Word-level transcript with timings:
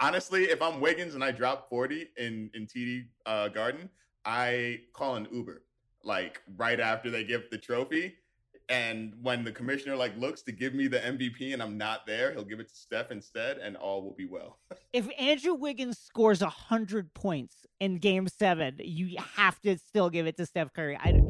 honestly, 0.00 0.44
if 0.44 0.60
I'm 0.62 0.80
Wiggins 0.80 1.14
and 1.14 1.22
I 1.22 1.30
drop 1.30 1.68
40 1.68 2.08
in 2.16 2.50
in 2.54 2.66
TD 2.66 3.04
uh, 3.26 3.48
Garden, 3.48 3.88
I 4.24 4.80
call 4.92 5.16
an 5.16 5.28
Uber 5.30 5.62
like 6.02 6.40
right 6.56 6.80
after 6.80 7.10
they 7.10 7.24
give 7.24 7.50
the 7.50 7.58
trophy. 7.58 8.14
And 8.68 9.14
when 9.20 9.42
the 9.44 9.50
commissioner 9.50 9.96
like 9.96 10.16
looks 10.16 10.42
to 10.42 10.52
give 10.52 10.74
me 10.74 10.86
the 10.86 11.00
MVP 11.00 11.52
and 11.52 11.60
I'm 11.60 11.76
not 11.76 12.06
there, 12.06 12.32
he'll 12.32 12.44
give 12.44 12.60
it 12.60 12.68
to 12.68 12.74
Steph 12.74 13.10
instead, 13.10 13.58
and 13.58 13.76
all 13.76 14.02
will 14.02 14.14
be 14.14 14.26
well. 14.26 14.58
if 14.92 15.08
Andrew 15.18 15.54
Wiggins 15.54 15.98
scores 15.98 16.40
hundred 16.40 17.12
points 17.12 17.66
in 17.80 17.98
Game 17.98 18.28
Seven, 18.28 18.76
you 18.78 19.16
have 19.36 19.60
to 19.62 19.76
still 19.78 20.08
give 20.08 20.26
it 20.26 20.36
to 20.36 20.46
Steph 20.46 20.72
Curry. 20.72 20.96
I. 20.96 21.20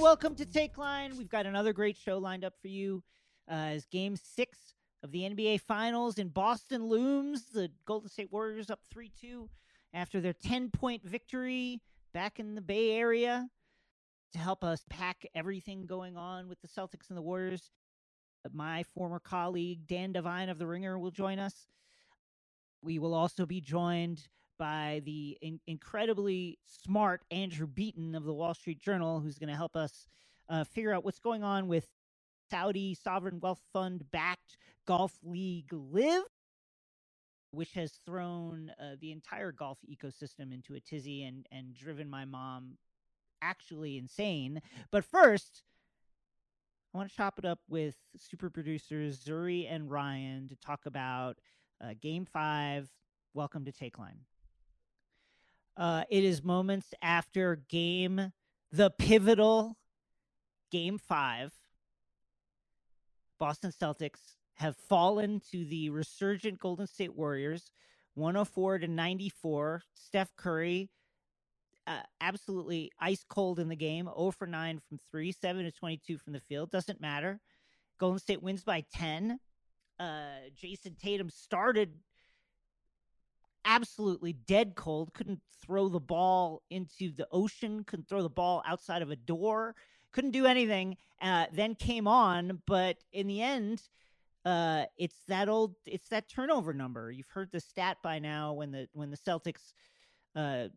and 0.00 0.04
welcome 0.04 0.34
to 0.34 0.46
Take 0.46 0.78
Line. 0.78 1.12
We've 1.18 1.28
got 1.28 1.44
another 1.44 1.74
great 1.74 1.94
show 1.94 2.16
lined 2.16 2.42
up 2.42 2.54
for 2.62 2.68
you. 2.68 3.02
Uh, 3.50 3.74
as 3.74 3.84
Game 3.84 4.16
Six 4.16 4.56
of 5.02 5.12
the 5.12 5.24
NBA 5.24 5.60
Finals 5.60 6.16
in 6.16 6.28
Boston 6.28 6.86
looms. 6.86 7.50
The 7.52 7.70
Golden 7.84 8.08
State 8.08 8.32
Warriors 8.32 8.70
up 8.70 8.80
3 8.90 9.10
2 9.20 9.50
after 9.92 10.22
their 10.22 10.32
10 10.32 10.70
point 10.70 11.02
victory 11.04 11.82
back 12.14 12.40
in 12.40 12.54
the 12.54 12.62
Bay 12.62 12.92
Area. 12.92 13.46
To 14.32 14.38
help 14.38 14.64
us 14.64 14.84
pack 14.88 15.26
everything 15.34 15.84
going 15.84 16.16
on 16.16 16.48
with 16.48 16.62
the 16.62 16.68
Celtics 16.68 17.10
and 17.10 17.18
the 17.18 17.22
Warriors, 17.22 17.70
my 18.54 18.84
former 18.94 19.18
colleague 19.18 19.86
Dan 19.86 20.12
Devine 20.12 20.48
of 20.48 20.58
The 20.58 20.66
Ringer 20.66 20.98
will 20.98 21.10
join 21.10 21.38
us. 21.38 21.66
We 22.80 22.98
will 22.98 23.12
also 23.12 23.44
be 23.44 23.60
joined 23.60 24.22
by 24.60 25.00
the 25.06 25.38
in- 25.40 25.58
incredibly 25.66 26.58
smart 26.66 27.22
Andrew 27.30 27.66
Beaton 27.66 28.14
of 28.14 28.24
the 28.24 28.34
Wall 28.34 28.52
Street 28.52 28.78
Journal, 28.78 29.18
who's 29.18 29.38
going 29.38 29.48
to 29.48 29.56
help 29.56 29.74
us 29.74 30.06
uh, 30.50 30.64
figure 30.64 30.92
out 30.92 31.02
what's 31.02 31.18
going 31.18 31.42
on 31.42 31.66
with 31.66 31.88
Saudi 32.50 32.94
sovereign 32.94 33.40
wealth 33.40 33.62
fund 33.72 34.04
backed 34.12 34.58
golf 34.86 35.18
league 35.24 35.72
LIV, 35.72 36.24
which 37.52 37.72
has 37.72 37.92
thrown 38.04 38.70
uh, 38.78 38.96
the 39.00 39.12
entire 39.12 39.50
golf 39.50 39.78
ecosystem 39.90 40.52
into 40.52 40.74
a 40.74 40.80
tizzy 40.80 41.24
and 41.24 41.46
and 41.50 41.74
driven 41.74 42.10
my 42.10 42.26
mom 42.26 42.76
actually 43.40 43.96
insane. 43.96 44.60
But 44.90 45.06
first, 45.06 45.62
I 46.92 46.98
want 46.98 47.08
to 47.08 47.16
chop 47.16 47.38
it 47.38 47.46
up 47.46 47.60
with 47.66 47.96
super 48.18 48.50
producers 48.50 49.20
Zuri 49.24 49.72
and 49.72 49.90
Ryan 49.90 50.48
to 50.48 50.56
talk 50.56 50.80
about 50.84 51.38
uh, 51.82 51.94
Game 51.98 52.26
Five. 52.26 52.90
Welcome 53.32 53.64
to 53.64 53.72
Take 53.72 53.98
Line. 53.98 54.18
Uh, 55.80 56.04
it 56.10 56.24
is 56.24 56.44
moments 56.44 56.92
after 57.00 57.56
game, 57.70 58.32
the 58.70 58.90
pivotal 58.90 59.78
Game 60.70 60.98
Five 60.98 61.54
Boston 63.38 63.72
Celtics 63.72 64.36
have 64.56 64.76
fallen 64.76 65.40
to 65.50 65.64
the 65.64 65.88
resurgent 65.88 66.60
Golden 66.60 66.86
State 66.86 67.16
Warriors, 67.16 67.70
104 68.12 68.80
to 68.80 68.88
94. 68.88 69.82
Steph 69.94 70.36
Curry, 70.36 70.90
uh, 71.86 72.02
absolutely 72.20 72.92
ice 73.00 73.24
cold 73.26 73.58
in 73.58 73.70
the 73.70 73.74
game, 73.74 74.04
0 74.04 74.32
for 74.32 74.46
9 74.46 74.80
from 74.86 74.98
3, 75.10 75.32
7 75.32 75.64
to 75.64 75.72
22 75.72 76.18
from 76.18 76.34
the 76.34 76.40
field. 76.40 76.70
Doesn't 76.70 77.00
matter. 77.00 77.40
Golden 77.98 78.18
State 78.18 78.42
wins 78.42 78.62
by 78.62 78.84
10. 78.92 79.40
Uh, 79.98 80.24
Jayson 80.54 80.94
Tatum 81.00 81.30
started 81.30 81.94
absolutely 83.64 84.32
dead 84.32 84.74
cold, 84.74 85.12
couldn't 85.14 85.40
throw 85.62 85.88
the 85.88 86.00
ball 86.00 86.62
into 86.70 87.12
the 87.12 87.26
ocean, 87.32 87.84
couldn't 87.84 88.08
throw 88.08 88.22
the 88.22 88.28
ball 88.28 88.62
outside 88.66 89.02
of 89.02 89.10
a 89.10 89.16
door 89.16 89.74
couldn't 90.12 90.32
do 90.32 90.46
anything. 90.46 90.96
Uh, 91.22 91.46
then 91.52 91.74
came 91.74 92.06
on, 92.08 92.62
but 92.66 92.96
in 93.12 93.26
the 93.26 93.42
end, 93.42 93.82
uh, 94.44 94.84
it's 94.96 95.18
that 95.28 95.48
old, 95.48 95.74
it's 95.84 96.08
that 96.08 96.28
turnover 96.28 96.72
number. 96.72 97.10
You've 97.10 97.28
heard 97.28 97.50
the 97.52 97.60
stat 97.60 97.98
by 98.02 98.18
now 98.18 98.54
when 98.54 98.70
the 98.70 98.88
when 98.94 99.10
the 99.10 99.18
Celtics 99.18 99.74
uh, 100.34 100.68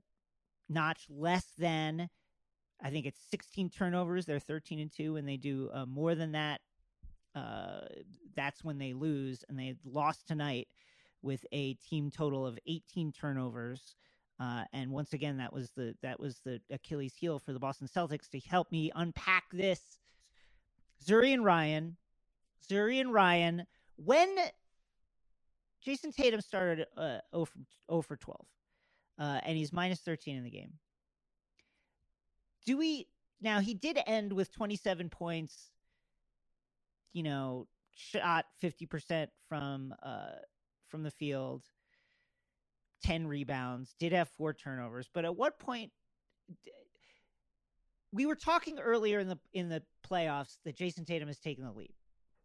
notch 0.67 1.05
less 1.09 1.45
than, 1.57 2.09
I 2.81 2.89
think 2.89 3.05
it's 3.05 3.21
16 3.31 3.69
turnovers. 3.69 4.25
They're 4.25 4.39
13 4.39 4.79
and 4.79 4.91
two, 4.91 5.15
and 5.15 5.27
they 5.27 5.37
do 5.37 5.69
uh, 5.73 5.85
more 5.85 6.13
than 6.13 6.33
that. 6.33 6.59
Uh, 7.33 7.81
that's 8.35 8.63
when 8.63 8.77
they 8.77 8.93
lose, 8.93 9.45
and 9.47 9.57
they 9.57 9.75
lost 9.85 10.27
tonight 10.27 10.67
with 11.23 11.45
a 11.51 11.73
team 11.75 12.11
total 12.11 12.45
of 12.45 12.59
18 12.67 13.11
turnovers. 13.11 13.95
Uh, 14.39 14.63
and 14.73 14.91
once 14.91 15.13
again, 15.13 15.37
that 15.37 15.53
was 15.53 15.71
the 15.75 15.95
that 16.01 16.19
was 16.19 16.39
the 16.43 16.59
Achilles 16.69 17.13
heel 17.15 17.39
for 17.39 17.53
the 17.53 17.59
Boston 17.59 17.87
Celtics 17.87 18.29
to 18.29 18.39
help 18.39 18.71
me 18.71 18.91
unpack 18.95 19.45
this. 19.51 19.99
Zuri 21.05 21.33
and 21.33 21.45
Ryan, 21.45 21.97
Zuri 22.69 22.99
and 22.99 23.13
Ryan, 23.13 23.65
when 23.95 24.35
Jayson 25.85 26.11
Tatum 26.11 26.41
started 26.41 26.87
uh, 26.97 27.19
0 27.33 27.45
for 27.45 27.59
0 27.91 28.01
for 28.01 28.15
12, 28.15 28.45
uh, 29.19 29.39
and 29.45 29.57
he's 29.57 29.73
minus 29.73 29.99
13 29.99 30.37
in 30.37 30.43
the 30.43 30.49
game. 30.49 30.73
Do 32.65 32.77
we 32.77 33.07
now? 33.41 33.59
He 33.59 33.73
did 33.73 33.99
end 34.07 34.33
with 34.33 34.51
27 34.53 35.09
points. 35.09 35.71
You 37.11 37.23
know, 37.23 37.67
shot 37.95 38.45
50 38.61 38.85
percent 38.87 39.29
from 39.47 39.93
uh, 40.01 40.31
from 40.93 41.01
the 41.01 41.09
field 41.09 41.63
10 43.03 43.25
rebounds, 43.25 43.95
did 43.99 44.11
have 44.11 44.29
four 44.37 44.53
turnovers, 44.53 45.09
but 45.11 45.25
at 45.25 45.35
what 45.35 45.57
point 45.57 45.91
we 48.11 48.27
were 48.27 48.35
talking 48.35 48.77
earlier 48.77 49.17
in 49.17 49.27
the 49.27 49.39
in 49.53 49.69
the 49.69 49.81
playoffs 50.07 50.57
that 50.65 50.77
Jayson 50.77 51.03
Tatum 51.03 51.29
has 51.29 51.39
taken 51.39 51.65
the 51.65 51.71
lead. 51.71 51.95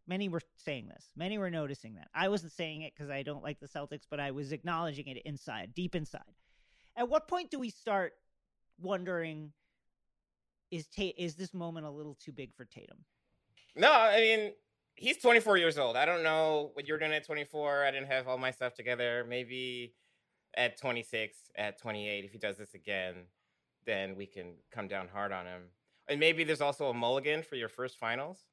Many 0.07 0.29
were 0.29 0.41
saying 0.57 0.87
this. 0.87 1.11
Many 1.15 1.37
were 1.37 1.51
noticing 1.51 1.93
that. 1.93 2.07
I 2.15 2.27
wasn't 2.29 2.51
saying 2.51 2.81
it 2.81 2.93
because 2.97 3.11
I 3.11 3.21
don't 3.21 3.43
like 3.43 3.59
the 3.59 3.67
Celtics, 3.67 4.07
but 4.09 4.19
I 4.19 4.31
was 4.31 4.51
acknowledging 4.51 5.05
it 5.05 5.21
inside, 5.25 5.75
deep 5.75 5.93
inside. 5.93 6.33
At 6.97 7.07
what 7.07 7.27
point 7.27 7.51
do 7.51 7.59
we 7.59 7.69
start 7.69 8.13
wondering 8.81 9.53
is 10.71 10.87
Tate 10.87 11.19
is 11.19 11.35
this 11.35 11.53
moment 11.53 11.85
a 11.85 11.91
little 11.91 12.17
too 12.19 12.31
big 12.31 12.55
for 12.55 12.65
Tatum? 12.65 13.05
No, 13.75 13.91
I 13.91 14.19
mean 14.21 14.53
he's 14.99 15.17
24 15.17 15.57
years 15.57 15.77
old. 15.77 15.95
I 15.95 16.05
don't 16.05 16.23
know 16.23 16.71
what 16.73 16.87
you're 16.87 16.99
doing 16.99 17.13
at 17.13 17.25
24. 17.25 17.85
I 17.85 17.91
didn't 17.91 18.07
have 18.07 18.27
all 18.27 18.37
my 18.37 18.51
stuff 18.51 18.73
together. 18.73 19.25
Maybe 19.27 19.93
at 20.55 20.79
26, 20.79 21.37
at 21.57 21.79
28, 21.81 22.25
if 22.25 22.31
he 22.31 22.37
does 22.37 22.57
this 22.57 22.73
again, 22.73 23.15
then 23.85 24.15
we 24.15 24.25
can 24.25 24.53
come 24.71 24.87
down 24.87 25.07
hard 25.07 25.31
on 25.31 25.45
him. 25.45 25.61
And 26.07 26.19
maybe 26.19 26.43
there's 26.43 26.61
also 26.61 26.89
a 26.89 26.93
mulligan 26.93 27.43
for 27.43 27.55
your 27.55 27.69
first 27.69 27.97
finals. 27.97 28.45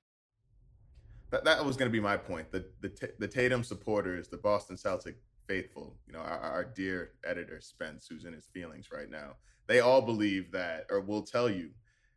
That, 1.30 1.44
that 1.44 1.64
was 1.64 1.76
going 1.76 1.90
to 1.90 1.92
be 1.92 2.00
my 2.00 2.16
point. 2.16 2.52
The, 2.52 2.66
the 2.80 3.10
the 3.18 3.26
Tatum 3.26 3.64
supporters, 3.64 4.28
the 4.28 4.36
Boston 4.36 4.76
Celtic 4.76 5.16
faithful, 5.48 5.96
you 6.06 6.12
know, 6.12 6.20
our, 6.20 6.38
our 6.38 6.64
dear 6.64 7.12
editor 7.24 7.60
Spence, 7.60 8.06
who's 8.08 8.24
in 8.24 8.32
his 8.32 8.46
feelings 8.46 8.88
right 8.92 9.10
now, 9.10 9.36
they 9.66 9.80
all 9.80 10.02
believe 10.02 10.52
that, 10.52 10.86
or 10.90 11.00
will 11.00 11.22
tell 11.22 11.50
you 11.50 11.70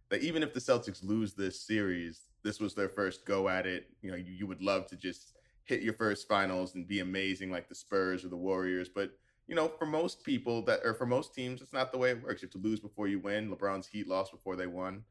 that 0.09 0.21
even 0.21 0.43
if 0.43 0.53
the 0.53 0.59
Celtics 0.59 1.03
lose 1.03 1.33
this 1.33 1.61
series, 1.61 2.28
this 2.43 2.59
was 2.59 2.75
their 2.75 2.89
first 2.89 3.25
go 3.25 3.49
at 3.49 3.65
it. 3.65 3.87
You 4.01 4.11
know, 4.11 4.17
you, 4.17 4.31
you 4.31 4.47
would 4.47 4.61
love 4.61 4.87
to 4.87 4.95
just 4.95 5.33
hit 5.63 5.81
your 5.81 5.93
first 5.93 6.27
finals 6.27 6.75
and 6.75 6.87
be 6.87 6.99
amazing 6.99 7.51
like 7.51 7.69
the 7.69 7.75
Spurs 7.75 8.25
or 8.25 8.29
the 8.29 8.37
Warriors, 8.37 8.89
but 8.93 9.11
you 9.47 9.55
know, 9.55 9.67
for 9.79 9.87
most 9.87 10.23
people 10.23 10.61
that 10.65 10.81
or 10.83 10.93
for 10.93 11.07
most 11.07 11.33
teams, 11.33 11.61
it's 11.61 11.73
not 11.73 11.91
the 11.91 11.97
way 11.97 12.11
it 12.11 12.21
works. 12.21 12.41
You 12.41 12.45
have 12.45 12.61
to 12.61 12.67
lose 12.67 12.79
before 12.79 13.07
you 13.07 13.19
win. 13.19 13.49
LeBron's 13.49 13.87
Heat 13.87 14.07
lost 14.07 14.31
before 14.31 14.55
they 14.55 14.67
won. 14.67 15.03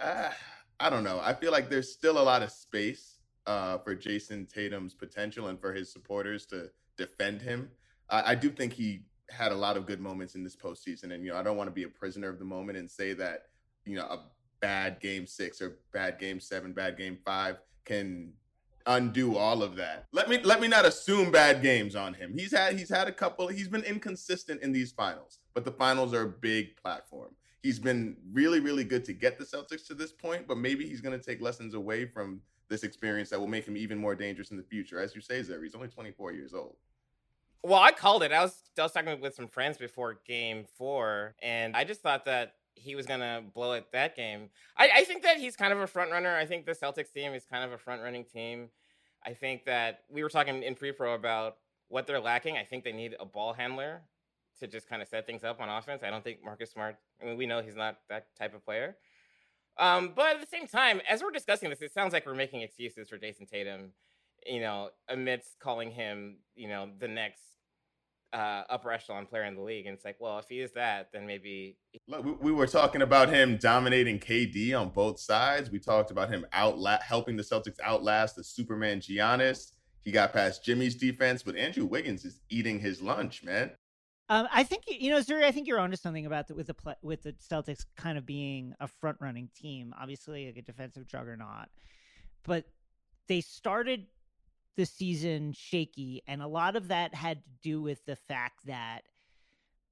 Uh, 0.00 0.30
I 0.78 0.88
don't 0.88 1.02
know. 1.02 1.20
I 1.20 1.34
feel 1.34 1.50
like 1.50 1.68
there's 1.68 1.92
still 1.92 2.18
a 2.18 2.22
lot 2.22 2.42
of 2.42 2.52
space 2.52 3.18
uh, 3.44 3.78
for 3.78 3.96
Jayson 3.96 4.46
Tatum's 4.46 4.94
potential 4.94 5.48
and 5.48 5.60
for 5.60 5.72
his 5.72 5.92
supporters 5.92 6.46
to 6.46 6.70
defend 6.96 7.42
him. 7.42 7.70
I 8.08 8.36
do 8.36 8.50
think 8.50 8.72
he 8.72 9.00
had 9.30 9.50
a 9.50 9.56
lot 9.56 9.76
of 9.76 9.84
good 9.84 10.00
moments 10.00 10.36
in 10.36 10.44
this 10.44 10.54
postseason, 10.54 11.12
and 11.12 11.24
you 11.24 11.32
know, 11.32 11.36
I 11.36 11.42
don't 11.42 11.56
want 11.56 11.66
to 11.66 11.74
be 11.74 11.82
a 11.82 11.88
prisoner 11.88 12.28
of 12.28 12.38
the 12.38 12.44
moment 12.44 12.78
and 12.78 12.88
say 12.88 13.14
that 13.14 13.46
you 13.84 13.96
know 13.96 14.04
a 14.04 14.20
bad 14.60 15.00
game 15.00 15.26
six 15.26 15.60
or 15.60 15.78
bad 15.92 16.18
game 16.18 16.40
seven, 16.40 16.72
bad 16.72 16.96
game 16.96 17.18
five 17.24 17.58
can 17.84 18.32
undo 18.86 19.36
all 19.36 19.62
of 19.62 19.76
that. 19.76 20.06
Let 20.12 20.28
me 20.28 20.38
let 20.42 20.60
me 20.60 20.68
not 20.68 20.84
assume 20.84 21.30
bad 21.30 21.62
games 21.62 21.96
on 21.96 22.14
him. 22.14 22.32
He's 22.36 22.52
had 22.52 22.78
he's 22.78 22.88
had 22.88 23.08
a 23.08 23.12
couple. 23.12 23.48
He's 23.48 23.68
been 23.68 23.82
inconsistent 23.82 24.62
in 24.62 24.72
these 24.72 24.92
finals, 24.92 25.40
but 25.54 25.64
the 25.64 25.72
finals 25.72 26.14
are 26.14 26.22
a 26.22 26.28
big 26.28 26.76
platform. 26.76 27.34
He's 27.62 27.78
been 27.78 28.16
really 28.32 28.60
really 28.60 28.84
good 28.84 29.04
to 29.06 29.12
get 29.12 29.38
the 29.38 29.44
Celtics 29.44 29.86
to 29.88 29.94
this 29.94 30.12
point, 30.12 30.46
but 30.46 30.58
maybe 30.58 30.86
he's 30.86 31.00
going 31.00 31.18
to 31.18 31.24
take 31.24 31.40
lessons 31.40 31.74
away 31.74 32.06
from 32.06 32.40
this 32.68 32.82
experience 32.82 33.30
that 33.30 33.40
will 33.40 33.46
make 33.46 33.66
him 33.66 33.76
even 33.76 33.98
more 33.98 34.14
dangerous 34.14 34.50
in 34.50 34.56
the 34.56 34.62
future. 34.62 35.00
As 35.00 35.14
you 35.14 35.20
say, 35.20 35.40
Zuri, 35.40 35.64
he's 35.64 35.74
only 35.74 35.88
24 35.88 36.32
years 36.32 36.52
old. 36.52 36.76
Well, 37.62 37.80
I 37.80 37.92
called 37.92 38.22
it. 38.22 38.32
I 38.32 38.42
was 38.42 38.56
I 38.78 38.82
was 38.82 38.92
talking 38.92 39.20
with 39.20 39.34
some 39.34 39.48
friends 39.48 39.76
before 39.76 40.20
Game 40.26 40.64
Four, 40.76 41.34
and 41.42 41.76
I 41.76 41.84
just 41.84 42.00
thought 42.00 42.24
that 42.26 42.54
he 42.76 42.94
was 42.94 43.06
gonna 43.06 43.42
blow 43.54 43.72
it 43.72 43.86
that 43.92 44.14
game. 44.14 44.50
I, 44.76 44.90
I 44.96 45.04
think 45.04 45.22
that 45.24 45.38
he's 45.38 45.56
kind 45.56 45.72
of 45.72 45.80
a 45.80 45.86
front 45.86 46.12
runner. 46.12 46.36
I 46.36 46.46
think 46.46 46.66
the 46.66 46.72
Celtics 46.72 47.12
team 47.12 47.32
is 47.32 47.44
kind 47.44 47.64
of 47.64 47.72
a 47.72 47.78
front 47.78 48.02
running 48.02 48.24
team. 48.24 48.68
I 49.24 49.32
think 49.34 49.64
that 49.64 50.04
we 50.08 50.22
were 50.22 50.28
talking 50.28 50.62
in 50.62 50.74
pre 50.74 50.92
pro 50.92 51.14
about 51.14 51.56
what 51.88 52.06
they're 52.06 52.20
lacking. 52.20 52.56
I 52.56 52.64
think 52.64 52.84
they 52.84 52.92
need 52.92 53.16
a 53.18 53.24
ball 53.24 53.52
handler 53.52 54.02
to 54.60 54.66
just 54.66 54.88
kind 54.88 55.02
of 55.02 55.08
set 55.08 55.26
things 55.26 55.44
up 55.44 55.60
on 55.60 55.68
offense. 55.68 56.02
I 56.02 56.10
don't 56.10 56.22
think 56.22 56.44
Marcus 56.44 56.70
Smart. 56.70 56.96
I 57.20 57.26
mean, 57.26 57.36
we 57.36 57.46
know 57.46 57.60
he's 57.60 57.76
not 57.76 57.98
that 58.08 58.28
type 58.38 58.54
of 58.54 58.64
player. 58.64 58.96
Um, 59.78 60.12
but 60.14 60.36
at 60.36 60.40
the 60.40 60.46
same 60.46 60.66
time, 60.66 61.00
as 61.08 61.22
we're 61.22 61.30
discussing 61.30 61.68
this, 61.68 61.82
it 61.82 61.92
sounds 61.92 62.12
like 62.12 62.24
we're 62.24 62.34
making 62.34 62.62
excuses 62.62 63.08
for 63.08 63.18
Jayson 63.18 63.46
Tatum, 63.46 63.92
you 64.46 64.60
know, 64.60 64.90
amidst 65.08 65.58
calling 65.58 65.90
him, 65.90 66.36
you 66.54 66.68
know, 66.68 66.88
the 66.98 67.08
next 67.08 67.42
uh, 68.36 68.64
upper 68.68 68.92
echelon 68.92 69.24
player 69.24 69.44
in 69.44 69.54
the 69.54 69.62
league. 69.62 69.86
And 69.86 69.94
it's 69.94 70.04
like, 70.04 70.16
well, 70.20 70.38
if 70.38 70.44
he 70.48 70.60
is 70.60 70.72
that, 70.72 71.08
then 71.12 71.26
maybe. 71.26 71.78
Look, 72.06 72.24
we, 72.24 72.32
we 72.32 72.52
were 72.52 72.66
talking 72.66 73.00
about 73.02 73.30
him 73.30 73.56
dominating 73.56 74.18
KD 74.18 74.78
on 74.78 74.90
both 74.90 75.18
sides. 75.18 75.70
We 75.70 75.78
talked 75.78 76.10
about 76.10 76.28
him 76.28 76.44
outla- 76.52 77.02
helping 77.02 77.36
the 77.36 77.42
Celtics 77.42 77.80
outlast 77.82 78.36
the 78.36 78.44
Superman 78.44 79.00
Giannis. 79.00 79.72
He 80.04 80.12
got 80.12 80.34
past 80.34 80.62
Jimmy's 80.62 80.94
defense, 80.94 81.42
but 81.42 81.56
Andrew 81.56 81.86
Wiggins 81.86 82.24
is 82.24 82.40
eating 82.50 82.78
his 82.78 83.00
lunch, 83.00 83.42
man. 83.42 83.70
Um, 84.28 84.48
I 84.52 84.64
think 84.64 84.82
you 84.86 85.10
know, 85.10 85.18
Zuri. 85.18 85.44
I 85.44 85.52
think 85.52 85.68
you're 85.68 85.78
onto 85.78 85.96
something 85.96 86.26
about 86.26 86.48
the, 86.48 86.54
with 86.56 86.66
the 86.66 86.96
with 87.00 87.22
the 87.22 87.32
Celtics 87.34 87.86
kind 87.96 88.18
of 88.18 88.26
being 88.26 88.74
a 88.80 88.88
front 88.88 89.18
running 89.20 89.48
team. 89.54 89.94
Obviously, 89.98 90.46
like 90.46 90.56
a 90.56 90.62
defensive 90.62 91.06
juggernaut, 91.06 91.68
but 92.42 92.64
they 93.28 93.40
started 93.40 94.06
the 94.76 94.86
season 94.86 95.52
shaky, 95.52 96.22
and 96.26 96.42
a 96.42 96.46
lot 96.46 96.76
of 96.76 96.88
that 96.88 97.14
had 97.14 97.42
to 97.42 97.50
do 97.62 97.82
with 97.82 98.04
the 98.04 98.16
fact 98.16 98.66
that 98.66 99.02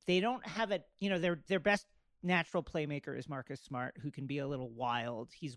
they 0.06 0.20
don't 0.20 0.46
have 0.46 0.70
it. 0.70 0.86
You 1.00 1.10
know, 1.10 1.18
their 1.18 1.40
their 1.48 1.60
best 1.60 1.86
natural 2.22 2.62
playmaker 2.62 3.18
is 3.18 3.28
Marcus 3.28 3.60
Smart, 3.60 3.94
who 4.00 4.10
can 4.10 4.26
be 4.26 4.38
a 4.38 4.46
little 4.46 4.70
wild. 4.70 5.30
He's 5.34 5.56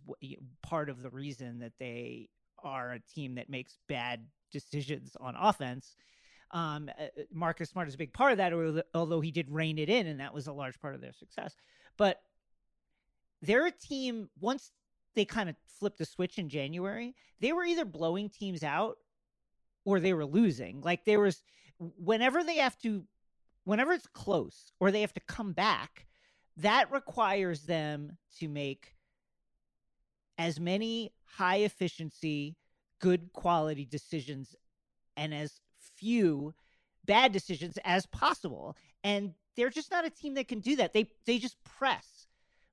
part 0.62 0.90
of 0.90 1.02
the 1.02 1.10
reason 1.10 1.60
that 1.60 1.74
they 1.80 2.30
are 2.64 2.94
a 2.94 3.00
team 3.00 3.36
that 3.36 3.50
makes 3.50 3.78
bad 3.88 4.26
decisions 4.52 5.16
on 5.20 5.36
offense. 5.36 5.96
Um, 6.52 6.90
uh, 6.98 7.04
uh, 7.04 7.08
Marcus 7.32 7.70
Smart 7.70 7.88
is 7.88 7.96
a 7.96 7.98
big 7.98 8.14
part 8.14 8.32
of 8.32 8.38
that, 8.38 8.54
although 8.94 9.22
he 9.22 9.32
did 9.32 9.50
rein 9.50 9.78
it 9.78 9.90
in, 9.90 10.08
and 10.08 10.20
that 10.20 10.34
was 10.34 10.48
a 10.48 10.54
large 10.54 10.80
part 10.80 10.96
of 10.96 11.02
their 11.02 11.14
success. 11.14 11.56
But 11.98 12.22
they're 13.42 13.66
a 13.66 13.72
team, 13.72 14.30
once 14.40 14.72
they 15.14 15.26
kind 15.26 15.50
of 15.50 15.56
flipped 15.80 15.98
the 15.98 16.06
switch 16.06 16.38
in 16.38 16.48
January, 16.48 17.16
they 17.42 17.52
were 17.52 17.66
either 17.66 17.86
blowing 17.86 18.30
teams 18.30 18.64
out 18.64 18.98
or 19.88 20.02
they 20.02 20.14
were 20.14 20.26
losing. 20.26 20.82
Like 20.82 21.06
there 21.06 21.22
was, 21.22 21.42
whenever 21.80 22.44
they 22.44 22.58
have 22.58 22.78
to, 22.80 23.06
whenever 23.64 23.94
it's 23.94 24.06
close 24.08 24.74
or 24.82 24.92
they 24.92 25.00
have 25.00 25.14
to 25.14 25.22
come 25.22 25.54
back, 25.54 26.06
that 26.58 26.92
requires 26.92 27.62
them 27.62 28.18
to 28.38 28.50
make 28.50 28.94
as 30.38 30.60
many 30.60 31.14
high 31.24 31.60
efficiency, 31.60 32.58
good 33.00 33.32
quality 33.32 33.86
decisions 33.86 34.58
and 35.16 35.34
as 35.34 35.62
few 35.96 36.54
bad 37.06 37.32
decisions 37.32 37.80
as 37.86 38.06
possible. 38.08 38.76
And 39.06 39.36
they're 39.56 39.70
just 39.70 39.90
not 39.90 40.06
a 40.06 40.10
team 40.10 40.34
that 40.34 40.50
can 40.50 40.60
do 40.60 40.76
that. 40.76 40.92
They 40.92 41.10
they 41.26 41.40
just 41.40 41.64
press 41.64 42.28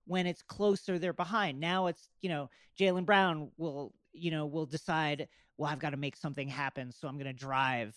when 0.06 0.26
it's 0.26 0.42
closer, 0.42 0.98
they're 0.98 1.12
behind. 1.12 1.60
Now 1.60 1.86
it's, 1.86 2.08
you 2.22 2.28
know, 2.28 2.50
Jaylen 2.76 3.06
Brown 3.06 3.52
will, 3.56 3.92
you 4.12 4.32
know, 4.32 4.46
will 4.46 4.66
decide, 4.66 5.28
well, 5.56 5.70
I've 5.70 5.78
got 5.78 5.90
to 5.90 5.96
make 5.96 6.16
something 6.16 6.48
happen. 6.48 6.92
So 6.92 7.08
I'm 7.08 7.18
gonna 7.18 7.32
drive 7.32 7.94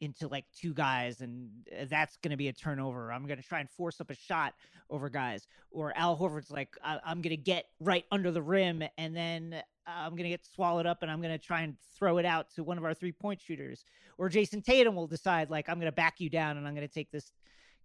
into 0.00 0.28
like 0.28 0.44
two 0.54 0.74
guys 0.74 1.20
and 1.20 1.48
uh, 1.72 1.86
that's 1.88 2.16
going 2.18 2.30
to 2.30 2.36
be 2.36 2.48
a 2.48 2.52
turnover. 2.52 3.12
I'm 3.12 3.26
going 3.26 3.40
to 3.40 3.46
try 3.46 3.60
and 3.60 3.70
force 3.70 4.00
up 4.00 4.10
a 4.10 4.14
shot 4.14 4.54
over 4.90 5.08
guys. 5.08 5.46
Or 5.70 5.96
Al 5.96 6.16
Horford's 6.16 6.50
like, 6.50 6.76
I- 6.84 7.00
am 7.06 7.22
going 7.22 7.30
to 7.30 7.36
get 7.36 7.66
right 7.80 8.04
under 8.10 8.30
the 8.30 8.42
rim 8.42 8.82
and 8.98 9.16
then 9.16 9.62
I'm 9.86 10.10
going 10.10 10.24
to 10.24 10.28
get 10.28 10.44
swallowed 10.44 10.86
up 10.86 11.02
and 11.02 11.10
I'm 11.10 11.22
going 11.22 11.36
to 11.36 11.44
try 11.44 11.62
and 11.62 11.76
throw 11.96 12.18
it 12.18 12.26
out 12.26 12.50
to 12.56 12.64
one 12.64 12.78
of 12.78 12.84
our 12.84 12.94
three 12.94 13.12
point 13.12 13.40
shooters 13.40 13.84
or 14.18 14.28
Jayson 14.28 14.62
Tatum 14.62 14.94
will 14.94 15.06
decide 15.06 15.50
like 15.50 15.68
I'm 15.68 15.76
going 15.76 15.86
to 15.86 15.92
back 15.92 16.20
you 16.20 16.28
down 16.28 16.56
and 16.56 16.66
I'm 16.66 16.74
going 16.74 16.86
to 16.86 16.92
take 16.92 17.10
this 17.10 17.32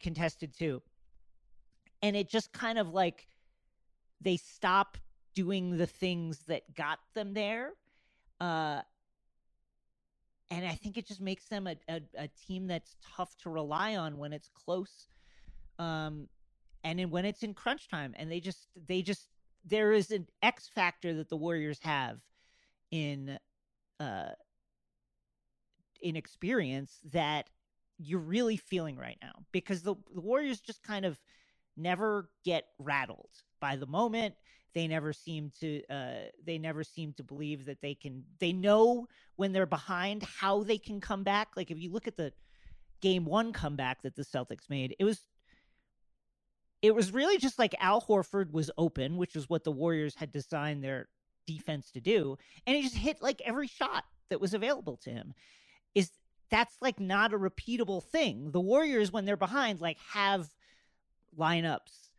contested 0.01 0.53
two. 0.57 0.81
And 2.01 2.15
it 2.15 2.29
just 2.29 2.51
kind 2.51 2.77
of 2.79 2.89
like 2.89 3.27
they 4.19 4.37
stop 4.37 4.97
doing 5.33 5.77
the 5.77 5.87
things 5.87 6.39
that 6.47 6.63
got 6.75 6.99
them 7.13 7.33
there. 7.33 7.71
Uh, 8.39 8.81
and 10.51 10.65
I 10.65 10.73
think 10.73 10.97
it 10.97 11.07
just 11.07 11.21
makes 11.21 11.45
them 11.45 11.65
a, 11.65 11.75
a, 11.87 12.01
a, 12.17 12.27
team 12.27 12.67
that's 12.67 12.97
tough 13.15 13.35
to 13.43 13.49
rely 13.49 13.95
on 13.95 14.17
when 14.17 14.33
it's 14.33 14.49
close, 14.53 15.07
um, 15.79 16.27
and 16.83 16.99
in, 16.99 17.09
when 17.09 17.25
it's 17.25 17.41
in 17.41 17.53
crunch 17.53 17.87
time. 17.87 18.13
And 18.17 18.29
they 18.29 18.41
just 18.41 18.67
they 18.87 19.01
just 19.01 19.27
there 19.65 19.93
is 19.93 20.11
an 20.11 20.27
X 20.43 20.67
factor 20.67 21.13
that 21.15 21.29
the 21.29 21.37
Warriors 21.37 21.79
have 21.83 22.19
in 22.91 23.39
uh, 23.99 24.31
in 26.01 26.17
experience 26.17 26.99
that 27.13 27.47
you're 27.97 28.19
really 28.19 28.57
feeling 28.57 28.97
right 28.97 29.17
now 29.21 29.33
because 29.51 29.83
the, 29.83 29.95
the 30.13 30.21
Warriors 30.21 30.59
just 30.59 30.83
kind 30.83 31.05
of 31.05 31.17
never 31.77 32.29
get 32.43 32.65
rattled 32.77 33.29
by 33.61 33.75
the 33.75 33.85
moment 33.85 34.35
they 34.73 34.87
never 34.87 35.13
seem 35.13 35.51
to 35.59 35.81
uh, 35.89 36.27
they 36.45 36.57
never 36.57 36.83
seem 36.83 37.13
to 37.13 37.23
believe 37.23 37.65
that 37.65 37.81
they 37.81 37.93
can 37.93 38.23
they 38.39 38.53
know 38.53 39.07
when 39.35 39.51
they're 39.51 39.65
behind 39.65 40.23
how 40.23 40.63
they 40.63 40.77
can 40.77 40.99
come 40.99 41.23
back 41.23 41.49
like 41.55 41.71
if 41.71 41.79
you 41.79 41.91
look 41.91 42.07
at 42.07 42.17
the 42.17 42.31
game 43.01 43.25
one 43.25 43.51
comeback 43.51 44.01
that 44.03 44.15
the 44.15 44.23
celtics 44.23 44.69
made 44.69 44.95
it 44.99 45.03
was 45.03 45.21
it 46.81 46.93
was 46.93 47.11
really 47.11 47.37
just 47.37 47.57
like 47.57 47.75
al 47.79 48.01
horford 48.01 48.51
was 48.51 48.69
open 48.77 49.17
which 49.17 49.35
is 49.35 49.49
what 49.49 49.63
the 49.63 49.71
warriors 49.71 50.15
had 50.15 50.31
designed 50.31 50.83
their 50.83 51.07
defense 51.47 51.91
to 51.91 51.99
do 51.99 52.37
and 52.67 52.75
he 52.75 52.83
just 52.83 52.95
hit 52.95 53.21
like 53.21 53.41
every 53.43 53.67
shot 53.67 54.03
that 54.29 54.39
was 54.39 54.53
available 54.53 54.97
to 54.97 55.09
him 55.09 55.33
is 55.95 56.11
that's 56.51 56.75
like 56.81 56.99
not 56.99 57.33
a 57.33 57.39
repeatable 57.39 58.03
thing. 58.03 58.51
The 58.51 58.59
Warriors, 58.59 59.11
when 59.11 59.25
they're 59.25 59.37
behind, 59.37 59.79
like 59.79 59.97
have 60.13 60.49
lineups, 61.37 62.09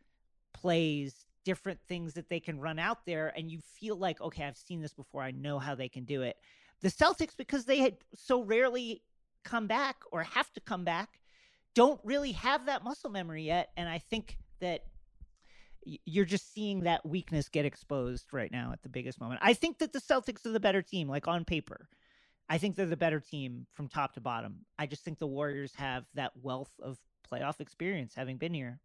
plays, 0.53 1.25
different 1.45 1.79
things 1.87 2.13
that 2.13 2.29
they 2.29 2.39
can 2.39 2.59
run 2.59 2.79
out 2.79 3.05
there, 3.05 3.33
and 3.35 3.51
you 3.51 3.59
feel 3.61 3.95
like, 3.95 4.21
okay, 4.21 4.43
I've 4.43 4.57
seen 4.57 4.81
this 4.81 4.93
before. 4.93 5.21
I 5.21 5.31
know 5.31 5.59
how 5.59 5.75
they 5.75 5.89
can 5.89 6.05
do 6.05 6.21
it. 6.21 6.37
The 6.81 6.89
Celtics, 6.89 7.35
because 7.37 7.65
they 7.65 7.79
had 7.79 7.97
so 8.13 8.43
rarely 8.43 9.01
come 9.43 9.67
back 9.67 9.97
or 10.11 10.23
have 10.23 10.51
to 10.53 10.61
come 10.61 10.83
back, 10.83 11.19
don't 11.75 11.99
really 12.03 12.33
have 12.33 12.65
that 12.65 12.83
muscle 12.83 13.09
memory 13.09 13.43
yet. 13.43 13.69
And 13.77 13.89
I 13.89 13.99
think 13.99 14.37
that 14.59 14.81
you're 15.85 16.25
just 16.25 16.53
seeing 16.53 16.81
that 16.81 17.05
weakness 17.05 17.49
get 17.49 17.65
exposed 17.65 18.27
right 18.31 18.51
now 18.51 18.71
at 18.71 18.81
the 18.83 18.89
biggest 18.89 19.19
moment. 19.19 19.41
I 19.43 19.53
think 19.53 19.79
that 19.79 19.91
the 19.91 19.99
Celtics 19.99 20.45
are 20.45 20.51
the 20.51 20.59
better 20.59 20.81
team, 20.81 21.09
like 21.09 21.27
on 21.27 21.43
paper. 21.43 21.89
I 22.49 22.57
think 22.57 22.75
they're 22.75 22.85
the 22.85 22.97
better 22.97 23.19
team 23.19 23.65
from 23.73 23.87
top 23.87 24.13
to 24.13 24.21
bottom. 24.21 24.59
I 24.77 24.85
just 24.85 25.03
think 25.03 25.19
the 25.19 25.27
Warriors 25.27 25.73
have 25.75 26.05
that 26.13 26.31
wealth 26.41 26.71
of 26.81 26.97
playoff 27.29 27.59
experience 27.59 28.13
having 28.15 28.37
been 28.37 28.53
here. 28.53 28.79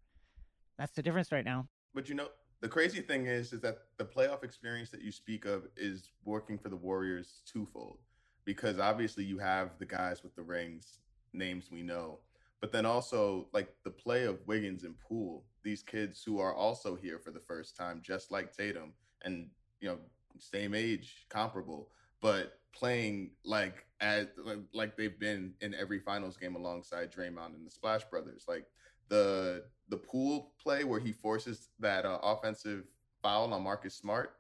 That's 0.79 0.95
the 0.95 1.03
difference 1.03 1.33
right 1.33 1.45
now. 1.45 1.69
But 1.95 2.09
you 2.09 2.15
know, 2.15 2.29
the 2.61 2.69
crazy 2.69 3.01
thing 3.01 3.27
is 3.27 3.53
is 3.53 3.61
that 3.61 3.79
the 3.99 4.05
playoff 4.05 4.43
experience 4.43 4.91
that 4.91 5.03
you 5.03 5.13
speak 5.13 5.45
of 5.45 5.65
is 5.77 6.11
working 6.25 6.59
for 6.59 6.69
the 6.69 6.77
Warriors 6.77 7.43
twofold. 7.51 7.99
Because 8.45 8.79
obviously 8.79 9.25
you 9.25 9.39
have 9.39 9.79
the 9.79 9.85
guys 9.85 10.23
with 10.23 10.35
the 10.35 10.43
rings, 10.43 11.01
names 11.33 11.71
we 11.71 11.83
know, 11.83 12.19
but 12.61 12.73
then 12.73 12.87
also 12.87 13.47
like 13.53 13.75
the 13.85 13.91
play 13.91 14.25
of 14.25 14.39
Wiggins 14.47 14.85
and 14.85 14.99
Poole, 15.01 15.45
these 15.63 15.83
kids 15.83 16.23
who 16.25 16.41
are 16.41 16.55
also 16.55 16.97
here 16.97 17.19
for 17.19 17.31
the 17.31 17.41
first 17.41 17.77
time, 17.77 18.01
just 18.03 18.31
like 18.31 18.57
Tatum, 18.57 18.95
and 19.23 19.51
you 19.81 19.89
know, 19.89 19.99
same 20.39 20.75
age, 20.75 21.27
comparable, 21.29 21.91
but 22.21 22.59
playing 22.73 23.31
like 23.45 23.85
as 24.01 24.27
like 24.73 24.97
they've 24.97 25.19
been 25.19 25.53
in 25.61 25.75
every 25.75 25.99
finals 25.99 26.37
game 26.37 26.57
alongside 26.57 27.13
Draymond 27.13 27.55
and 27.55 27.67
the 27.67 27.71
Splash 27.71 28.05
Brothers. 28.05 28.45
Like 28.49 28.67
the 29.09 29.65
the 29.89 29.97
Poole 29.97 30.53
play 30.63 30.85
where 30.85 31.01
he 31.01 31.13
forces 31.13 31.69
that 31.81 32.05
uh, 32.05 32.19
offensive 32.23 32.85
foul 33.23 33.53
on 33.53 33.63
Marcus 33.63 33.95
Smart. 33.95 34.35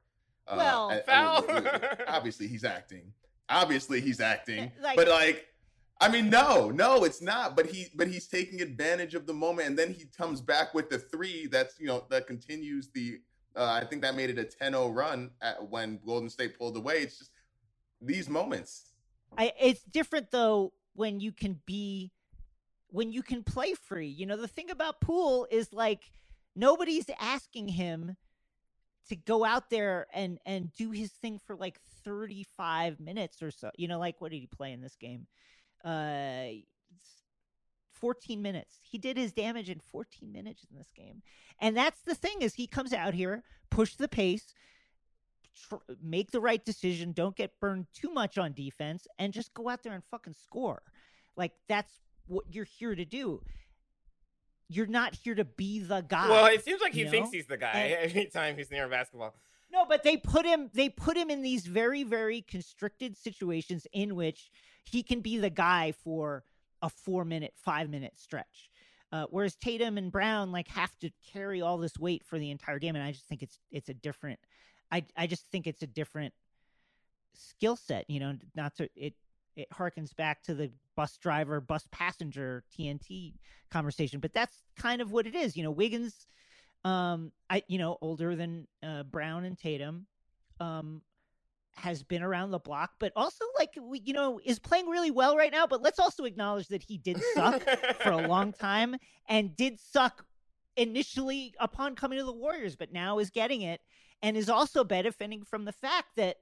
Uh, 0.47 0.55
well, 0.57 1.03
foul. 1.07 1.45
obviously, 2.07 2.47
he's 2.47 2.65
acting. 2.65 3.13
Obviously, 3.49 4.01
he's 4.01 4.21
acting. 4.21 4.73
Like, 4.83 4.97
but 4.97 5.09
like, 5.09 5.47
I 6.01 6.09
mean, 6.09 6.31
no, 6.31 6.71
no, 6.71 7.05
it's 7.05 7.21
not. 7.21 7.57
But 7.57 7.67
he, 7.67 7.87
but 7.95 8.09
he's 8.09 8.27
taking 8.27 8.61
advantage 8.61 9.15
of 9.15 9.27
the 9.27 9.35
moment, 9.35 9.69
and 9.69 9.79
then 9.79 9.93
he 9.93 10.05
comes 10.17 10.41
back 10.41 10.75
with 10.75 10.91
the 10.91 10.99
three. 10.99 11.47
That's 11.47 11.79
you 11.81 11.87
know 11.87 12.05
that 12.11 12.27
continues 12.27 12.89
the. 12.91 13.21
Uh, 13.57 13.81
I 13.83 13.85
think 13.85 14.03
that 14.03 14.15
made 14.15 14.31
it 14.31 14.39
a 14.39 14.45
10-0 14.45 14.95
run 14.95 15.31
at, 15.41 15.69
when 15.69 15.99
Golden 16.07 16.29
State 16.29 16.57
pulled 16.57 16.77
away. 16.77 16.99
It's 16.99 17.19
just 17.19 17.31
these 18.01 18.29
moments. 18.29 18.93
I 19.37 19.53
it's 19.61 19.83
different 19.83 20.31
though 20.31 20.73
when 20.95 21.21
you 21.21 21.33
can 21.33 21.61
be 21.67 22.13
when 22.91 23.13
you 23.13 23.23
can 23.23 23.43
play 23.43 23.75
free. 23.75 24.09
You 24.09 24.27
know, 24.27 24.37
the 24.37 24.49
thing 24.49 24.71
about 24.71 25.01
Poole 25.01 25.47
is 25.51 25.73
like 25.73 26.11
nobody's 26.57 27.07
asking 27.19 27.69
him 27.69 28.17
to 29.09 29.17
go 29.17 29.45
out 29.45 29.71
there 29.71 30.07
and 30.13 30.39
and 30.45 30.73
do 30.75 30.91
his 30.91 31.11
thing 31.11 31.39
for 31.39 31.57
like 31.57 31.81
35 32.05 33.01
minutes 33.01 33.43
or 33.43 33.51
so. 33.51 33.71
You 33.77 33.89
know, 33.89 33.99
like 33.99 34.21
what 34.21 34.31
did 34.31 34.39
he 34.39 34.47
play 34.47 34.73
in 34.73 34.81
this 34.81 34.97
game? 34.97 35.27
Uh 35.85 36.63
14 37.93 38.41
minutes. 38.41 38.77
He 38.81 38.97
did 38.99 39.17
his 39.17 39.33
damage 39.33 39.69
in 39.69 39.81
14 39.81 40.31
minutes 40.31 40.65
in 40.71 40.77
this 40.77 40.91
game. 40.95 41.23
And 41.61 41.77
that's 41.77 42.01
the 42.03 42.15
thing 42.15 42.43
is 42.43 42.55
he 42.55 42.69
comes 42.69 42.93
out 42.93 43.13
here, 43.13 43.43
push 43.71 43.97
the 43.97 44.07
pace, 44.07 44.55
tr- 45.69 45.77
make 46.01 46.31
the 46.31 46.41
right 46.41 46.65
decision, 46.65 47.13
don't 47.13 47.37
get 47.37 47.59
burned 47.61 47.87
too 47.93 48.11
much 48.11 48.39
on 48.39 48.53
defense, 48.53 49.07
and 49.19 49.33
just 49.33 49.53
go 49.53 49.69
out 49.69 49.83
there 49.83 49.95
and 49.95 50.05
fucking 50.11 50.35
score. 50.35 50.83
Like 51.37 51.53
that's 51.69 51.93
what 52.29 52.45
you're 52.51 52.65
here 52.65 52.95
to 52.95 53.05
do. 53.05 53.43
You're 54.69 54.87
not 54.87 55.15
here 55.15 55.35
to 55.35 55.45
be 55.45 55.81
the 55.81 56.03
guy. 56.03 56.29
Well, 56.29 56.47
it 56.47 56.65
seems 56.65 56.81
like 56.81 56.93
he 56.93 57.07
thinks 57.07 57.31
he's 57.31 57.47
the 57.47 57.57
guy 57.57 57.73
and, 57.73 57.93
every 58.11 58.27
time 58.27 58.57
he's 58.57 58.71
near 58.71 58.89
basketball. 58.89 59.35
No, 59.73 59.85
but 59.87 60.03
they 60.03 60.17
put 60.17 60.47
him 60.47 60.71
they 60.75 60.89
put 60.89 61.17
him 61.17 61.31
in 61.31 61.43
these 61.43 61.67
very 61.67 62.03
very 62.03 62.43
constricted 62.43 63.17
situations 63.17 63.87
in 63.93 64.15
which 64.15 64.51
he 64.85 65.03
can 65.03 65.21
be 65.21 65.39
the 65.39 65.51
guy 65.51 65.93
for 65.93 66.45
a 66.81 66.89
4 66.89 67.25
minute, 67.25 67.53
5 67.57 67.91
minute 67.91 68.15
stretch. 68.17 68.71
Uh, 69.11 69.27
whereas 69.31 69.57
Tatum 69.57 69.97
and 69.97 70.13
Brown 70.13 70.53
like 70.53 70.69
have 70.69 70.97
to 71.01 71.11
carry 71.33 71.63
all 71.63 71.79
this 71.79 71.99
weight 71.99 72.25
for 72.25 72.39
the 72.39 72.51
entire 72.51 72.79
game 72.79 72.95
and 72.95 73.05
I 73.05 73.13
just 73.13 73.27
think 73.27 73.43
it's 73.43 73.59
it's 73.71 73.89
a 73.89 73.95
different 73.95 74.39
I 74.91 75.05
I 75.17 75.27
just 75.27 75.47
think 75.51 75.67
it's 75.67 75.83
a 75.83 75.87
different 75.87 76.35
skill 77.35 77.77
set, 77.77 78.09
you 78.09 78.21
know, 78.21 78.37
not 78.55 78.77
to 78.77 78.89
it 78.97 79.15
it 79.59 79.69
harkens 79.71 80.15
back 80.15 80.43
to 80.45 80.55
the 80.55 80.71
bus 80.97 81.17
driver, 81.19 81.61
bus 81.61 81.87
passenger 81.91 82.65
TNT 82.77 83.35
conversation, 83.71 84.21
but 84.21 84.33
that's 84.33 84.63
kind 84.77 85.01
of 85.03 85.13
what 85.13 85.27
it 85.27 85.35
is. 85.35 85.57
You 85.57 85.63
know, 85.65 85.71
Wiggins, 85.71 86.27
um, 86.85 87.33
I 87.51 87.63
you 87.69 87.79
know 87.79 87.99
older 88.01 88.37
than 88.37 88.67
uh, 88.83 89.03
Brown 89.05 89.45
and 89.45 89.59
Tatum, 89.59 90.07
um, 90.61 91.03
has 91.77 92.03
been 92.03 92.23
around 92.23 92.51
the 92.51 92.59
block, 92.59 92.93
but 92.99 93.13
also 93.17 93.45
like 93.59 93.71
you 93.77 94.13
know 94.13 94.41
is 94.45 94.59
playing 94.59 94.87
really 94.87 95.11
well 95.11 95.37
right 95.37 95.53
now. 95.53 95.67
But 95.67 95.83
let's 95.83 95.99
also 95.99 96.25
acknowledge 96.25 96.69
that 96.69 96.83
he 96.83 96.99
did 96.99 97.21
suck 97.35 97.63
for 98.03 98.11
a 98.11 98.29
long 98.29 98.53
time 98.61 98.97
and 99.29 99.57
did 99.57 99.79
suck 99.81 100.25
initially 100.77 101.55
upon 101.59 101.97
coming 101.97 102.19
to 102.19 102.25
the 102.25 102.33
Warriors, 102.33 102.77
but 102.77 102.93
now 102.93 103.19
is 103.19 103.31
getting 103.31 103.63
it 103.63 103.81
and 104.23 104.37
is 104.37 104.49
also 104.49 104.85
benefiting 104.85 105.43
from 105.43 105.65
the 105.65 105.73
fact 105.73 106.09
that 106.17 106.37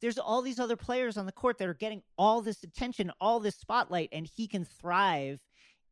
there's 0.00 0.18
all 0.18 0.42
these 0.42 0.60
other 0.60 0.76
players 0.76 1.16
on 1.16 1.26
the 1.26 1.32
court 1.32 1.58
that 1.58 1.68
are 1.68 1.74
getting 1.74 2.02
all 2.16 2.40
this 2.40 2.62
attention, 2.62 3.10
all 3.20 3.40
this 3.40 3.56
spotlight, 3.56 4.10
and 4.12 4.28
he 4.36 4.46
can 4.46 4.64
thrive 4.64 5.40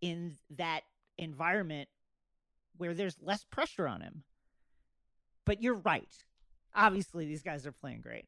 in 0.00 0.36
that 0.56 0.82
environment 1.18 1.88
where 2.76 2.94
there's 2.94 3.16
less 3.20 3.44
pressure 3.44 3.88
on 3.88 4.00
him. 4.00 4.22
But 5.44 5.62
you're 5.62 5.74
right. 5.74 6.12
Obviously, 6.74 7.26
these 7.26 7.42
guys 7.42 7.66
are 7.66 7.72
playing 7.72 8.02
great. 8.02 8.26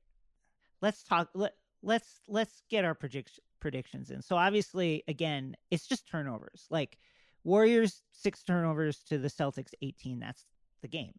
Let's 0.80 1.02
talk. 1.02 1.28
Let, 1.35 1.54
let's 1.82 2.20
let's 2.28 2.62
get 2.70 2.85
our 2.85 2.94
prediction 2.94 3.42
predictions 3.61 4.11
in. 4.11 4.23
So 4.23 4.37
obviously, 4.37 5.02
again, 5.08 5.56
it's 5.70 5.87
just 5.87 6.08
turnovers. 6.08 6.66
Like 6.70 6.97
Warriors 7.44 8.02
six 8.12 8.42
turnovers 8.42 8.99
to 9.08 9.18
the 9.18 9.28
Celtics 9.28 9.73
18. 9.82 10.20
That's 10.20 10.44
the 10.82 10.88
game. 10.88 11.12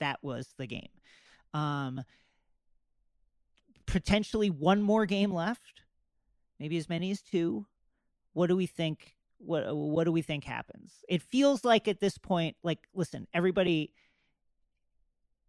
That 0.00 0.18
was 0.22 0.54
the 0.58 0.66
game. 0.66 0.88
Um, 1.52 2.02
potentially 3.94 4.50
one 4.50 4.82
more 4.82 5.06
game 5.06 5.32
left, 5.32 5.82
maybe 6.58 6.76
as 6.76 6.88
many 6.88 7.12
as 7.12 7.22
two. 7.22 7.64
What 8.32 8.48
do 8.48 8.56
we 8.56 8.66
think? 8.66 9.14
What 9.38 9.72
what 9.72 10.02
do 10.02 10.10
we 10.10 10.20
think 10.20 10.42
happens? 10.42 11.04
It 11.08 11.22
feels 11.22 11.64
like 11.64 11.86
at 11.86 12.00
this 12.00 12.18
point, 12.18 12.56
like 12.64 12.80
listen, 12.92 13.28
everybody, 13.32 13.92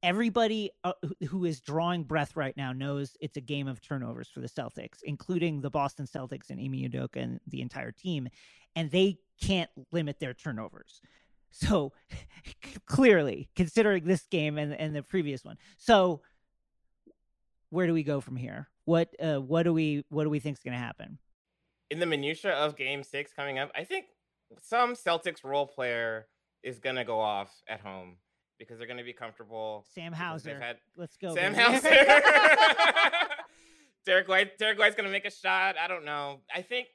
everybody 0.03 0.69
uh, 0.83 0.93
who 1.27 1.45
is 1.45 1.59
drawing 1.59 2.03
breath 2.03 2.35
right 2.35 2.55
now 2.55 2.71
knows 2.71 3.17
it's 3.19 3.35
a 3.35 3.41
game 3.41 3.67
of 3.67 3.81
turnovers 3.81 4.29
for 4.29 4.41
the 4.41 4.47
Celtics, 4.47 4.99
including 5.03 5.61
the 5.61 5.71
Boston 5.71 6.05
Celtics 6.05 6.51
and 6.51 6.59
Ime 6.59 6.87
Udoka 6.87 7.23
and 7.23 7.39
the 7.47 7.61
entire 7.61 7.91
team, 7.91 8.27
and 8.75 8.91
they 8.91 9.17
can't 9.41 9.71
limit 9.91 10.19
their 10.19 10.35
turnovers. 10.35 11.01
So 11.49 11.93
clearly, 12.85 13.49
considering 13.55 14.03
this 14.05 14.27
game 14.27 14.59
and 14.59 14.71
and 14.71 14.95
the 14.95 15.01
previous 15.01 15.43
one, 15.43 15.57
so 15.79 16.21
where 17.69 17.87
do 17.87 17.93
we 17.93 18.03
go 18.03 18.21
from 18.21 18.35
here? 18.35 18.69
What 18.85 19.09
uh, 19.21 19.37
what 19.37 19.63
do 19.63 19.73
we 19.73 20.05
what 20.09 20.23
do 20.23 20.29
we 20.29 20.39
think 20.39 20.57
is 20.57 20.63
going 20.63 20.73
to 20.73 20.79
happen? 20.79 21.17
In 21.89 21.99
the 21.99 22.05
minutia 22.05 22.53
of 22.53 22.75
Game 22.75 23.03
Six 23.03 23.33
coming 23.33 23.59
up, 23.59 23.71
I 23.75 23.83
think 23.83 24.05
some 24.61 24.95
Celtics 24.95 25.43
role 25.43 25.67
player 25.67 26.27
is 26.63 26.79
going 26.79 26.95
to 26.95 27.03
go 27.03 27.19
off 27.19 27.51
at 27.67 27.79
home 27.79 28.17
because 28.57 28.77
they're 28.77 28.87
going 28.87 28.97
to 28.97 29.03
be 29.03 29.13
comfortable. 29.13 29.85
Sam 29.93 30.13
Hauser. 30.13 30.59
Had... 30.59 30.77
Let's 30.95 31.17
go. 31.17 31.35
Sam 31.35 31.53
Hauser. 31.53 31.89
Derrick 34.05 34.27
White. 34.27 34.57
Derrick 34.57 34.79
White's 34.79 34.95
going 34.95 35.07
to 35.07 35.11
make 35.11 35.25
a 35.25 35.31
shot. 35.31 35.75
I 35.77 35.87
don't 35.87 36.05
know. 36.05 36.41
I 36.53 36.61
think. 36.61 36.87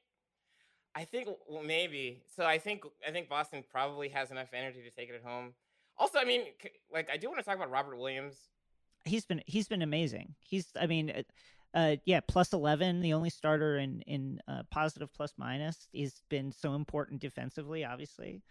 I 0.95 1.05
think 1.05 1.29
well, 1.49 1.63
maybe. 1.63 2.23
So 2.37 2.45
I 2.45 2.59
think 2.59 2.85
I 3.07 3.11
think 3.11 3.29
Boston 3.29 3.63
probably 3.71 4.09
has 4.09 4.31
enough 4.31 4.49
energy 4.53 4.83
to 4.83 4.91
take 4.91 5.09
it 5.09 5.15
at 5.15 5.23
home. 5.23 5.55
Also, 5.97 6.19
I 6.19 6.25
mean, 6.25 6.43
like 6.93 7.09
I 7.13 7.17
do 7.17 7.29
want 7.29 7.39
to 7.39 7.45
talk 7.45 7.57
about 7.57 7.71
Robert 7.71 7.97
Williams 7.97 8.37
he's 9.05 9.25
been 9.25 9.43
he's 9.47 9.69
been 9.69 9.83
amazing. 9.83 10.35
He's 10.41 10.69
I 10.81 10.87
mean, 10.87 11.11
uh, 11.11 11.23
uh, 11.77 11.97
yeah, 12.05 12.21
plus 12.27 12.53
eleven, 12.53 13.01
the 13.01 13.13
only 13.13 13.31
starter 13.31 13.79
in 13.79 14.01
in 14.03 14.41
uh, 14.49 14.63
positive 14.71 15.13
plus 15.13 15.33
minus. 15.37 15.89
He's 15.93 16.23
been 16.29 16.53
so 16.53 16.75
important 16.75 17.21
defensively, 17.21 17.85
obviously. 17.85 18.43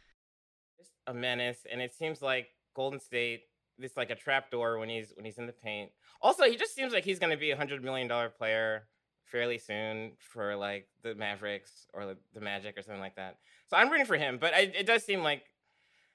Just 0.77 0.91
a 1.07 1.13
menace, 1.13 1.65
and 1.71 1.81
it 1.81 1.93
seems 1.93 2.21
like 2.21 2.47
Golden 2.75 2.99
State. 2.99 3.43
It's 3.77 3.95
like 3.95 4.09
a 4.09 4.15
trap 4.15 4.51
door 4.51 4.77
when 4.77 4.89
he's 4.89 5.13
when 5.15 5.25
he's 5.25 5.37
in 5.37 5.47
the 5.47 5.53
paint. 5.53 5.91
Also, 6.21 6.43
he 6.43 6.57
just 6.57 6.75
seems 6.75 6.91
like 6.93 7.05
he's 7.05 7.19
going 7.19 7.31
to 7.31 7.37
be 7.37 7.51
a 7.51 7.57
hundred 7.57 7.83
million 7.83 8.07
dollar 8.07 8.29
player 8.29 8.83
fairly 9.25 9.57
soon 9.57 10.13
for 10.17 10.55
like 10.55 10.87
the 11.03 11.15
Mavericks 11.15 11.87
or 11.93 12.15
the 12.33 12.41
Magic 12.41 12.77
or 12.77 12.81
something 12.81 13.01
like 13.01 13.15
that. 13.15 13.37
So 13.67 13.77
I'm 13.77 13.89
rooting 13.89 14.05
for 14.05 14.17
him, 14.17 14.37
but 14.39 14.53
I, 14.53 14.61
it 14.61 14.85
does 14.85 15.03
seem 15.03 15.21
like 15.21 15.43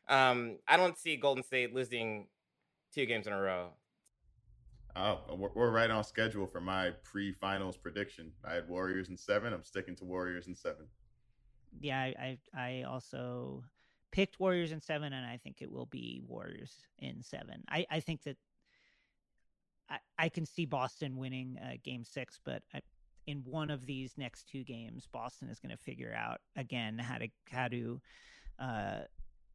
um, 0.08 0.56
I 0.68 0.76
don't 0.76 0.98
see 0.98 1.16
Golden 1.16 1.44
State 1.44 1.74
losing 1.74 2.26
two 2.94 3.06
games 3.06 3.26
in 3.26 3.32
a 3.32 3.40
row. 3.40 3.70
Oh, 4.96 5.50
we're 5.54 5.70
right 5.70 5.90
on 5.90 6.04
schedule 6.04 6.46
for 6.46 6.60
my 6.60 6.90
pre-finals 7.02 7.76
prediction. 7.76 8.30
I 8.44 8.54
had 8.54 8.68
Warriors 8.68 9.08
in 9.08 9.16
seven. 9.16 9.52
I'm 9.52 9.64
sticking 9.64 9.96
to 9.96 10.04
Warriors 10.04 10.46
in 10.46 10.54
seven. 10.54 10.86
Yeah, 11.80 11.98
I 11.98 12.38
I, 12.54 12.60
I 12.60 12.82
also 12.82 13.64
picked 14.12 14.38
Warriors 14.38 14.70
in 14.70 14.80
seven, 14.80 15.12
and 15.12 15.26
I 15.26 15.36
think 15.36 15.60
it 15.60 15.70
will 15.70 15.86
be 15.86 16.22
Warriors 16.28 16.72
in 16.98 17.22
seven. 17.22 17.64
I 17.68 17.84
I 17.90 18.00
think 18.00 18.22
that 18.22 18.36
I 19.90 19.98
I 20.18 20.28
can 20.28 20.46
see 20.46 20.64
Boston 20.64 21.16
winning 21.16 21.58
uh, 21.60 21.72
Game 21.82 22.04
Six, 22.04 22.38
but 22.44 22.62
I, 22.72 22.80
in 23.26 23.38
one 23.38 23.70
of 23.70 23.86
these 23.86 24.14
next 24.16 24.48
two 24.48 24.62
games, 24.62 25.08
Boston 25.10 25.48
is 25.48 25.58
going 25.58 25.76
to 25.76 25.82
figure 25.82 26.14
out 26.16 26.40
again 26.54 26.98
how 26.98 27.18
to 27.18 27.28
how 27.50 27.66
to 27.68 28.00
uh, 28.60 29.00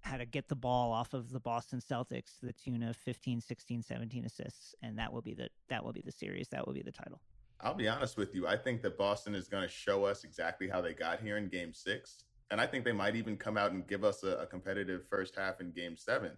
how 0.01 0.17
to 0.17 0.25
get 0.25 0.47
the 0.47 0.55
ball 0.55 0.91
off 0.91 1.13
of 1.13 1.31
the 1.31 1.39
Boston 1.39 1.79
Celtics 1.79 2.39
to 2.39 2.45
the 2.45 2.53
tune 2.53 2.83
of 2.83 2.95
15, 2.97 3.41
16, 3.41 3.83
17 3.83 4.25
assists, 4.25 4.75
and 4.81 4.97
that 4.97 5.11
will 5.11 5.21
be 5.21 5.33
the 5.33 5.49
that 5.69 5.83
will 5.83 5.93
be 5.93 6.01
the 6.01 6.11
series. 6.11 6.47
That 6.49 6.65
will 6.65 6.73
be 6.73 6.81
the 6.81 6.91
title. 6.91 7.21
I'll 7.61 7.73
be 7.73 7.89
honest 7.89 8.17
with 8.17 8.33
you. 8.33 8.47
I 8.47 8.55
think 8.55 8.81
that 8.83 8.97
Boston 8.97 9.35
is 9.35 9.49
going 9.49 9.63
to 9.63 9.69
show 9.69 10.05
us 10.05 10.23
exactly 10.23 10.69
how 10.69 10.81
they 10.81 10.93
got 10.93 11.19
here 11.19 11.37
in 11.37 11.49
Game 11.49 11.73
Six, 11.73 12.23
and 12.51 12.61
I 12.61 12.65
think 12.65 12.85
they 12.85 12.93
might 12.93 13.15
even 13.15 13.35
come 13.35 13.57
out 13.57 13.71
and 13.71 13.85
give 13.85 14.03
us 14.03 14.23
a, 14.23 14.37
a 14.37 14.45
competitive 14.45 15.07
first 15.07 15.35
half 15.35 15.59
in 15.59 15.71
Game 15.71 15.97
Seven. 15.97 16.31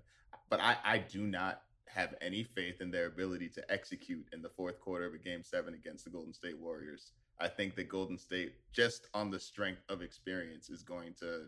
But 0.50 0.60
I, 0.60 0.78
I 0.84 0.98
do 0.98 1.22
not 1.22 1.62
have 1.88 2.16
any 2.22 2.44
faith 2.44 2.82
in 2.82 2.90
their 2.90 3.08
ability 3.08 3.50
to 3.50 3.72
execute 3.72 4.26
in 4.34 4.42
the 4.42 4.50
fourth 4.50 4.80
quarter 4.80 5.06
of 5.06 5.14
a 5.14 5.18
Game 5.18 5.44
Seven 5.44 5.74
against 5.74 6.06
the 6.06 6.10
Golden 6.10 6.34
State 6.34 6.58
Warriors. 6.58 7.12
I 7.40 7.48
think 7.48 7.76
that 7.76 7.90
Golden 7.90 8.18
State, 8.18 8.54
just 8.72 9.08
on 9.14 9.32
the 9.32 9.40
strength 9.40 9.82
of 9.90 10.02
experience, 10.02 10.70
is 10.70 10.84
going 10.84 11.14
to 11.20 11.48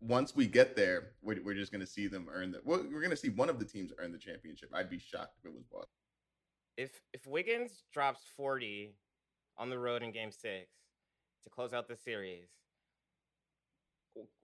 once 0.00 0.36
we 0.36 0.46
get 0.46 0.76
there, 0.76 1.10
we're, 1.22 1.42
we're 1.42 1.54
just 1.54 1.72
going 1.72 1.80
to 1.80 1.86
see 1.86 2.06
them 2.06 2.28
earn 2.32 2.52
the. 2.52 2.60
Well, 2.64 2.84
we're 2.92 3.00
going 3.00 3.10
to 3.10 3.16
see 3.16 3.30
one 3.30 3.48
of 3.48 3.58
the 3.58 3.64
teams 3.64 3.92
earn 3.98 4.12
the 4.12 4.18
championship. 4.18 4.70
I'd 4.74 4.90
be 4.90 4.98
shocked 4.98 5.38
if 5.38 5.46
it 5.46 5.54
was 5.54 5.64
Boston. 5.64 5.88
If 6.76 7.00
if 7.14 7.26
Wiggins 7.26 7.84
drops 7.92 8.20
forty 8.36 8.96
on 9.56 9.70
the 9.70 9.78
road 9.78 10.02
in 10.02 10.12
Game 10.12 10.30
Six 10.30 10.68
to 11.44 11.50
close 11.50 11.72
out 11.72 11.88
the 11.88 11.96
series, 11.96 12.48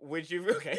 would 0.01 0.31
you? 0.31 0.49
Okay. 0.57 0.79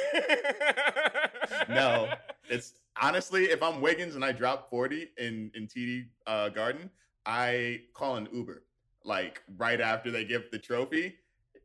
no, 1.69 2.09
it's 2.49 2.73
honestly, 3.01 3.45
if 3.45 3.61
I'm 3.61 3.81
Wiggins 3.81 4.15
and 4.15 4.25
I 4.25 4.31
drop 4.31 4.69
forty 4.69 5.09
in 5.17 5.51
in 5.53 5.67
TD 5.67 6.05
uh, 6.25 6.49
Garden, 6.49 6.89
I 7.25 7.81
call 7.93 8.15
an 8.15 8.27
Uber 8.33 8.63
like 9.05 9.43
right 9.57 9.81
after 9.81 10.09
they 10.09 10.23
give 10.23 10.49
the 10.51 10.57
trophy 10.57 11.15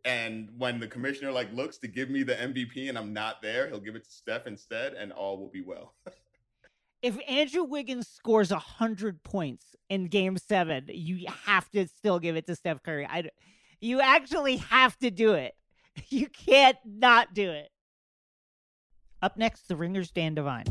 and 0.09 0.49
when 0.57 0.81
the 0.81 0.87
commissioner 0.87 1.31
like 1.31 1.53
looks 1.53 1.77
to 1.77 1.87
give 1.87 2.09
me 2.09 2.23
the 2.23 2.35
MVP 2.35 2.89
and 2.89 2.97
I'm 2.97 3.13
not 3.13 3.43
there, 3.43 3.69
he'll 3.69 3.79
give 3.79 3.95
it 3.95 4.05
to 4.05 4.11
Steph 4.11 4.47
instead, 4.47 4.95
and 4.95 5.13
all 5.13 5.37
will 5.37 5.51
be 5.51 5.61
well. 5.61 5.93
if 7.03 7.19
Andrew 7.29 7.65
Wiggins 7.65 8.09
scores 8.09 8.51
a 8.51 8.59
hundred 8.59 9.23
points 9.23 9.77
in 9.91 10.07
Game 10.07 10.39
Seven, 10.39 10.87
you 10.89 11.27
have 11.45 11.71
to 11.73 11.87
still 11.89 12.19
give 12.19 12.37
it 12.37 12.47
to 12.47 12.57
Steph 12.57 12.83
Curry. 12.83 13.07
I, 13.07 13.29
you 13.83 14.01
actually 14.01 14.57
have 14.57 14.99
to 14.99 15.11
do 15.11 15.35
it. 15.35 15.55
You 16.11 16.29
can't 16.29 16.77
not 16.85 17.35
do 17.35 17.51
it. 17.51 17.71
Up 19.21 19.37
next, 19.37 19.67
the 19.67 19.75
Ringers 19.75 20.13
Dan 20.13 20.37
Devine. 20.37 20.67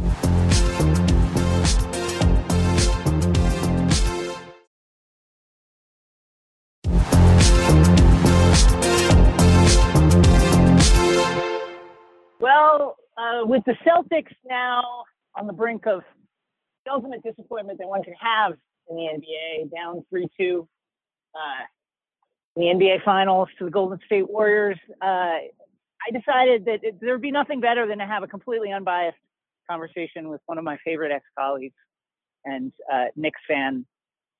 Well, 12.40 12.98
uh, 13.18 13.46
with 13.46 13.64
the 13.66 13.76
Celtics 13.86 14.34
now 14.46 15.04
on 15.36 15.48
the 15.48 15.54
brink 15.54 15.88
of 15.88 16.02
the 16.86 16.92
ultimate 16.92 17.24
disappointment 17.24 17.80
that 17.80 17.88
one 17.88 18.04
can 18.04 18.14
have 18.14 18.54
in 18.90 18.96
the 18.96 19.04
NBA, 19.04 19.72
down 19.76 20.04
3 20.10 20.28
2 20.40 20.68
uh, 21.36 21.40
in 22.56 22.80
the 22.80 22.86
NBA 22.86 23.04
Finals 23.04 23.50
to 23.60 23.66
the 23.66 23.72
Golden 23.72 24.00
State 24.06 24.30
Warriors, 24.30 24.78
uh, 25.02 25.06
I 25.06 26.12
decided 26.12 26.66
that 26.66 26.80
there'd 27.02 27.22
be 27.22 27.32
nothing 27.32 27.60
better 27.60 27.88
than 27.88 27.98
to 27.98 28.06
have 28.06 28.24
a 28.24 28.28
completely 28.28 28.72
unbiased 28.72 29.18
conversation 29.70 30.30
with 30.30 30.42
one 30.46 30.58
of 30.58 30.64
my 30.64 30.78
favorite 30.86 31.12
ex 31.12 31.26
colleagues 31.38 31.76
and 32.46 32.72
uh, 32.92 33.06
Knicks 33.16 33.42
fan 33.48 33.86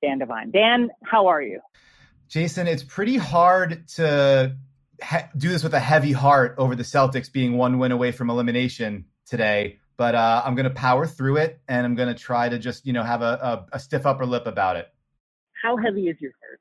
Dan 0.02 0.20
Devine. 0.20 0.52
Dan, 0.52 0.90
how 1.04 1.28
are 1.28 1.42
you? 1.42 1.60
Jason, 2.28 2.68
it's 2.68 2.84
pretty 2.84 3.18
hard 3.18 3.88
to 3.90 4.56
ha- 5.02 5.30
do 5.36 5.50
this 5.50 5.64
with 5.64 5.74
a 5.74 5.80
heavy 5.80 6.12
heart 6.12 6.56
over 6.58 6.76
the 6.76 6.84
Celtics 6.84 7.32
being 7.32 7.58
one 7.58 7.80
win 7.80 7.92
away 7.92 8.12
from 8.12 8.30
elimination 8.30 9.06
today. 9.26 9.80
But 9.98 10.16
uh, 10.16 10.44
I'm 10.46 10.56
going 10.56 10.66
to 10.66 10.76
power 10.76 11.08
through 11.08 11.38
it, 11.38 11.60
and 11.68 11.86
I'm 11.86 11.96
going 11.96 12.14
to 12.14 12.20
try 12.20 12.50
to 12.50 12.60
just 12.60 12.86
you 12.86 12.94
know 12.94 13.04
have 13.04 13.22
a, 13.22 13.66
a, 13.72 13.78
a, 13.78 13.80
stiff 13.80 14.06
upper 14.06 14.26
lip 14.26 14.46
about 14.46 14.76
it. 14.76 14.88
How 15.62 15.76
heavy 15.78 16.08
is 16.08 16.18
your 16.20 16.34
heart? 16.40 16.60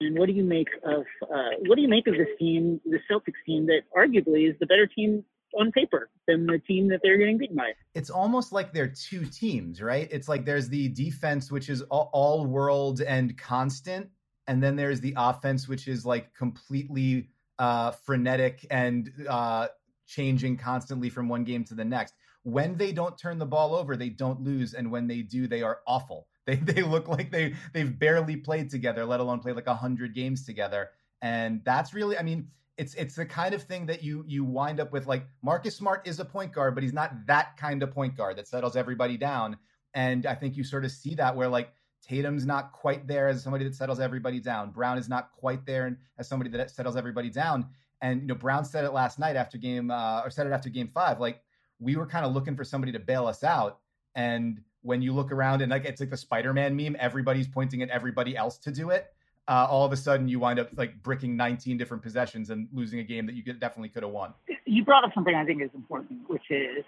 And 0.00 0.18
what 0.18 0.26
do 0.26 0.32
you 0.32 0.44
make 0.44 0.68
of 0.82 1.04
uh, 1.22 1.50
what 1.66 1.76
do 1.76 1.82
you 1.82 1.88
make 1.88 2.06
of 2.06 2.14
this 2.14 2.28
team, 2.38 2.80
the 2.84 2.98
Celtics 3.10 3.34
team 3.44 3.66
that 3.66 3.82
arguably 3.94 4.48
is 4.48 4.56
the 4.60 4.66
better 4.66 4.86
team 4.86 5.24
on 5.58 5.72
paper 5.72 6.10
than 6.26 6.46
the 6.46 6.58
team 6.58 6.88
that 6.88 7.00
they're 7.02 7.18
getting 7.18 7.38
beaten 7.38 7.56
by. 7.56 7.72
It's 7.94 8.10
almost 8.10 8.52
like 8.52 8.72
they're 8.72 8.92
two 8.92 9.24
teams, 9.24 9.80
right? 9.80 10.08
It's 10.10 10.28
like 10.28 10.44
there's 10.44 10.68
the 10.68 10.88
defense, 10.88 11.50
which 11.50 11.68
is 11.68 11.82
all, 11.82 12.10
all 12.12 12.46
world 12.46 13.00
and 13.00 13.36
constant, 13.38 14.08
and 14.46 14.62
then 14.62 14.76
there's 14.76 15.00
the 15.00 15.14
offense, 15.16 15.68
which 15.68 15.88
is 15.88 16.04
like 16.04 16.34
completely 16.34 17.30
uh, 17.58 17.92
frenetic 17.92 18.66
and 18.70 19.10
uh, 19.28 19.68
changing 20.06 20.56
constantly 20.56 21.10
from 21.10 21.28
one 21.28 21.44
game 21.44 21.64
to 21.64 21.74
the 21.74 21.84
next. 21.84 22.14
When 22.42 22.76
they 22.76 22.92
don't 22.92 23.16
turn 23.16 23.38
the 23.38 23.46
ball 23.46 23.74
over, 23.74 23.96
they 23.96 24.10
don't 24.10 24.42
lose, 24.42 24.74
and 24.74 24.90
when 24.90 25.06
they 25.06 25.22
do, 25.22 25.46
they 25.46 25.62
are 25.62 25.80
awful. 25.86 26.26
They 26.46 26.56
they 26.56 26.82
look 26.82 27.08
like 27.08 27.32
they 27.32 27.54
they've 27.72 27.98
barely 27.98 28.36
played 28.36 28.68
together, 28.68 29.06
let 29.06 29.18
alone 29.18 29.40
play 29.40 29.52
like 29.52 29.66
a 29.66 29.74
hundred 29.74 30.14
games 30.14 30.44
together. 30.44 30.90
And 31.22 31.62
that's 31.64 31.94
really, 31.94 32.18
I 32.18 32.22
mean, 32.22 32.48
it's 32.76 32.92
it's 32.96 33.14
the 33.14 33.24
kind 33.24 33.54
of 33.54 33.62
thing 33.62 33.86
that 33.86 34.02
you 34.02 34.24
you 34.26 34.44
wind 34.44 34.78
up 34.78 34.92
with. 34.92 35.06
Like 35.06 35.26
Marcus 35.42 35.74
Smart 35.74 36.06
is 36.06 36.20
a 36.20 36.24
point 36.24 36.52
guard, 36.52 36.74
but 36.74 36.82
he's 36.82 36.92
not 36.92 37.26
that 37.26 37.56
kind 37.56 37.82
of 37.82 37.90
point 37.90 38.14
guard 38.14 38.36
that 38.36 38.46
settles 38.46 38.76
everybody 38.76 39.16
down. 39.16 39.56
And 39.94 40.26
I 40.26 40.34
think 40.34 40.54
you 40.54 40.64
sort 40.64 40.84
of 40.84 40.90
see 40.90 41.14
that 41.14 41.34
where 41.34 41.48
like 41.48 41.72
Tatum's 42.06 42.44
not 42.44 42.72
quite 42.72 43.06
there 43.06 43.28
as 43.28 43.42
somebody 43.42 43.64
that 43.64 43.74
settles 43.74 43.98
everybody 43.98 44.38
down. 44.38 44.70
Brown 44.70 44.98
is 44.98 45.08
not 45.08 45.30
quite 45.32 45.64
there 45.64 45.98
as 46.18 46.28
somebody 46.28 46.50
that 46.50 46.70
settles 46.70 46.96
everybody 46.96 47.30
down. 47.30 47.66
And 48.02 48.20
you 48.22 48.26
know, 48.26 48.34
Brown 48.34 48.64
said 48.64 48.84
it 48.84 48.92
last 48.92 49.18
night 49.18 49.36
after 49.36 49.56
game, 49.56 49.90
uh, 49.90 50.20
or 50.22 50.28
said 50.28 50.46
it 50.46 50.52
after 50.52 50.68
game 50.68 50.90
five. 50.92 51.18
Like 51.18 51.40
we 51.78 51.96
were 51.96 52.06
kind 52.06 52.26
of 52.26 52.32
looking 52.32 52.56
for 52.56 52.64
somebody 52.64 52.92
to 52.92 52.98
bail 52.98 53.26
us 53.26 53.42
out. 53.42 53.78
And 54.14 54.60
when 54.82 55.00
you 55.00 55.14
look 55.14 55.32
around 55.32 55.62
and 55.62 55.70
like 55.70 55.86
it's 55.86 56.00
like 56.00 56.10
the 56.10 56.16
Spider-Man 56.16 56.76
meme, 56.76 56.96
everybody's 56.98 57.48
pointing 57.48 57.82
at 57.82 57.88
everybody 57.88 58.36
else 58.36 58.58
to 58.58 58.70
do 58.70 58.90
it. 58.90 59.12
Uh, 59.48 59.66
all 59.68 59.84
of 59.84 59.92
a 59.92 59.96
sudden, 59.96 60.28
you 60.28 60.38
wind 60.38 60.58
up 60.58 60.68
like 60.76 61.02
bricking 61.02 61.36
19 61.36 61.78
different 61.78 62.02
possessions 62.02 62.50
and 62.50 62.68
losing 62.72 63.00
a 63.00 63.02
game 63.02 63.26
that 63.26 63.34
you 63.34 63.42
could, 63.42 63.60
definitely 63.60 63.88
could 63.88 64.02
have 64.02 64.12
won. 64.12 64.32
You 64.66 64.84
brought 64.84 65.04
up 65.04 65.10
something 65.14 65.34
I 65.34 65.44
think 65.44 65.62
is 65.62 65.70
important, 65.74 66.20
which 66.28 66.50
is 66.50 66.84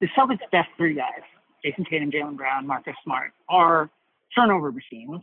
the 0.00 0.08
Celtics' 0.16 0.38
best 0.50 0.68
three 0.76 0.94
guys 0.94 1.22
Jayson 1.64 1.84
Tatum, 1.88 2.10
Jaylen 2.10 2.36
Brown, 2.36 2.66
Marcus 2.66 2.94
Smart, 3.04 3.32
are 3.48 3.90
turnover 4.34 4.72
machines. 4.72 5.20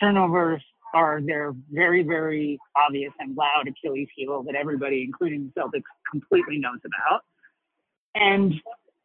Turnovers 0.00 0.62
are 0.94 1.20
their 1.20 1.54
very, 1.70 2.02
very 2.02 2.58
obvious 2.76 3.12
and 3.18 3.36
loud 3.36 3.68
Achilles 3.68 4.08
heel 4.16 4.42
that 4.44 4.54
everybody, 4.54 5.02
including 5.02 5.52
the 5.54 5.60
Celtics, 5.60 5.82
completely 6.10 6.58
knows 6.58 6.78
about. 6.84 7.22
And 8.14 8.54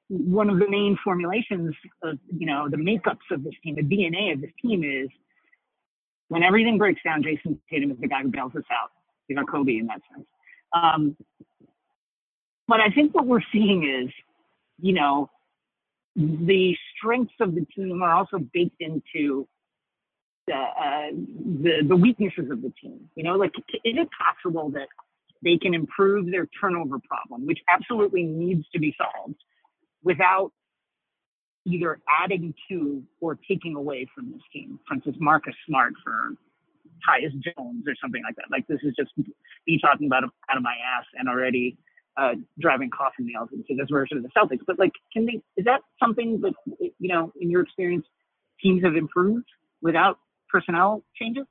one 0.08 0.50
of 0.50 0.60
the 0.60 0.70
main 0.70 0.98
formulations 1.04 1.76
of, 2.04 2.18
you 2.36 2.46
know, 2.46 2.70
the 2.70 2.78
makeups 2.78 3.32
of 3.32 3.44
this 3.44 3.54
team, 3.64 3.76
the 3.76 3.82
DNA 3.82 4.34
of 4.34 4.42
this 4.42 4.52
team 4.62 4.84
is 4.84 5.10
when 6.30 6.44
everything 6.44 6.78
breaks 6.78 7.02
down, 7.04 7.24
Jayson 7.24 7.60
Tatum 7.70 7.92
is 7.92 7.98
the 8.00 8.08
guy 8.08 8.22
who 8.22 8.30
bails 8.30 8.54
us 8.56 8.64
out. 8.72 8.92
He's 9.28 9.38
our 9.38 9.46
Kobe 9.46 9.78
in 9.78 9.88
that 9.88 10.02
sense. 10.14 10.28
Um, 10.74 11.16
but 12.68 12.80
I 12.80 12.90
think 12.90 13.14
what 13.14 13.28
we're 13.28 13.44
seeing 13.52 13.84
is, 13.84 14.12
you 14.82 14.94
know, 14.94 15.30
the 16.16 16.76
strengths 16.96 17.34
of 17.40 17.56
the 17.56 17.66
team 17.76 18.02
are 18.04 18.14
also 18.14 18.38
baked 18.38 18.80
into 18.80 19.48
the, 20.48 20.54
uh, 20.54 21.10
the, 21.12 21.88
the 21.88 21.96
weaknesses 21.96 22.52
of 22.52 22.62
the 22.62 22.72
team. 22.82 23.10
You 23.16 23.24
know, 23.24 23.36
like 23.36 23.52
is 23.58 23.96
it 23.98 24.10
possible 24.12 24.70
that 24.72 24.88
they 25.44 25.58
can 25.58 25.74
improve 25.74 26.32
their 26.32 26.48
turnover 26.60 27.00
problem, 27.00 27.46
which 27.46 27.60
absolutely 27.70 28.24
needs 28.24 28.66
to 28.74 28.80
be 28.80 28.96
solved, 28.98 29.40
without 30.04 30.52
either 31.66 32.00
adding 32.22 32.54
to 32.70 33.04
or 33.22 33.40
taking 33.48 33.76
away 33.76 34.08
from 34.14 34.32
this 34.32 34.42
team? 34.52 34.80
For 34.88 34.96
instance, 34.96 35.18
Marcus 35.20 35.56
Smart 35.68 35.94
for 36.04 36.34
Tyus 37.08 37.32
Jones 37.42 37.86
or 37.88 37.96
something 38.02 38.22
like 38.24 38.36
that. 38.36 38.46
Like 38.52 38.68
this 38.68 38.80
is 38.84 38.94
just 38.98 39.12
me 39.18 39.80
talking 39.82 40.08
about 40.08 40.24
out 40.24 40.58
of 40.58 40.64
my 40.64 40.76
ass 40.98 41.06
and 41.18 41.28
already 41.28 41.78
uh, 42.18 42.34
driving 42.60 42.90
coffin 42.90 43.28
nails 43.28 43.50
into 43.54 43.80
this 43.80 43.90
version 43.90 44.18
of 44.18 44.24
the 44.24 44.30
Celtics. 44.30 44.62
But 44.66 44.80
like, 44.80 44.92
can 45.12 45.26
they? 45.26 45.42
Is 45.58 45.66
that 45.66 45.82
something 46.00 46.42
that 46.42 46.54
you 46.80 47.14
know, 47.14 47.32
in 47.40 47.50
your 47.50 47.62
experience, 47.62 48.06
teams 48.62 48.84
have 48.84 48.96
improved 48.96 49.46
without 49.82 50.20
personnel 50.50 51.04
changes? 51.20 51.46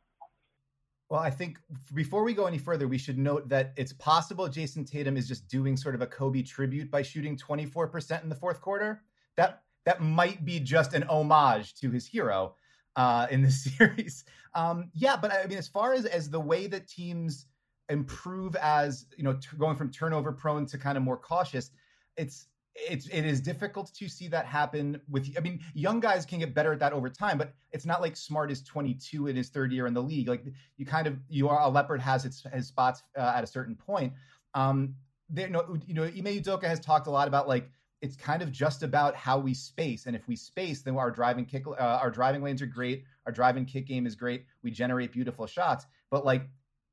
Well, 1.13 1.21
I 1.21 1.31
think 1.31 1.59
before 1.93 2.23
we 2.23 2.33
go 2.33 2.47
any 2.47 2.57
further, 2.57 2.89
we 2.89 2.97
should 2.97 3.19
note 3.19 3.47
that 3.51 3.75
it's 3.77 3.93
possible 3.93 4.49
Jayson 4.49 4.87
Tatum 4.87 5.19
is 5.19 5.29
just 5.29 5.47
doing 5.47 5.77
sort 5.77 5.95
of 5.95 6.01
a 6.01 6.07
Kobe 6.07 6.41
tribute 6.41 6.91
by 6.91 7.03
shooting 7.03 7.37
24% 7.37 8.23
in 8.23 8.31
the 8.31 8.35
fourth 8.35 8.63
quarter. 8.63 9.03
That 9.37 9.63
that 9.85 10.01
might 10.01 10.45
be 10.45 10.59
just 10.59 10.95
an 10.95 11.03
homage 11.05 11.75
to 11.81 11.91
his 11.91 12.07
hero 12.07 12.55
uh, 12.97 13.27
in 13.31 13.43
this 13.43 13.65
series. 13.77 14.25
Um, 14.55 14.91
yeah, 14.95 15.17
but 15.17 15.33
I 15.33 15.47
mean, 15.47 15.59
as 15.59 15.69
far 15.69 15.93
as 15.93 16.07
as 16.07 16.31
the 16.31 16.41
way 16.41 16.67
that 16.69 16.89
teams 16.89 17.47
improve 17.89 18.57
as 18.57 19.07
you 19.17 19.25
know, 19.25 19.35
t- 19.35 19.57
going 19.59 19.77
from 19.77 19.91
turnover 19.91 20.33
prone 20.33 20.67
to 20.67 20.79
kind 20.79 20.97
of 20.97 21.05
more 21.05 21.17
cautious, 21.17 21.71
it's 22.17 22.47
it's 22.75 23.07
it 23.09 23.25
is 23.25 23.41
difficult 23.41 23.93
to 23.95 24.09
see 24.09 24.29
that 24.29 24.47
happen 24.47 25.01
with 25.11 25.31
i 25.37 25.41
mean 25.41 25.61
young 25.75 26.01
guys 26.01 26.25
can 26.25 26.39
get 26.39 26.55
better 26.55 26.73
at 26.73 26.79
that 26.79 26.93
over 26.93 27.11
time 27.11 27.37
but 27.37 27.53
it's 27.71 27.85
not 27.85 28.01
like 28.01 28.17
smart 28.17 28.51
is 28.51 28.63
22 28.63 29.27
in 29.27 29.37
his 29.37 29.51
third 29.51 29.73
year 29.73 29.87
in 29.87 29.95
the 29.95 30.03
league 30.03 30.29
like 30.29 30.43
you 30.77 30.87
kind 30.87 31.07
of 31.07 31.19
you 31.29 31.49
are 31.49 31.61
a 31.61 31.69
leopard 31.69 32.01
has 32.01 32.25
its 32.25 32.45
his 32.53 32.67
spots 32.67 33.03
uh, 33.17 33.33
at 33.37 33.45
a 33.45 33.47
certain 33.47 33.75
point. 33.75 34.13
Um 34.55 34.95
there 35.29 35.47
you 35.47 35.53
know 35.53 35.77
you 35.87 35.95
know 35.95 36.05
Ime 36.05 36.41
Udoka 36.41 36.65
has 36.65 36.81
talked 36.81 37.07
a 37.07 37.11
lot 37.11 37.29
about 37.29 37.47
like 37.47 37.71
it's 38.01 38.17
kind 38.17 38.43
of 38.43 38.51
just 38.51 38.83
about 38.83 39.15
how 39.15 39.39
we 39.39 39.55
space 39.55 40.07
and 40.07 40.17
if 40.17 40.27
we 40.27 40.37
space 40.37 40.83
then 40.83 40.97
our 40.97 41.11
driving 41.11 41.45
kick 41.45 41.67
uh, 41.67 41.73
our 41.81 42.11
driving 42.11 42.43
lanes 42.43 42.63
are 42.63 42.67
great 42.67 43.05
our 43.27 43.33
driving 43.33 43.65
kick 43.65 43.87
game 43.87 44.07
is 44.07 44.15
great 44.15 44.45
we 44.63 44.71
generate 44.71 45.13
beautiful 45.13 45.47
shots 45.47 45.87
but 46.11 46.25
like 46.25 46.49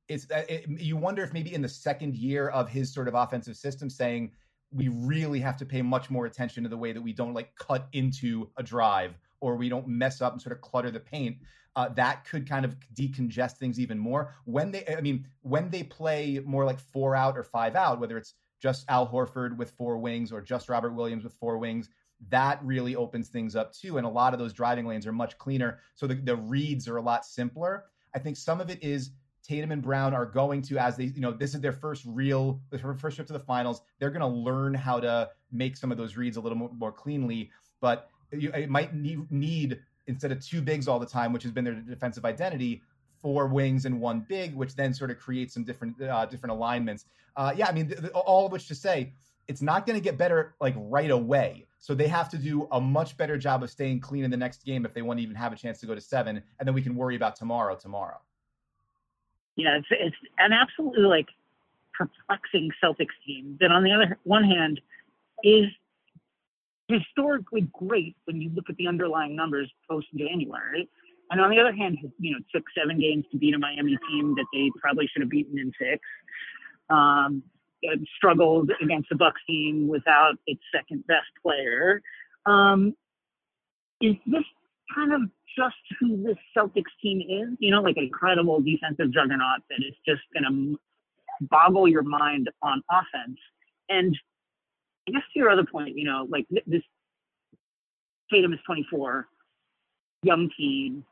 it's 0.09 0.29
uh, 0.31 0.43
it, 0.49 0.67
you 0.67 0.97
wonder 0.97 1.23
if 1.23 1.31
maybe 1.31 1.53
in 1.53 1.61
the 1.61 1.69
second 1.69 2.15
year 2.15 2.49
of 2.49 2.67
his 2.67 2.91
sort 2.91 3.07
of 3.07 3.13
offensive 3.13 3.55
system 3.55 3.89
saying 3.89 4.31
we 4.71 4.89
really 4.89 5.39
have 5.39 5.55
to 5.57 5.65
pay 5.65 5.81
much 5.81 6.09
more 6.09 6.25
attention 6.25 6.63
to 6.63 6.69
the 6.69 6.77
way 6.77 6.91
that 6.91 7.01
we 7.01 7.13
don't 7.13 7.33
like 7.33 7.55
cut 7.55 7.87
into 7.93 8.49
a 8.57 8.63
drive 8.63 9.17
or 9.39 9.55
we 9.55 9.69
don't 9.69 9.87
mess 9.87 10.21
up 10.21 10.33
and 10.33 10.41
sort 10.41 10.53
of 10.53 10.61
clutter 10.61 10.91
the 10.91 10.99
paint. 10.99 11.37
Uh, 11.75 11.87
that 11.89 12.25
could 12.25 12.47
kind 12.49 12.65
of 12.65 12.75
decongest 12.93 13.57
things 13.57 13.79
even 13.79 13.97
more 13.97 14.35
when 14.45 14.71
they. 14.71 14.83
I 14.87 15.01
mean, 15.01 15.25
when 15.43 15.69
they 15.69 15.83
play 15.83 16.41
more 16.43 16.65
like 16.65 16.79
four 16.79 17.15
out 17.15 17.37
or 17.37 17.43
five 17.43 17.75
out, 17.75 17.99
whether 17.99 18.17
it's 18.17 18.33
just 18.59 18.85
Al 18.89 19.07
Horford 19.07 19.55
with 19.55 19.71
four 19.71 19.97
wings 19.99 20.31
or 20.31 20.41
just 20.41 20.67
Robert 20.67 20.93
Williams 20.93 21.23
with 21.23 21.33
four 21.35 21.57
wings, 21.59 21.89
that 22.29 22.59
really 22.63 22.95
opens 22.95 23.29
things 23.29 23.55
up 23.55 23.71
too. 23.71 23.97
And 23.97 24.05
a 24.05 24.09
lot 24.09 24.33
of 24.33 24.39
those 24.39 24.51
driving 24.51 24.87
lanes 24.87 25.05
are 25.05 25.13
much 25.13 25.37
cleaner, 25.37 25.79
so 25.93 26.07
the, 26.07 26.15
the 26.15 26.35
reads 26.35 26.87
are 26.87 26.97
a 26.97 27.01
lot 27.01 27.23
simpler. 27.23 27.85
I 28.15 28.19
think 28.19 28.35
some 28.35 28.59
of 28.59 28.71
it 28.71 28.83
is 28.83 29.11
Tatum 29.49 29.71
and 29.71 29.81
Brown 29.81 30.13
are 30.13 30.27
going 30.27 30.61
to, 30.61 30.77
as 30.77 30.95
they, 30.95 31.05
you 31.05 31.21
know, 31.21 31.31
this 31.31 31.55
is 31.55 31.61
their 31.61 31.73
first 31.73 32.03
real, 32.05 32.61
first 32.99 33.15
trip 33.15 33.25
to 33.25 33.33
the 33.33 33.39
finals. 33.39 33.81
They're 33.97 34.11
going 34.11 34.21
to 34.21 34.27
learn 34.27 34.75
how 34.75 34.99
to 34.99 35.31
make 35.51 35.75
some 35.75 35.91
of 35.91 35.97
those 35.97 36.15
reads 36.15 36.37
a 36.37 36.41
little 36.41 36.57
more, 36.57 36.69
more 36.77 36.91
cleanly. 36.91 37.49
But 37.81 38.09
you, 38.31 38.51
it 38.51 38.69
might 38.69 38.93
need, 38.93 39.31
need 39.31 39.79
instead 40.05 40.31
of 40.31 40.45
two 40.45 40.61
bigs 40.61 40.87
all 40.87 40.99
the 40.99 41.05
time, 41.05 41.33
which 41.33 41.41
has 41.41 41.51
been 41.51 41.65
their 41.65 41.73
defensive 41.73 42.25
identity, 42.25 42.83
four 43.23 43.47
wings 43.47 43.85
and 43.85 43.99
one 43.99 44.23
big, 44.29 44.53
which 44.53 44.75
then 44.75 44.93
sort 44.93 45.09
of 45.09 45.17
creates 45.17 45.55
some 45.55 45.63
different 45.63 45.99
uh, 45.99 46.27
different 46.27 46.51
alignments. 46.51 47.05
Uh, 47.35 47.51
yeah, 47.55 47.67
I 47.67 47.71
mean, 47.71 47.87
th- 47.87 48.01
th- 48.01 48.11
all 48.13 48.45
of 48.45 48.51
which 48.51 48.67
to 48.67 48.75
say, 48.75 49.13
it's 49.47 49.63
not 49.63 49.87
going 49.87 49.97
to 49.97 50.03
get 50.03 50.15
better 50.15 50.53
like 50.61 50.75
right 50.77 51.09
away. 51.09 51.65
So 51.79 51.95
they 51.95 52.07
have 52.07 52.29
to 52.29 52.37
do 52.37 52.67
a 52.71 52.79
much 52.79 53.17
better 53.17 53.35
job 53.35 53.63
of 53.63 53.71
staying 53.71 54.01
clean 54.01 54.23
in 54.23 54.29
the 54.29 54.37
next 54.37 54.63
game 54.63 54.85
if 54.85 54.93
they 54.93 55.01
want 55.01 55.17
to 55.17 55.23
even 55.23 55.35
have 55.35 55.53
a 55.53 55.55
chance 55.55 55.79
to 55.79 55.87
go 55.87 55.95
to 55.95 56.01
seven, 56.01 56.43
and 56.59 56.67
then 56.67 56.75
we 56.75 56.83
can 56.83 56.95
worry 56.95 57.15
about 57.15 57.35
tomorrow. 57.35 57.75
Tomorrow. 57.75 58.19
Yeah, 59.59 59.77
it's 59.77 59.87
it's 59.91 60.15
an 60.37 60.53
absolutely 60.53 61.03
like 61.03 61.27
perplexing 61.93 62.71
Celtics 62.81 63.17
team 63.27 63.57
that 63.59 63.71
on 63.71 63.83
the 63.83 63.91
other 63.91 64.17
one 64.23 64.45
hand 64.45 64.79
is 65.43 65.65
historically 66.87 67.67
great 67.73 68.15
when 68.23 68.39
you 68.39 68.49
look 68.55 68.69
at 68.69 68.77
the 68.77 68.87
underlying 68.87 69.35
numbers 69.35 69.69
post 69.89 70.07
January. 70.15 70.87
And 71.29 71.41
on 71.41 71.49
the 71.49 71.59
other 71.59 71.73
hand, 71.73 71.97
you 72.19 72.31
know, 72.31 72.39
took 72.55 72.63
seven 72.75 72.99
games 73.01 73.25
to 73.31 73.37
beat 73.37 73.53
a 73.53 73.59
Miami 73.59 73.97
team 74.09 74.33
that 74.35 74.45
they 74.53 74.71
probably 74.79 75.07
should 75.11 75.21
have 75.21 75.29
beaten 75.29 75.59
in 75.59 75.73
six. 75.77 76.01
Um, 76.89 77.43
struggled 78.15 78.71
against 78.81 79.09
the 79.09 79.15
Bucks 79.15 79.41
team 79.45 79.89
without 79.89 80.35
its 80.47 80.61
second 80.73 81.05
best 81.05 81.27
player. 81.41 82.01
Um, 82.45 82.95
is 84.01 84.15
this 84.25 84.43
kind 84.95 85.13
of 85.13 85.21
just 85.57 85.75
who 85.99 86.23
this 86.23 86.37
Celtics 86.55 86.91
team 87.01 87.21
is. 87.21 87.57
You 87.59 87.71
know, 87.71 87.81
like 87.81 87.97
an 87.97 88.05
incredible 88.05 88.61
defensive 88.61 89.11
juggernaut 89.11 89.61
that 89.69 89.79
is 89.85 89.95
just 90.07 90.21
going 90.33 90.43
to 90.43 90.79
boggle 91.49 91.87
your 91.87 92.03
mind 92.03 92.49
on 92.61 92.81
offense. 92.89 93.39
And 93.89 94.17
I 95.07 95.11
guess 95.11 95.21
to 95.33 95.39
your 95.39 95.49
other 95.49 95.65
point, 95.65 95.97
you 95.97 96.05
know, 96.05 96.27
like 96.29 96.45
this 96.67 96.83
Tatum 98.31 98.53
is 98.53 98.59
24, 98.65 99.27
young 100.23 100.49
team, 100.55 101.03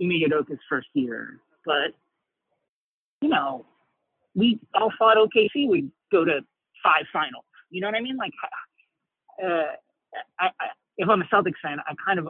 Ime 0.00 0.10
Udoka's 0.10 0.58
first 0.68 0.88
year, 0.94 1.40
but 1.64 1.94
you 3.22 3.28
know, 3.28 3.64
we 4.34 4.60
all 4.74 4.92
thought 4.98 5.16
OKC 5.16 5.68
would 5.68 5.90
go 6.12 6.24
to 6.24 6.40
five 6.82 7.04
finals. 7.12 7.44
You 7.70 7.80
know 7.80 7.88
what 7.88 7.96
I 7.96 8.00
mean? 8.00 8.16
Like, 8.16 8.32
uh, 9.42 9.74
I, 10.38 10.46
I, 10.60 10.66
if 10.98 11.08
I'm 11.08 11.22
a 11.22 11.24
Celtics 11.24 11.60
fan, 11.62 11.78
I 11.86 11.94
kind 12.04 12.18
of, 12.18 12.28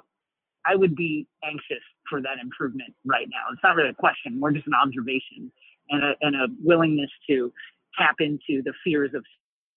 I 0.67 0.75
would 0.75 0.97
be 0.97 1.27
anxious 1.45 1.83
for 2.09 2.21
that 2.23 2.39
improvement 2.43 2.95
right 3.05 3.27
now. 3.31 3.53
It's 3.53 3.63
not 3.63 3.77
really 3.77 3.91
a 3.91 3.95
question, 3.95 4.39
more 4.39 4.51
just 4.51 4.67
an 4.67 4.75
observation 4.75 5.51
and 5.91 6.03
a, 6.03 6.13
and 6.21 6.35
a 6.35 6.47
willingness 6.63 7.11
to 7.29 7.53
tap 7.99 8.17
into 8.21 8.63
the 8.63 8.73
fears 8.85 9.13
of 9.15 9.25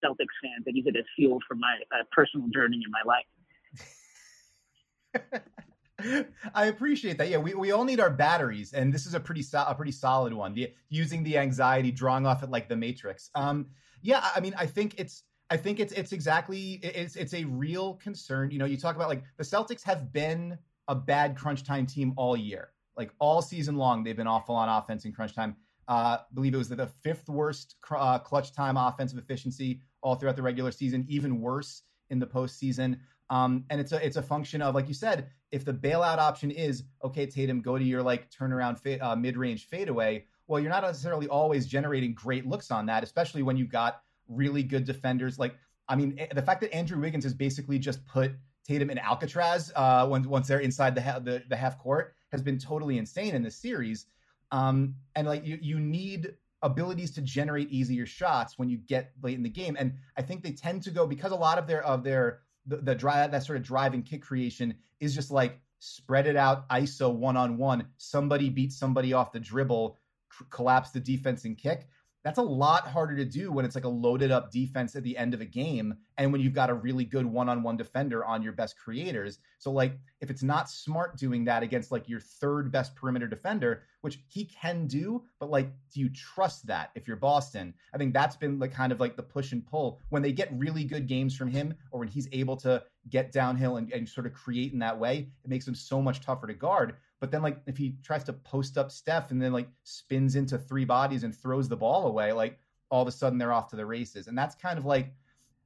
Celtics 0.03 0.35
fans 0.41 0.63
and 0.65 0.75
use 0.75 0.85
it 0.87 0.95
as 0.97 1.05
fuel 1.15 1.39
for 1.47 1.55
my 1.55 1.77
uh, 1.93 2.03
personal 2.11 2.47
journey 2.53 2.81
in 2.83 2.91
my 2.91 3.03
life. 3.05 3.25
I 6.53 6.65
appreciate 6.65 7.17
that. 7.17 7.29
Yeah, 7.29 7.37
we, 7.37 7.53
we 7.53 7.71
all 7.71 7.83
need 7.83 7.99
our 7.99 8.09
batteries, 8.09 8.73
and 8.73 8.93
this 8.93 9.05
is 9.05 9.13
a 9.13 9.19
pretty 9.19 9.43
so, 9.43 9.63
a 9.67 9.75
pretty 9.75 9.91
solid 9.91 10.33
one. 10.33 10.53
The, 10.53 10.73
using 10.89 11.23
the 11.23 11.37
anxiety, 11.37 11.91
drawing 11.91 12.25
off 12.25 12.41
it 12.41 12.49
like 12.49 12.69
the 12.69 12.77
Matrix. 12.77 13.29
Um, 13.35 13.67
yeah, 14.01 14.25
I 14.33 14.39
mean, 14.39 14.53
I 14.57 14.65
think 14.65 14.95
it's 14.97 15.23
I 15.49 15.57
think 15.57 15.79
it's 15.79 15.91
it's 15.93 16.13
exactly 16.13 16.79
it's 16.83 17.15
it's 17.15 17.33
a 17.33 17.43
real 17.43 17.95
concern. 17.95 18.51
You 18.51 18.59
know, 18.59 18.65
you 18.65 18.77
talk 18.77 18.95
about 18.95 19.09
like 19.09 19.23
the 19.37 19.43
Celtics 19.43 19.83
have 19.83 20.13
been 20.13 20.57
a 20.89 20.95
bad 20.95 21.37
crunch 21.37 21.63
time 21.63 21.85
team 21.85 22.13
all 22.17 22.35
year, 22.35 22.71
like 22.97 23.11
all 23.19 23.41
season 23.41 23.77
long. 23.77 24.03
They've 24.03 24.17
been 24.17 24.27
awful 24.27 24.55
on 24.55 24.67
offense 24.67 25.05
in 25.05 25.13
crunch 25.13 25.33
time. 25.33 25.55
Uh, 25.87 26.17
believe 26.33 26.53
it 26.53 26.57
was 26.57 26.67
the 26.67 26.87
fifth 27.01 27.29
worst 27.29 27.75
uh, 27.91 28.19
clutch 28.19 28.53
time 28.53 28.75
offensive 28.75 29.17
efficiency 29.17 29.81
all 30.01 30.15
throughout 30.15 30.35
the 30.35 30.41
regular 30.41 30.71
season, 30.71 31.05
even 31.07 31.39
worse 31.39 31.83
in 32.09 32.19
the 32.19 32.27
postseason. 32.27 32.97
Um, 33.29 33.65
and 33.69 33.79
it's 33.79 33.91
a 33.91 34.03
it's 34.05 34.17
a 34.17 34.21
function 34.21 34.61
of 34.61 34.73
like 34.73 34.87
you 34.87 34.93
said, 34.95 35.29
if 35.51 35.63
the 35.63 35.73
bailout 35.73 36.17
option 36.17 36.49
is 36.49 36.83
okay, 37.03 37.27
Tatum, 37.27 37.61
go 37.61 37.77
to 37.77 37.83
your 37.83 38.01
like 38.01 38.29
turnaround 38.31 38.79
fa- 38.79 39.03
uh, 39.05 39.15
mid 39.15 39.37
range 39.37 39.67
fadeaway. 39.67 40.25
Well, 40.47 40.59
you're 40.59 40.71
not 40.71 40.81
necessarily 40.81 41.27
always 41.27 41.67
generating 41.67 42.15
great 42.15 42.47
looks 42.47 42.71
on 42.71 42.87
that, 42.87 43.03
especially 43.03 43.43
when 43.43 43.55
you've 43.55 43.69
got 43.69 44.01
really 44.27 44.63
good 44.63 44.85
defenders. 44.85 45.37
Like, 45.37 45.53
I 45.87 45.95
mean, 45.95 46.19
the 46.33 46.41
fact 46.41 46.61
that 46.61 46.73
Andrew 46.73 46.99
Wiggins 46.99 47.23
has 47.23 47.35
basically 47.35 47.77
just 47.77 48.03
put 48.07 48.31
Tatum 48.69 48.91
in 48.91 48.99
Alcatraz 48.99 49.71
uh, 49.75 50.05
when, 50.07 50.21
once 50.29 50.47
they're 50.47 50.59
inside 50.59 50.93
the, 50.93 51.01
ha- 51.01 51.17
the 51.17 51.41
the 51.49 51.55
half 51.55 51.79
court 51.79 52.13
has 52.31 52.43
been 52.43 52.59
totally 52.59 52.99
insane 52.99 53.33
in 53.33 53.41
this 53.41 53.55
series. 53.55 54.05
Um, 54.51 54.95
and 55.15 55.27
like 55.27 55.43
you 55.43 55.57
you 55.59 55.79
need 55.79 56.35
abilities 56.61 57.09
to 57.11 57.21
generate 57.21 57.71
easier 57.71 58.05
shots 58.05 58.59
when 58.59 58.69
you 58.69 58.77
get 58.77 59.11
late 59.23 59.35
in 59.35 59.43
the 59.43 59.49
game. 59.49 59.75
And 59.79 59.93
I 60.17 60.21
think 60.21 60.43
they 60.43 60.51
tend 60.51 60.83
to 60.83 60.91
go 60.91 61.07
because 61.07 61.31
a 61.31 61.35
lot 61.35 61.57
of 61.57 61.65
their 61.65 61.83
of 61.83 62.03
their 62.03 62.41
the, 62.67 62.77
the 62.77 62.93
drive 62.93 63.31
that 63.31 63.43
sort 63.43 63.57
of 63.57 63.63
driving 63.63 64.03
kick 64.03 64.21
creation 64.21 64.75
is 64.99 65.15
just 65.15 65.31
like 65.31 65.59
spread 65.79 66.27
it 66.27 66.35
out 66.35 66.67
iso 66.69 67.11
one 67.11 67.37
on 67.37 67.57
one 67.57 67.87
somebody 67.97 68.49
beats 68.49 68.77
somebody 68.77 69.13
off 69.13 69.31
the 69.31 69.39
dribble 69.39 69.97
c- 70.37 70.45
collapse 70.49 70.91
the 70.91 70.99
defense 70.99 71.45
and 71.45 71.57
kick 71.57 71.87
that's 72.23 72.37
a 72.37 72.43
lot 72.43 72.87
harder 72.87 73.15
to 73.15 73.25
do 73.25 73.51
when 73.51 73.65
it's 73.65 73.75
like 73.75 73.85
a 73.85 73.89
loaded 73.89 74.31
up 74.31 74.51
defense 74.51 74.95
at 74.95 75.03
the 75.03 75.17
end 75.17 75.33
of 75.33 75.41
a 75.41 75.45
game 75.45 75.95
and 76.17 76.31
when 76.31 76.41
you've 76.41 76.53
got 76.53 76.69
a 76.69 76.73
really 76.73 77.05
good 77.05 77.25
one-on-one 77.25 77.77
defender 77.77 78.25
on 78.25 78.41
your 78.41 78.51
best 78.51 78.77
creators. 78.77 79.39
So 79.57 79.71
like 79.71 79.97
if 80.19 80.29
it's 80.29 80.43
not 80.43 80.69
smart 80.69 81.17
doing 81.17 81.45
that 81.45 81.63
against 81.63 81.91
like 81.91 82.09
your 82.09 82.19
third 82.19 82.71
best 82.71 82.95
perimeter 82.95 83.27
defender 83.27 83.83
which 84.01 84.19
he 84.27 84.45
can 84.45 84.87
do 84.87 85.23
but 85.39 85.49
like 85.49 85.71
do 85.93 85.99
you 85.99 86.09
trust 86.09 86.67
that 86.67 86.91
if 86.95 87.07
you're 87.07 87.17
boston? 87.17 87.73
I 87.93 87.97
think 87.97 88.13
that's 88.13 88.35
been 88.35 88.59
like 88.59 88.73
kind 88.73 88.91
of 88.91 88.99
like 88.99 89.15
the 89.15 89.23
push 89.23 89.51
and 89.51 89.65
pull. 89.65 89.99
When 90.09 90.21
they 90.21 90.31
get 90.31 90.49
really 90.53 90.83
good 90.83 91.07
games 91.07 91.35
from 91.35 91.49
him 91.49 91.73
or 91.91 91.99
when 91.99 92.09
he's 92.09 92.27
able 92.31 92.57
to 92.57 92.83
get 93.09 93.31
downhill 93.31 93.77
and, 93.77 93.91
and 93.93 94.07
sort 94.07 94.27
of 94.27 94.33
create 94.33 94.73
in 94.73 94.79
that 94.79 94.99
way 94.99 95.29
it 95.43 95.49
makes 95.49 95.67
him 95.67 95.75
so 95.75 96.01
much 96.01 96.19
tougher 96.19 96.47
to 96.47 96.53
guard 96.53 96.95
but 97.19 97.31
then, 97.31 97.41
like, 97.41 97.61
if 97.65 97.77
he 97.77 97.97
tries 98.03 98.23
to 98.25 98.33
post 98.33 98.77
up 98.77 98.91
Steph 98.91 99.31
and 99.31 99.41
then 99.41 99.51
like 99.51 99.67
spins 99.83 100.35
into 100.35 100.57
three 100.57 100.85
bodies 100.85 101.23
and 101.23 101.35
throws 101.35 101.67
the 101.67 101.75
ball 101.75 102.07
away, 102.07 102.31
like 102.31 102.59
all 102.89 103.01
of 103.01 103.07
a 103.07 103.11
sudden 103.11 103.37
they're 103.37 103.53
off 103.53 103.69
to 103.69 103.75
the 103.75 103.85
races. 103.85 104.27
And 104.27 104.37
that's 104.37 104.55
kind 104.55 104.79
of 104.79 104.85
like 104.85 105.13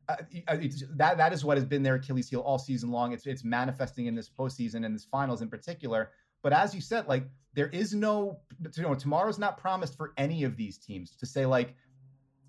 uh, 0.09 0.15
uh 0.47 0.57
that. 0.95 1.17
That 1.17 1.31
is 1.31 1.45
what 1.45 1.57
has 1.57 1.65
been 1.65 1.83
their 1.83 1.95
Achilles 1.95 2.29
heel 2.29 2.41
all 2.41 2.57
season 2.57 2.91
long. 2.91 3.13
It's 3.13 3.25
it's 3.27 3.43
manifesting 3.43 4.07
in 4.07 4.15
this 4.15 4.29
postseason 4.29 4.85
and 4.85 4.95
this 4.95 5.05
finals 5.05 5.41
in 5.41 5.49
particular. 5.49 6.11
But 6.41 6.53
as 6.53 6.73
you 6.73 6.81
said, 6.81 7.07
like 7.07 7.23
there 7.53 7.69
is 7.69 7.93
no, 7.93 8.39
you 8.75 8.83
know, 8.83 8.95
tomorrow's 8.95 9.39
not 9.39 9.57
promised 9.57 9.95
for 9.95 10.13
any 10.17 10.43
of 10.43 10.57
these 10.57 10.77
teams 10.77 11.15
to 11.17 11.25
say 11.25 11.45
like 11.45 11.75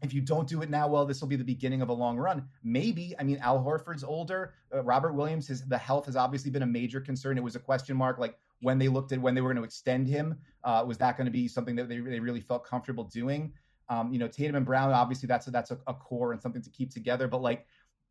if 0.02 0.12
you 0.12 0.20
don't 0.20 0.48
do 0.48 0.62
it 0.62 0.70
now, 0.70 0.86
well, 0.86 1.06
this 1.06 1.20
will 1.20 1.28
be 1.28 1.36
the 1.36 1.44
beginning 1.44 1.80
of 1.80 1.88
a 1.88 1.92
long 1.92 2.18
run. 2.18 2.46
Maybe. 2.62 3.14
I 3.18 3.22
mean, 3.22 3.38
Al 3.38 3.62
Horford's 3.62 4.04
older. 4.04 4.54
Uh, 4.72 4.82
Robert 4.82 5.14
Williams, 5.14 5.48
his 5.48 5.64
the 5.66 5.78
health 5.78 6.06
has 6.06 6.16
obviously 6.16 6.50
been 6.50 6.62
a 6.62 6.66
major 6.66 7.00
concern. 7.00 7.38
It 7.38 7.44
was 7.44 7.56
a 7.56 7.60
question 7.60 7.96
mark. 7.96 8.18
Like 8.18 8.38
when 8.60 8.78
they 8.78 8.88
looked 8.88 9.12
at 9.12 9.20
when 9.20 9.34
they 9.34 9.40
were 9.40 9.48
going 9.48 9.62
to 9.62 9.64
extend 9.64 10.08
him. 10.08 10.36
Uh, 10.62 10.84
was 10.86 10.98
that 10.98 11.16
going 11.16 11.26
to 11.26 11.30
be 11.30 11.46
something 11.46 11.76
that 11.76 11.88
they, 11.88 11.98
they 11.98 12.20
really 12.20 12.40
felt 12.40 12.64
comfortable 12.64 13.04
doing? 13.04 13.52
Um, 13.88 14.12
you 14.12 14.18
know, 14.18 14.28
Tatum 14.28 14.56
and 14.56 14.64
Brown, 14.64 14.92
obviously 14.92 15.26
that's 15.26 15.46
a, 15.46 15.50
that's 15.50 15.70
a, 15.70 15.78
a 15.86 15.94
core 15.94 16.32
and 16.32 16.40
something 16.40 16.62
to 16.62 16.70
keep 16.70 16.90
together. 16.90 17.28
But 17.28 17.42
like 17.42 17.66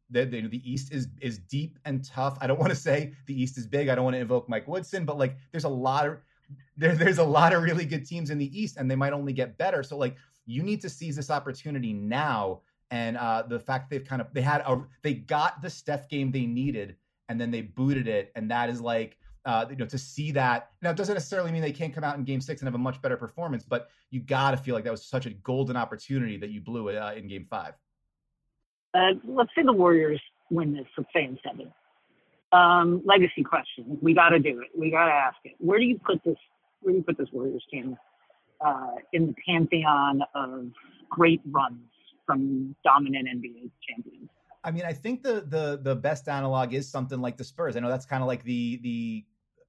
the, 0.09 0.25
the, 0.25 0.47
the 0.47 0.71
East 0.71 0.93
is 0.93 1.07
is 1.21 1.39
deep 1.39 1.79
and 1.85 2.03
tough. 2.05 2.37
I 2.41 2.47
don't 2.47 2.59
want 2.59 2.71
to 2.71 2.75
say 2.75 3.13
the 3.25 3.41
East 3.41 3.57
is 3.57 3.67
big. 3.67 3.89
I 3.89 3.95
don't 3.95 4.03
want 4.03 4.15
to 4.15 4.19
invoke 4.19 4.47
Mike 4.47 4.67
Woodson, 4.67 5.05
but 5.05 5.17
like 5.17 5.35
there's 5.51 5.63
a 5.63 5.69
lot 5.69 6.07
of 6.07 6.19
there, 6.77 6.95
there's 6.95 7.17
a 7.17 7.23
lot 7.23 7.53
of 7.53 7.63
really 7.63 7.85
good 7.85 8.05
teams 8.05 8.29
in 8.29 8.37
the 8.37 8.59
East, 8.59 8.77
and 8.77 8.89
they 8.89 8.95
might 8.95 9.13
only 9.13 9.33
get 9.33 9.57
better. 9.57 9.83
So 9.83 9.97
like 9.97 10.15
you 10.45 10.61
need 10.61 10.81
to 10.81 10.89
seize 10.89 11.15
this 11.15 11.31
opportunity 11.31 11.93
now. 11.93 12.61
And 12.91 13.17
uh, 13.17 13.43
the 13.47 13.59
fact 13.59 13.89
they've 13.89 14.05
kind 14.05 14.21
of 14.21 14.27
they 14.33 14.41
had 14.41 14.61
a 14.61 14.83
they 15.01 15.15
got 15.15 15.61
the 15.61 15.69
Steph 15.69 16.07
game 16.09 16.31
they 16.31 16.45
needed, 16.45 16.95
and 17.27 17.41
then 17.41 17.49
they 17.49 17.61
booted 17.61 18.07
it, 18.07 18.31
and 18.35 18.51
that 18.51 18.69
is 18.69 18.79
like 18.79 19.17
uh, 19.45 19.65
you 19.69 19.75
know, 19.75 19.85
to 19.85 19.97
see 19.97 20.31
that. 20.31 20.69
Now, 20.81 20.91
it 20.91 20.97
doesn't 20.97 21.13
necessarily 21.13 21.51
mean 21.51 21.61
they 21.61 21.71
can't 21.71 21.93
come 21.93 22.03
out 22.03 22.17
in 22.17 22.23
Game 22.23 22.41
Six 22.41 22.61
and 22.61 22.67
have 22.67 22.75
a 22.75 22.79
much 22.79 23.01
better 23.01 23.17
performance, 23.17 23.63
but 23.63 23.89
you 24.09 24.21
got 24.21 24.51
to 24.51 24.57
feel 24.57 24.75
like 24.75 24.83
that 24.85 24.91
was 24.91 25.05
such 25.05 25.25
a 25.25 25.31
golden 25.31 25.75
opportunity 25.75 26.37
that 26.37 26.49
you 26.49 26.61
blew 26.61 26.87
it 26.89 26.95
uh, 26.95 27.13
in 27.15 27.27
Game 27.27 27.45
Five. 27.49 27.73
Uh, 28.93 29.13
let's 29.25 29.49
say 29.55 29.63
the 29.63 29.73
Warriors 29.73 30.21
win 30.49 30.73
this, 30.73 30.85
let's 30.97 31.09
say 31.13 31.23
in 31.23 31.37
seven. 31.45 31.73
Um, 32.51 33.01
legacy 33.05 33.43
question. 33.43 33.97
We 34.01 34.13
got 34.13 34.29
to 34.29 34.39
do 34.39 34.61
it. 34.61 34.69
We 34.77 34.91
got 34.91 35.05
to 35.05 35.11
ask 35.11 35.37
it. 35.43 35.53
Where 35.57 35.79
do 35.79 35.85
you 35.85 35.99
put 36.05 36.23
this? 36.23 36.37
Where 36.81 36.93
do 36.93 36.97
you 36.97 37.03
put 37.03 37.17
this 37.17 37.27
Warriors 37.33 37.63
team 37.71 37.97
uh, 38.63 38.91
in 39.11 39.27
the 39.27 39.35
pantheon 39.47 40.21
of 40.35 40.67
great 41.09 41.41
runs 41.49 41.79
from 42.25 42.75
dominant 42.83 43.27
NBA 43.27 43.71
champions? 43.89 44.29
I 44.63 44.71
mean, 44.71 44.83
I 44.85 44.93
think 44.93 45.23
the 45.23 45.45
the 45.47 45.79
the 45.81 45.95
best 45.95 46.29
analog 46.29 46.73
is 46.73 46.89
something 46.89 47.19
like 47.19 47.37
the 47.37 47.43
Spurs. 47.43 47.75
I 47.75 47.79
know 47.79 47.89
that's 47.89 48.05
kind 48.05 48.23
of 48.23 48.27
like 48.27 48.43
the 48.43 48.79
the 48.83 49.25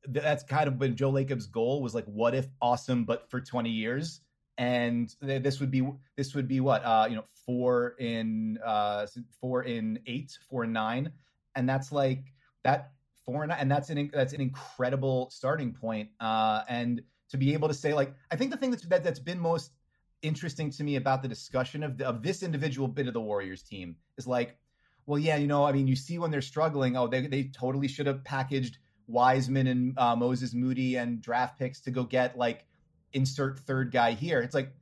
that's 0.09 0.43
kind 0.43 0.69
of 0.69 0.79
been 0.79 0.97
Joe 0.97 1.11
Lacob's 1.11 1.47
goal 1.47 1.83
was 1.83 1.95
like, 1.95 2.05
what 2.07 2.35
if 2.35 2.47
awesome, 2.61 3.05
but 3.05 3.29
for 3.31 3.41
20 3.41 3.71
years? 3.71 4.21
And 4.57 5.13
this 5.21 5.59
would 5.59 5.71
be 5.71 5.89
this 6.17 6.35
would 6.35 6.47
be 6.47 6.61
what 6.61 6.85
uh, 6.85 7.07
you 7.09 7.17
know 7.17 7.25
four 7.45 7.97
in 7.99 8.59
uh, 8.65 9.07
four 9.41 9.65
in 9.65 9.99
eight, 10.07 10.39
four 10.49 10.63
in 10.63 10.73
nine, 10.73 11.11
and 11.57 11.69
that's 11.69 11.91
like 11.91 12.23
that 12.63 12.93
four 13.27 13.43
and 13.43 13.51
nine, 13.51 13.59
and 13.61 13.69
that's 13.69 13.91
an 13.91 14.11
that's 14.13 14.33
an 14.33 14.41
incredible 14.41 15.29
starting 15.31 15.73
point. 15.73 16.09
Uh, 16.21 16.63
and 16.69 17.03
to 17.31 17.37
be 17.37 17.53
able 17.53 17.67
to 17.67 17.75
say 17.75 17.95
like, 17.95 18.15
I 18.31 18.37
think 18.37 18.53
the 18.53 18.57
thing 18.57 18.71
that's 18.71 18.85
that, 18.87 19.03
that's 19.03 19.19
been 19.19 19.41
most 19.41 19.73
interesting 20.23 20.71
to 20.71 20.85
me 20.85 20.97
about 20.97 21.23
the 21.23 21.29
discussion 21.29 21.83
of 21.83 21.99
the, 21.99 22.07
of 22.07 22.23
this 22.23 22.45
individual 22.45 22.87
bit 22.87 23.09
of 23.09 23.15
the 23.15 23.21
Warriors 23.21 23.63
team 23.63 23.97
is 24.19 24.27
like, 24.29 24.57
well, 25.07 25.19
yeah, 25.19 25.37
you 25.37 25.49
know, 25.49 25.65
I 25.65 25.73
mean, 25.73 25.87
you 25.87 25.97
see 25.97 26.19
when 26.19 26.31
they're 26.31 26.41
struggling, 26.41 26.97
oh, 26.97 27.09
they 27.09 27.27
they 27.27 27.45
totally 27.45 27.89
should 27.89 28.07
have 28.07 28.23
packaged 28.23 28.79
Wiseman 29.07 29.67
and 29.67 29.99
uh, 29.99 30.17
Moses 30.17 30.55
Moody 30.55 30.97
and 30.97 31.21
draft 31.21 31.59
picks 31.59 31.81
to 31.83 31.91
go 31.91 32.05
get 32.05 32.37
like 32.37 32.67
insert 33.13 33.61
third 33.61 33.93
guy 33.93 34.13
here. 34.13 34.41
It's 34.41 34.55
like 34.55 34.73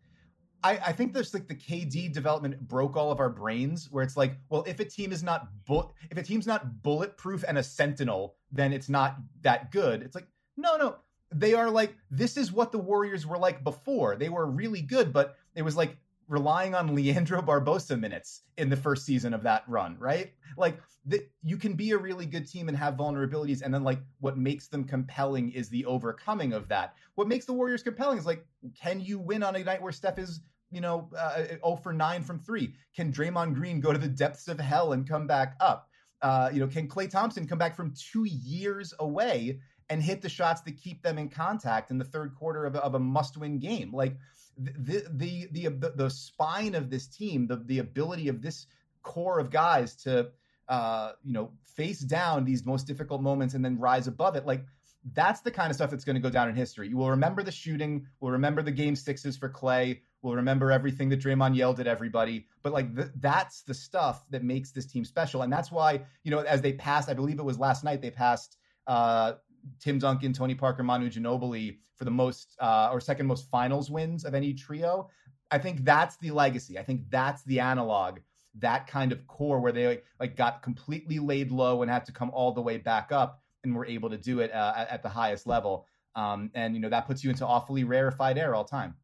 I, 0.65 0.79
I 0.87 0.93
think 0.93 1.13
there's 1.13 1.35
like 1.35 1.49
the 1.49 1.55
KD 1.55 2.13
development 2.13 2.61
broke 2.69 2.97
all 2.97 3.11
of 3.11 3.21
our 3.21 3.29
brains 3.29 3.89
where 3.91 4.05
it's 4.05 4.17
like, 4.17 4.37
well, 4.49 4.63
if 4.67 4.79
a 4.81 4.85
team 4.85 5.13
is 5.13 5.23
not 5.23 5.49
bu- 5.67 5.89
if 6.11 6.19
a 6.19 6.23
team's 6.23 6.47
not 6.47 6.83
bulletproof 6.83 7.45
and 7.47 7.59
a 7.59 7.63
sentinel, 7.63 8.37
then 8.53 8.73
it's 8.73 8.89
not 8.89 9.17
that 9.43 9.73
good. 9.73 10.03
It's 10.03 10.15
like, 10.15 10.27
no, 10.57 10.77
no. 10.77 10.97
They 11.35 11.55
are 11.55 11.71
like 11.71 11.97
this 12.11 12.37
is 12.37 12.53
what 12.53 12.73
the 12.73 12.79
Warriors 12.79 13.27
were 13.27 13.39
like 13.39 13.65
before. 13.65 14.17
They 14.17 14.29
were 14.29 14.47
really 14.47 14.83
good, 14.83 15.13
but 15.13 15.37
it 15.55 15.63
was 15.63 15.77
like 15.77 15.97
relying 16.29 16.75
on 16.75 16.95
Leandro 16.95 17.43
Barbosa 17.43 17.99
minutes 17.99 18.43
in 18.59 18.69
the 18.69 18.77
first 18.77 19.05
season 19.05 19.35
of 19.35 19.43
that 19.43 19.65
run, 19.69 19.97
right? 19.99 20.33
Like 20.57 20.81
that 21.07 21.29
you 21.43 21.57
can 21.57 21.75
be 21.75 21.91
a 21.91 21.99
really 21.99 22.27
good 22.27 22.49
team 22.49 22.69
and 22.69 22.77
have 22.77 22.95
vulnerabilities, 22.95 23.63
and 23.63 23.73
then 23.73 23.83
like 23.85 24.01
what 24.21 24.37
makes 24.37 24.69
them 24.69 24.85
compelling 24.85 25.51
is 25.51 25.69
the 25.69 25.85
overcoming 25.85 26.53
of 26.53 26.69
that. 26.69 26.95
What 27.17 27.29
makes 27.29 27.45
the 27.45 27.53
Warriors 27.53 27.83
compelling 27.83 28.19
is 28.19 28.27
like, 28.27 28.47
can 28.81 29.01
you 29.01 29.19
win 29.19 29.43
on 29.43 29.57
a 29.57 29.65
night 29.65 29.83
where 29.83 29.93
Steph 29.93 30.19
is 30.19 30.41
you 30.73 30.81
know, 30.81 31.09
uh, 31.17 31.45
0 31.45 31.77
for 31.77 31.93
9 31.93 32.23
from 32.23 32.39
three? 32.41 32.75
Can 32.97 33.13
Draymond 33.13 33.55
Green 33.55 33.81
go 33.81 33.93
to 33.93 33.99
the 33.99 34.09
depths 34.09 34.49
of 34.49 34.59
hell 34.59 34.95
and 34.95 35.07
come 35.07 35.27
back 35.27 35.55
up? 35.61 35.89
Uh, 36.23 36.51
you 36.53 36.61
know, 36.61 36.67
can 36.67 36.89
Klay 36.89 37.09
Thompson 37.09 37.47
come 37.47 37.59
back 37.59 37.77
from 37.77 37.93
two 37.95 38.25
years 38.25 38.95
away 38.99 39.61
and 39.91 40.03
hit 40.03 40.23
the 40.23 40.29
shots 40.29 40.63
that 40.63 40.81
keep 40.83 41.03
them 41.03 41.19
in 41.19 41.29
contact 41.29 41.91
in 41.91 41.99
the 41.99 42.05
third 42.05 42.35
quarter 42.35 42.65
of, 42.65 42.75
of 42.77 42.95
a 42.95 42.99
must 42.99 43.37
win 43.37 43.59
game? 43.59 43.93
Like, 43.93 44.17
the 44.59 45.07
the 45.11 45.49
the 45.51 45.69
the, 45.69 45.93
the 45.97 46.11
spine 46.11 46.75
of 46.75 46.91
this 46.91 47.07
team, 47.07 47.47
the 47.47 47.57
the 47.57 47.79
ability 47.79 48.29
of 48.29 48.43
this 48.43 48.67
core 49.03 49.39
of 49.39 49.51
guys 49.51 49.97
to 50.05 50.31
uh, 50.69 51.13
you 51.25 51.33
know, 51.33 51.51
face 51.65 52.01
down 52.01 52.45
these 52.45 52.65
most 52.65 52.87
difficult 52.87 53.21
moments 53.21 53.55
and 53.55 53.65
then 53.65 53.79
rise 53.79 54.07
above 54.07 54.37
it. 54.37 54.47
Like 54.47 54.65
that's 55.13 55.41
the 55.41 55.51
kind 55.51 55.69
of 55.69 55.77
stuff 55.77 55.91
that's 55.91 56.05
going 56.05 56.15
to 56.15 56.21
go 56.21 56.31
down 56.31 56.49
in 56.49 56.55
history. 56.55 56.89
You 56.89 56.97
will 56.97 57.11
remember 57.11 57.43
the 57.43 57.53
shooting. 57.53 58.07
We'll 58.21 58.33
remember 58.33 58.63
the 58.63 58.71
game 58.71 58.95
sixes 58.95 59.37
for 59.37 59.49
Klay. 59.49 60.01
We'll 60.23 60.37
remember 60.37 60.71
everything 60.71 61.09
that 61.09 61.21
Draymond 61.21 61.57
yelled 61.57 61.81
at 61.81 61.87
everybody. 61.87 62.47
But 62.63 62.73
like 62.73 62.95
th- 62.95 63.09
that's 63.17 63.63
the 63.63 63.75
stuff 63.75 64.25
that 64.31 64.45
makes 64.45 64.71
this 64.71 64.87
team 64.87 65.05
special, 65.05 65.43
and 65.43 65.53
that's 65.53 65.73
why 65.73 66.03
you 66.23 66.31
know 66.31 66.39
as 66.39 66.63
they 66.63 66.73
passed, 66.75 67.09
I 67.09 67.15
believe 67.15 67.41
it 67.41 67.45
was 67.45 67.59
last 67.59 67.83
night 67.83 68.01
they 68.01 68.11
passed 68.11 68.57
uh, 68.87 69.35
Tim 69.81 69.99
Duncan, 69.99 70.33
Tony 70.33 70.55
Parker, 70.55 70.83
Manu 70.83 71.09
Ginobili 71.11 71.79
for 71.97 72.05
the 72.05 72.11
most 72.11 72.57
uh, 72.61 72.91
or 72.93 73.01
second 73.01 73.27
most 73.27 73.51
finals 73.51 73.91
wins 73.91 74.25
of 74.25 74.35
any 74.35 74.53
trio. 74.53 75.09
I 75.51 75.59
think 75.59 75.85
that's 75.85 76.17
the 76.17 76.31
legacy. 76.31 76.79
I 76.79 76.83
think 76.83 77.03
that's 77.11 77.43
the 77.45 77.61
analog. 77.61 78.19
That 78.59 78.87
kind 78.87 79.13
of 79.13 79.27
core 79.27 79.61
where 79.61 79.73
they 79.73 80.01
like 80.19 80.37
got 80.37 80.63
completely 80.63 81.19
laid 81.19 81.51
low 81.51 81.83
and 81.83 81.91
had 81.91 82.05
to 82.07 82.13
come 82.13 82.31
all 82.31 82.53
the 82.53 82.61
way 82.61 82.79
back 82.79 83.13
up 83.13 83.41
and 83.65 83.75
were 83.75 83.87
able 83.87 84.11
to 84.11 84.19
do 84.19 84.41
it 84.41 84.53
uh, 84.53 84.73
at, 84.77 84.89
at, 84.89 85.03
the 85.03 85.09
highest 85.09 85.47
level. 85.47 85.87
Um, 86.17 86.51
and 86.55 86.75
you 86.75 86.81
know 86.81 86.91
that 86.91 87.07
puts 87.07 87.23
you 87.23 87.31
into 87.31 87.47
awfully 87.47 87.85
rarefied 87.85 88.37
air 88.37 88.55
all 88.55 88.65
time. 88.65 88.95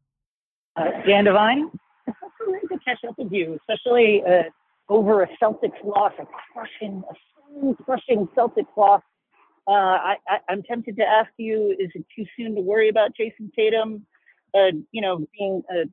Uh, 0.75 0.85
Dan 1.07 1.23
Devine, 1.25 1.71
it's 2.07 2.17
so 2.21 2.45
great 2.45 2.61
to 2.69 2.79
catch 2.85 2.99
up 3.07 3.15
with 3.17 3.31
you, 3.31 3.57
especially 3.61 4.21
uh, 4.27 4.43
over 4.89 5.23
a 5.23 5.27
Celtics 5.41 5.83
loss, 5.83 6.11
a 6.19 6.25
crushing, 6.53 7.03
a 7.09 7.83
crushing 7.83 8.27
Celtics 8.35 8.75
loss 8.77 9.01
uh, 9.67 9.71
I, 9.71 10.17
am 10.49 10.63
tempted 10.63 10.95
to 10.97 11.03
ask 11.03 11.29
you: 11.37 11.75
Is 11.79 11.89
it 11.93 12.05
too 12.15 12.25
soon 12.37 12.55
to 12.55 12.61
worry 12.61 12.89
about 12.89 13.11
Jayson 13.15 13.51
Tatum? 13.55 14.05
Uh, 14.55 14.71
you 14.91 15.01
know, 15.01 15.27
being 15.37 15.61
uh, 15.71 15.85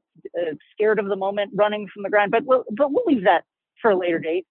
scared 0.72 0.98
of 0.98 1.06
the 1.06 1.16
moment, 1.16 1.50
running 1.54 1.86
from 1.92 2.02
the 2.02 2.08
ground. 2.08 2.30
But 2.30 2.44
we'll, 2.44 2.64
but 2.70 2.90
we'll 2.90 3.04
leave 3.06 3.24
that 3.24 3.44
for 3.82 3.90
a 3.90 3.96
later 3.96 4.18
date. 4.18 4.46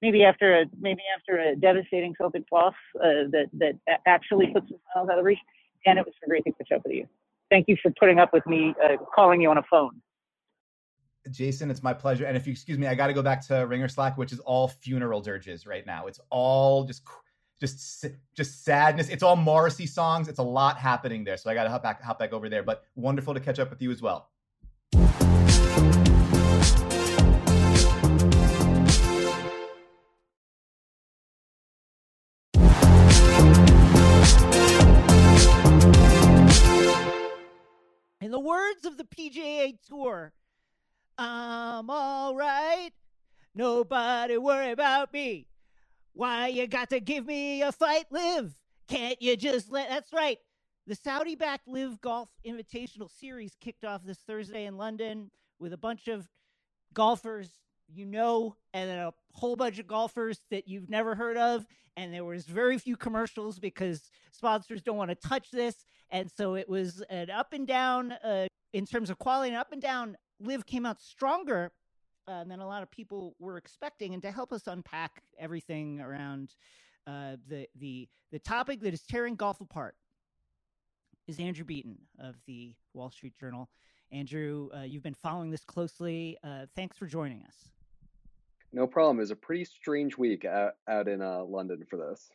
Maybe 0.00 0.24
after 0.24 0.60
a 0.60 0.64
maybe 0.80 1.02
after 1.14 1.38
a 1.38 1.56
devastating 1.56 2.14
Celtic 2.16 2.44
loss 2.50 2.74
uh, 2.96 3.28
that 3.32 3.48
that 3.58 3.74
actually 4.06 4.46
puts 4.52 4.66
the 4.68 4.78
out 4.98 5.18
of 5.18 5.24
reach. 5.24 5.38
And 5.86 5.98
it 5.98 6.04
was 6.04 6.14
a 6.24 6.28
great 6.28 6.44
thing 6.44 6.54
to 6.58 6.64
catch 6.64 6.76
up 6.76 6.82
with 6.84 6.94
you. 6.94 7.06
Thank 7.50 7.66
you 7.68 7.76
for 7.82 7.92
putting 7.98 8.18
up 8.18 8.32
with 8.32 8.46
me 8.46 8.74
uh, 8.82 8.96
calling 9.14 9.40
you 9.40 9.50
on 9.50 9.58
a 9.58 9.62
phone. 9.70 10.00
Jason, 11.30 11.70
it's 11.70 11.82
my 11.82 11.92
pleasure. 11.92 12.24
And 12.24 12.36
if 12.36 12.46
you 12.46 12.52
excuse 12.52 12.78
me, 12.78 12.86
I 12.86 12.94
got 12.94 13.08
to 13.08 13.12
go 13.12 13.22
back 13.22 13.46
to 13.48 13.66
Ringer 13.66 13.88
Slack, 13.88 14.16
which 14.16 14.32
is 14.32 14.40
all 14.40 14.68
funeral 14.68 15.20
dirges 15.20 15.66
right 15.66 15.84
now. 15.84 16.06
It's 16.06 16.20
all 16.30 16.84
just 16.84 17.02
just 17.60 18.06
just 18.34 18.64
sadness. 18.64 19.08
It's 19.08 19.22
all 19.22 19.36
Morrissey 19.36 19.86
songs. 19.86 20.28
It's 20.28 20.38
a 20.38 20.42
lot 20.42 20.78
happening 20.78 21.24
there. 21.24 21.36
So 21.36 21.50
I 21.50 21.54
got 21.54 21.64
to 21.64 21.70
hop 21.70 21.82
back 21.82 22.02
hop 22.02 22.18
back 22.18 22.32
over 22.32 22.48
there. 22.48 22.62
But 22.62 22.84
wonderful 22.96 23.34
to 23.34 23.40
catch 23.40 23.58
up 23.58 23.70
with 23.70 23.82
you 23.82 23.90
as 23.90 24.00
well. 24.00 24.30
In 38.22 38.30
the 38.30 38.40
words 38.40 38.84
of 38.84 38.96
the 38.96 39.04
PGA 39.04 39.76
Tour, 39.86 40.32
I'm 41.18 41.90
all 41.90 42.34
right. 42.34 42.90
Nobody 43.54 44.38
worry 44.38 44.70
about 44.70 45.12
me. 45.12 45.49
Why 46.20 46.48
you 46.48 46.66
got 46.66 46.90
to 46.90 47.00
give 47.00 47.24
me 47.24 47.62
a 47.62 47.72
fight, 47.72 48.04
live? 48.10 48.52
Can't 48.88 49.22
you 49.22 49.38
just 49.38 49.72
let? 49.72 49.88
That's 49.88 50.12
right. 50.12 50.36
The 50.86 50.94
Saudi 50.94 51.34
backed 51.34 51.66
LIV 51.66 51.98
Golf 52.02 52.28
Invitational 52.46 53.08
Series 53.08 53.56
kicked 53.58 53.86
off 53.86 54.04
this 54.04 54.18
Thursday 54.18 54.66
in 54.66 54.76
London 54.76 55.30
with 55.58 55.72
a 55.72 55.78
bunch 55.78 56.08
of 56.08 56.28
golfers 56.92 57.48
you 57.88 58.04
know 58.04 58.54
and 58.74 58.90
a 58.90 59.14
whole 59.32 59.56
bunch 59.56 59.78
of 59.78 59.86
golfers 59.86 60.40
that 60.50 60.68
you've 60.68 60.90
never 60.90 61.14
heard 61.14 61.38
of. 61.38 61.64
And 61.96 62.12
there 62.12 62.26
was 62.26 62.44
very 62.44 62.76
few 62.76 62.98
commercials 62.98 63.58
because 63.58 64.10
sponsors 64.30 64.82
don't 64.82 64.98
want 64.98 65.08
to 65.08 65.28
touch 65.28 65.50
this. 65.50 65.86
And 66.10 66.30
so 66.30 66.54
it 66.54 66.68
was 66.68 67.02
an 67.08 67.30
up 67.30 67.54
and 67.54 67.66
down 67.66 68.12
uh, 68.12 68.46
in 68.74 68.84
terms 68.84 69.08
of 69.08 69.18
quality, 69.18 69.52
and 69.52 69.58
up 69.58 69.72
and 69.72 69.80
down. 69.80 70.18
LIV 70.38 70.66
came 70.66 70.84
out 70.84 71.00
stronger 71.00 71.72
uh, 72.30 72.44
than 72.44 72.60
a 72.60 72.66
lot 72.66 72.82
of 72.82 72.90
people 72.90 73.34
were 73.38 73.56
expecting. 73.56 74.14
And 74.14 74.22
to 74.22 74.30
help 74.30 74.52
us 74.52 74.66
unpack 74.66 75.22
everything 75.38 76.00
around 76.00 76.54
uh, 77.06 77.36
the 77.48 77.66
the 77.78 78.08
the 78.30 78.38
topic 78.38 78.80
that 78.80 78.94
is 78.94 79.02
tearing 79.02 79.34
golf 79.34 79.60
apart 79.60 79.96
is 81.26 81.40
Andrew 81.40 81.64
Beaton 81.64 81.98
of 82.18 82.36
the 82.46 82.74
Wall 82.94 83.10
Street 83.10 83.34
Journal. 83.38 83.68
Andrew, 84.12 84.68
uh, 84.76 84.82
you've 84.82 85.02
been 85.02 85.14
following 85.14 85.50
this 85.50 85.64
closely. 85.64 86.36
Uh, 86.42 86.66
thanks 86.74 86.96
for 86.96 87.06
joining 87.06 87.42
us. 87.44 87.70
No 88.72 88.86
problem. 88.86 89.18
It 89.18 89.20
was 89.20 89.30
a 89.30 89.36
pretty 89.36 89.64
strange 89.64 90.16
week 90.16 90.44
out, 90.44 90.74
out 90.88 91.08
in 91.08 91.22
uh, 91.22 91.44
London 91.44 91.84
for 91.88 91.96
this. 91.96 92.30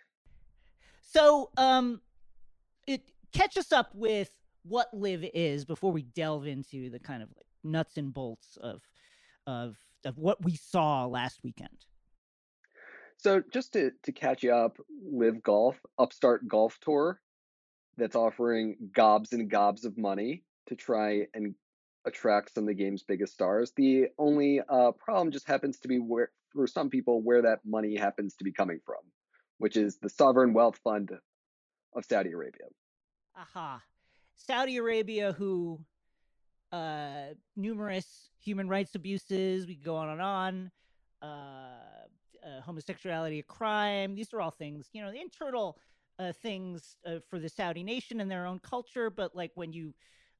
So, 1.01 1.49
um, 1.57 2.01
it 2.87 3.01
catch 3.33 3.57
us 3.57 3.71
up 3.71 3.93
with 3.93 4.31
what 4.63 4.87
LIV 4.93 5.29
is 5.33 5.65
before 5.65 5.91
we 5.91 6.03
delve 6.03 6.47
into 6.47 6.89
the 6.89 6.99
kind 6.99 7.21
of 7.21 7.29
like 7.35 7.45
nuts 7.63 7.97
and 7.97 8.13
bolts 8.13 8.57
of 8.61 8.81
of 9.47 9.75
of 10.03 10.17
what 10.17 10.43
we 10.43 10.55
saw 10.55 11.05
last 11.05 11.39
weekend. 11.43 11.85
So 13.17 13.41
just 13.51 13.73
to 13.73 13.91
to 14.03 14.11
catch 14.11 14.43
you 14.43 14.53
up, 14.53 14.77
LIV 15.11 15.43
Golf 15.43 15.79
Upstart 15.97 16.47
Golf 16.47 16.77
Tour 16.81 17.19
that's 17.97 18.15
offering 18.15 18.77
gobs 18.93 19.33
and 19.33 19.49
gobs 19.49 19.85
of 19.85 19.97
money 19.97 20.43
to 20.67 20.75
try 20.75 21.27
and 21.33 21.55
attract 22.05 22.53
some 22.53 22.65
of 22.65 22.67
the 22.67 22.73
game's 22.73 23.03
biggest 23.03 23.33
stars. 23.33 23.71
The 23.75 24.07
only 24.17 24.61
uh, 24.67 24.91
problem 24.91 25.31
just 25.31 25.47
happens 25.47 25.79
to 25.79 25.87
be 25.87 25.97
where 25.97 26.31
for 26.51 26.67
some 26.67 26.89
people 26.89 27.21
where 27.21 27.41
that 27.41 27.59
money 27.65 27.95
happens 27.95 28.35
to 28.35 28.43
be 28.43 28.51
coming 28.51 28.79
from, 28.85 29.01
which 29.57 29.75
is 29.75 29.97
the 29.97 30.09
sovereign 30.09 30.53
wealth 30.53 30.79
fund 30.83 31.11
of 31.95 32.05
Saudi 32.05 32.31
Arabia. 32.31 32.65
Aha. 33.35 33.81
Saudi 34.37 34.77
Arabia, 34.77 35.33
who 35.33 35.79
uh, 36.75 37.33
numerous 37.55 38.29
human 38.43 38.67
rights 38.67 38.95
abuses. 38.95 39.65
We 39.67 39.75
go 39.75 39.95
on 39.95 40.09
and 40.09 40.21
on. 40.21 40.71
Uh, 41.21 41.27
uh, 42.45 42.61
homosexuality, 42.61 43.39
a 43.39 43.43
crime. 43.43 44.15
These 44.15 44.33
are 44.33 44.41
all 44.41 44.51
things, 44.51 44.89
you 44.93 45.01
know, 45.01 45.11
the 45.11 45.19
internal 45.19 45.77
uh, 46.19 46.31
things 46.31 46.95
uh, 47.05 47.19
for 47.29 47.39
the 47.39 47.49
Saudi 47.49 47.83
nation 47.83 48.21
and 48.21 48.29
their 48.29 48.45
own 48.45 48.59
culture. 48.59 49.09
But 49.09 49.35
like 49.35 49.51
when 49.55 49.73
you 49.73 49.93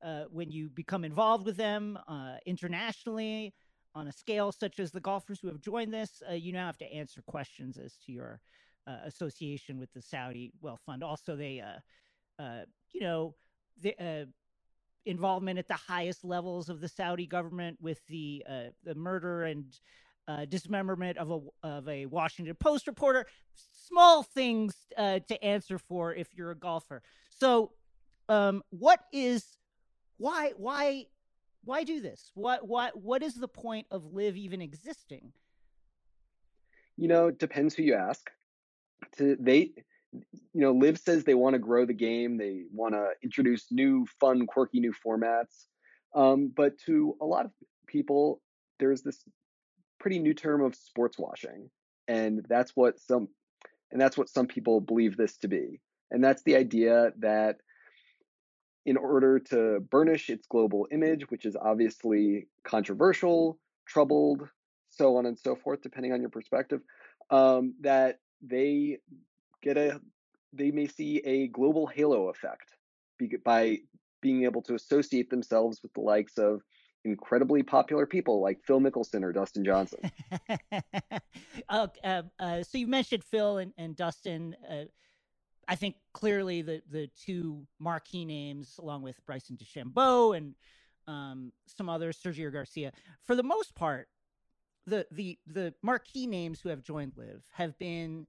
uh, 0.04 0.26
when 0.30 0.52
you 0.52 0.70
become 0.70 1.04
involved 1.04 1.46
with 1.46 1.58
them 1.58 1.98
uh, 2.08 2.36
internationally 2.46 3.54
on 3.96 4.08
a 4.08 4.12
scale 4.12 4.52
such 4.52 4.80
as 4.80 4.92
the 4.92 5.00
golfers 5.00 5.40
who 5.40 5.48
have 5.48 5.62
joined 5.62 5.94
this, 5.94 6.22
uh, 6.30 6.34
you 6.34 6.52
now 6.52 6.68
have 6.68 6.78
to 6.78 6.94
answer 6.94 7.22
questions 7.26 7.78
as 7.78 7.98
to 8.06 8.12
your 8.12 8.40
uh, 8.88 8.98
association 9.06 9.80
with 9.80 9.92
the 9.94 10.02
Saudi 10.02 10.52
Wealth 10.62 10.82
Fund. 10.86 11.04
Also, 11.04 11.36
they, 11.36 11.62
uh, 11.62 12.44
uh, 12.44 12.66
you 12.94 13.02
know, 13.02 13.34
the 13.82 13.96
uh, 14.00 14.26
involvement 15.06 15.60
at 15.60 15.68
the 15.68 15.74
highest 15.74 16.24
levels 16.24 16.70
of 16.70 16.82
the 16.82 16.88
Saudi 16.88 17.26
government 17.26 17.78
with 17.82 18.06
the 18.08 18.44
uh, 18.50 18.64
the 18.84 18.96
murder 18.96 19.44
and 19.44 19.66
uh, 20.28 20.46
dismemberment 20.46 21.18
of 21.18 21.32
a 21.32 21.68
of 21.68 21.88
a 21.88 22.06
Washington 22.06 22.56
Post 22.56 22.88
reporter. 22.88 23.26
Small 23.88 24.24
things 24.24 24.76
uh, 24.98 25.20
to 25.28 25.44
answer 25.44 25.78
for 25.78 26.14
if 26.14 26.34
you're 26.34 26.52
a 26.52 26.56
golfer. 26.56 27.04
So, 27.30 27.72
um, 28.30 28.64
what 28.70 29.02
is 29.14 29.46
why 30.18 30.54
why 30.58 31.06
why 31.64 31.84
do 31.84 32.02
this? 32.02 32.32
What 32.34 32.68
what 32.68 32.98
what 33.00 33.22
is 33.22 33.36
the 33.36 33.48
point 33.48 33.88
of 33.92 34.14
LIV 34.14 34.38
even 34.38 34.62
existing? 34.62 35.32
You 36.98 37.08
know, 37.08 37.28
it 37.28 37.40
depends 37.40 37.76
who 37.76 37.84
you 37.84 37.96
ask. 37.96 38.30
To 39.18 39.36
they 39.40 39.72
you 40.54 40.62
know, 40.62 40.72
LIV 40.72 41.00
says 41.00 41.24
they 41.24 41.34
want 41.34 41.54
to 41.54 41.60
grow 41.60 41.86
the 41.86 41.94
game. 41.94 42.38
They 42.38 42.64
want 42.72 42.94
to 42.94 43.10
introduce 43.24 43.72
new, 43.72 44.06
fun, 44.20 44.46
quirky 44.48 44.80
new 44.80 44.94
formats. 45.06 45.66
Um, 46.16 46.52
but 46.56 46.78
to 46.86 47.16
a 47.22 47.26
lot 47.26 47.46
of 47.46 47.52
people, 47.88 48.42
there's 48.80 49.02
this 49.02 49.24
pretty 50.00 50.20
new 50.20 50.34
term 50.34 50.64
of 50.64 50.76
sports 50.76 51.18
washing, 51.18 51.70
and 52.08 52.46
that's 52.48 52.72
what 52.76 53.00
some, 53.00 53.28
and 53.92 54.00
that's 54.00 54.18
what 54.18 54.30
some 54.30 54.48
people 54.48 54.80
believe 54.80 55.18
this 55.18 55.38
to 55.38 55.48
be. 55.48 55.82
And 56.12 56.24
that's 56.24 56.44
the 56.44 56.56
idea 56.56 57.12
that 57.20 57.58
in 58.86 58.98
order 58.98 59.40
to 59.40 59.80
burnish 59.90 60.30
its 60.30 60.48
global 60.48 60.88
image, 60.92 61.30
which 61.30 61.46
is 61.46 61.56
obviously 61.56 62.48
controversial, 62.64 63.60
troubled, 63.88 64.48
so 64.90 65.18
on 65.18 65.26
and 65.26 65.38
so 65.38 65.56
forth, 65.56 65.82
depending 65.82 66.14
on 66.14 66.22
your 66.22 66.30
perspective, 66.30 66.82
um, 67.32 67.74
that 67.82 68.20
they 68.42 69.00
get 69.66 69.78
a 69.78 70.00
they 70.54 70.72
may 70.72 70.88
see 70.88 71.18
a 71.26 71.48
global 71.48 71.86
halo 71.88 72.30
effect 72.30 72.76
by 73.44 73.78
being 74.22 74.44
able 74.44 74.62
to 74.62 74.76
associate 74.76 75.30
themselves 75.30 75.82
with 75.84 75.94
the 75.94 76.00
likes 76.00 76.38
of 76.38 76.62
incredibly 77.04 77.62
popular 77.62 78.06
people 78.06 78.42
like 78.42 78.60
Phil 78.66 78.80
Mickelson 78.80 79.24
or 79.24 79.32
Dustin 79.32 79.64
Johnson. 79.66 80.00
uh, 81.70 81.88
uh, 82.04 82.22
uh, 82.40 82.64
so 82.64 82.78
you 82.78 82.88
mentioned 82.88 83.24
Phil 83.24 83.58
and, 83.58 83.74
and 83.78 83.96
Dustin. 83.96 84.56
Uh, 84.70 84.86
I 85.68 85.76
think 85.76 85.96
clearly 86.14 86.62
the 86.62 86.82
the 86.90 87.10
two 87.26 87.66
marquee 87.80 88.26
names, 88.26 88.76
along 88.80 89.02
with 89.02 89.24
Bryson 89.26 89.58
DeChambeau 89.58 90.38
and 90.38 90.56
um, 91.08 91.52
some 91.66 91.90
others, 91.90 92.18
Sergio 92.24 92.52
Garcia. 92.52 92.92
For 93.24 93.36
the 93.36 93.44
most 93.44 93.76
part, 93.76 94.08
the 94.86 95.06
the 95.12 95.38
the 95.48 95.74
marquee 95.82 96.28
names 96.28 96.60
who 96.62 96.70
have 96.70 96.84
joined 96.84 97.14
LIV 97.18 97.44
have 97.52 97.78
been 97.78 98.28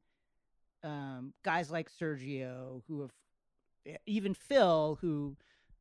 um, 0.86 1.34
guys 1.44 1.70
like 1.70 1.90
Sergio, 1.90 2.82
who 2.86 3.02
have 3.02 3.10
even 4.06 4.34
Phil, 4.34 4.98
who 5.00 5.36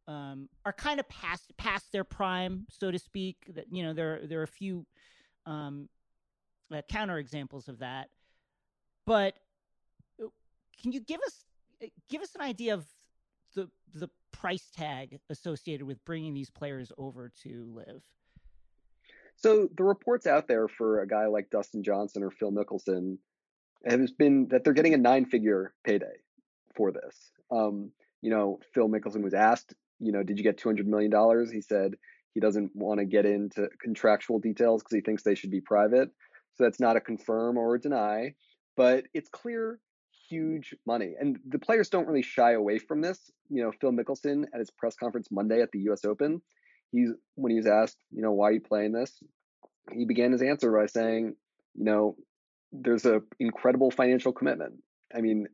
um, 0.08 0.50
are 0.66 0.74
kind 0.74 1.00
of 1.00 1.08
past 1.08 1.56
past 1.58 1.92
their 1.92 2.04
prime, 2.04 2.66
so 2.70 2.92
to 2.92 2.98
speak. 2.98 3.38
That 3.50 3.66
you 3.72 3.84
know 3.84 3.94
there 3.94 4.22
there 4.26 4.40
are 4.40 4.44
a 4.44 4.48
few 4.48 4.86
um, 5.46 5.88
uh, 6.74 6.82
counter 6.90 7.20
examples 7.20 7.68
of 7.68 7.80
that, 7.80 8.10
but 9.06 9.36
uh, 10.22 10.28
can 10.82 10.92
you 10.92 11.00
give 11.00 11.22
us 11.22 11.46
uh, 11.84 11.88
give 12.10 12.22
us 12.22 12.34
an 12.34 12.42
idea 12.42 12.74
of 12.74 12.86
the 13.56 13.70
the 13.94 14.10
price 14.32 14.70
tag 14.76 15.20
associated 15.30 15.86
with 15.86 16.04
bringing 16.04 16.34
these 16.34 16.50
players 16.50 16.92
over 16.98 17.32
to 17.44 17.72
LIV? 17.76 18.02
So 19.38 19.70
the 19.78 19.84
reports 19.84 20.26
out 20.26 20.48
there 20.48 20.68
for 20.68 21.02
a 21.02 21.08
guy 21.08 21.28
like 21.28 21.50
Dustin 21.52 21.84
Johnson 21.84 22.24
or 22.24 22.32
Phil 22.32 22.52
Mickelson 22.52 23.18
has 23.86 24.12
been 24.12 24.48
that 24.50 24.64
they're 24.64 24.74
getting 24.74 24.94
a 24.94 24.98
nine-figure 24.98 25.74
payday 25.84 26.18
for 26.76 26.92
this. 26.92 27.32
Um, 27.52 27.92
you 28.22 28.30
know, 28.30 28.60
Phil 28.74 28.90
Mickelson 28.90 29.24
was 29.24 29.34
asked, 29.34 29.74
you 30.00 30.12
know, 30.12 30.24
did 30.24 30.38
you 30.38 30.44
get 30.44 30.58
two 30.58 30.70
hundred 30.70 30.88
million 30.88 31.12
dollars? 31.12 31.52
He 31.52 31.62
said 31.62 31.96
he 32.34 32.40
doesn't 32.40 32.72
want 32.76 33.00
to 33.00 33.06
get 33.06 33.26
into 33.26 33.70
contractual 33.82 34.40
details 34.40 34.82
because 34.82 34.96
he 34.96 35.02
thinks 35.02 35.24
they 35.24 35.36
should 35.36 35.52
be 35.52 35.62
private. 35.62 36.10
So 36.56 36.64
that's 36.64 36.80
not 36.80 36.98
a 36.98 37.02
confirm 37.02 37.58
or 37.58 37.76
a 37.76 37.80
deny, 37.80 38.36
but 38.76 39.06
it's 39.14 39.30
clear 39.30 39.80
huge 40.30 40.74
money. 40.86 41.16
And 41.20 41.38
the 41.48 41.60
players 41.60 41.90
don't 41.90 42.08
really 42.08 42.22
shy 42.22 42.54
away 42.54 42.80
from 42.80 43.02
this. 43.02 43.32
You 43.50 43.64
know, 43.64 43.72
Phil 43.80 43.92
Mickelson 43.92 44.46
at 44.54 44.60
his 44.60 44.72
press 44.72 44.96
conference 44.96 45.30
Monday 45.32 45.62
at 45.62 45.72
the 45.72 45.80
US 45.90 46.04
Open, 46.06 46.42
he's 46.92 47.12
when 47.36 47.52
he 47.52 47.58
was 47.58 47.68
asked, 47.68 47.98
you 48.12 48.22
know, 48.22 48.32
why 48.32 48.50
are 48.50 48.54
you 48.54 48.62
playing 48.62 48.92
this? 48.92 49.22
He 49.92 50.06
began 50.06 50.32
his 50.32 50.42
answer 50.42 50.72
by 50.72 50.88
saying, 50.88 51.36
you 51.76 51.84
know, 51.84 52.16
there's 52.82 53.06
a 53.06 53.22
incredible 53.40 53.92
financial 53.92 54.32
commitment. 54.32 54.76
I 55.16 55.22
mean, 55.22 55.48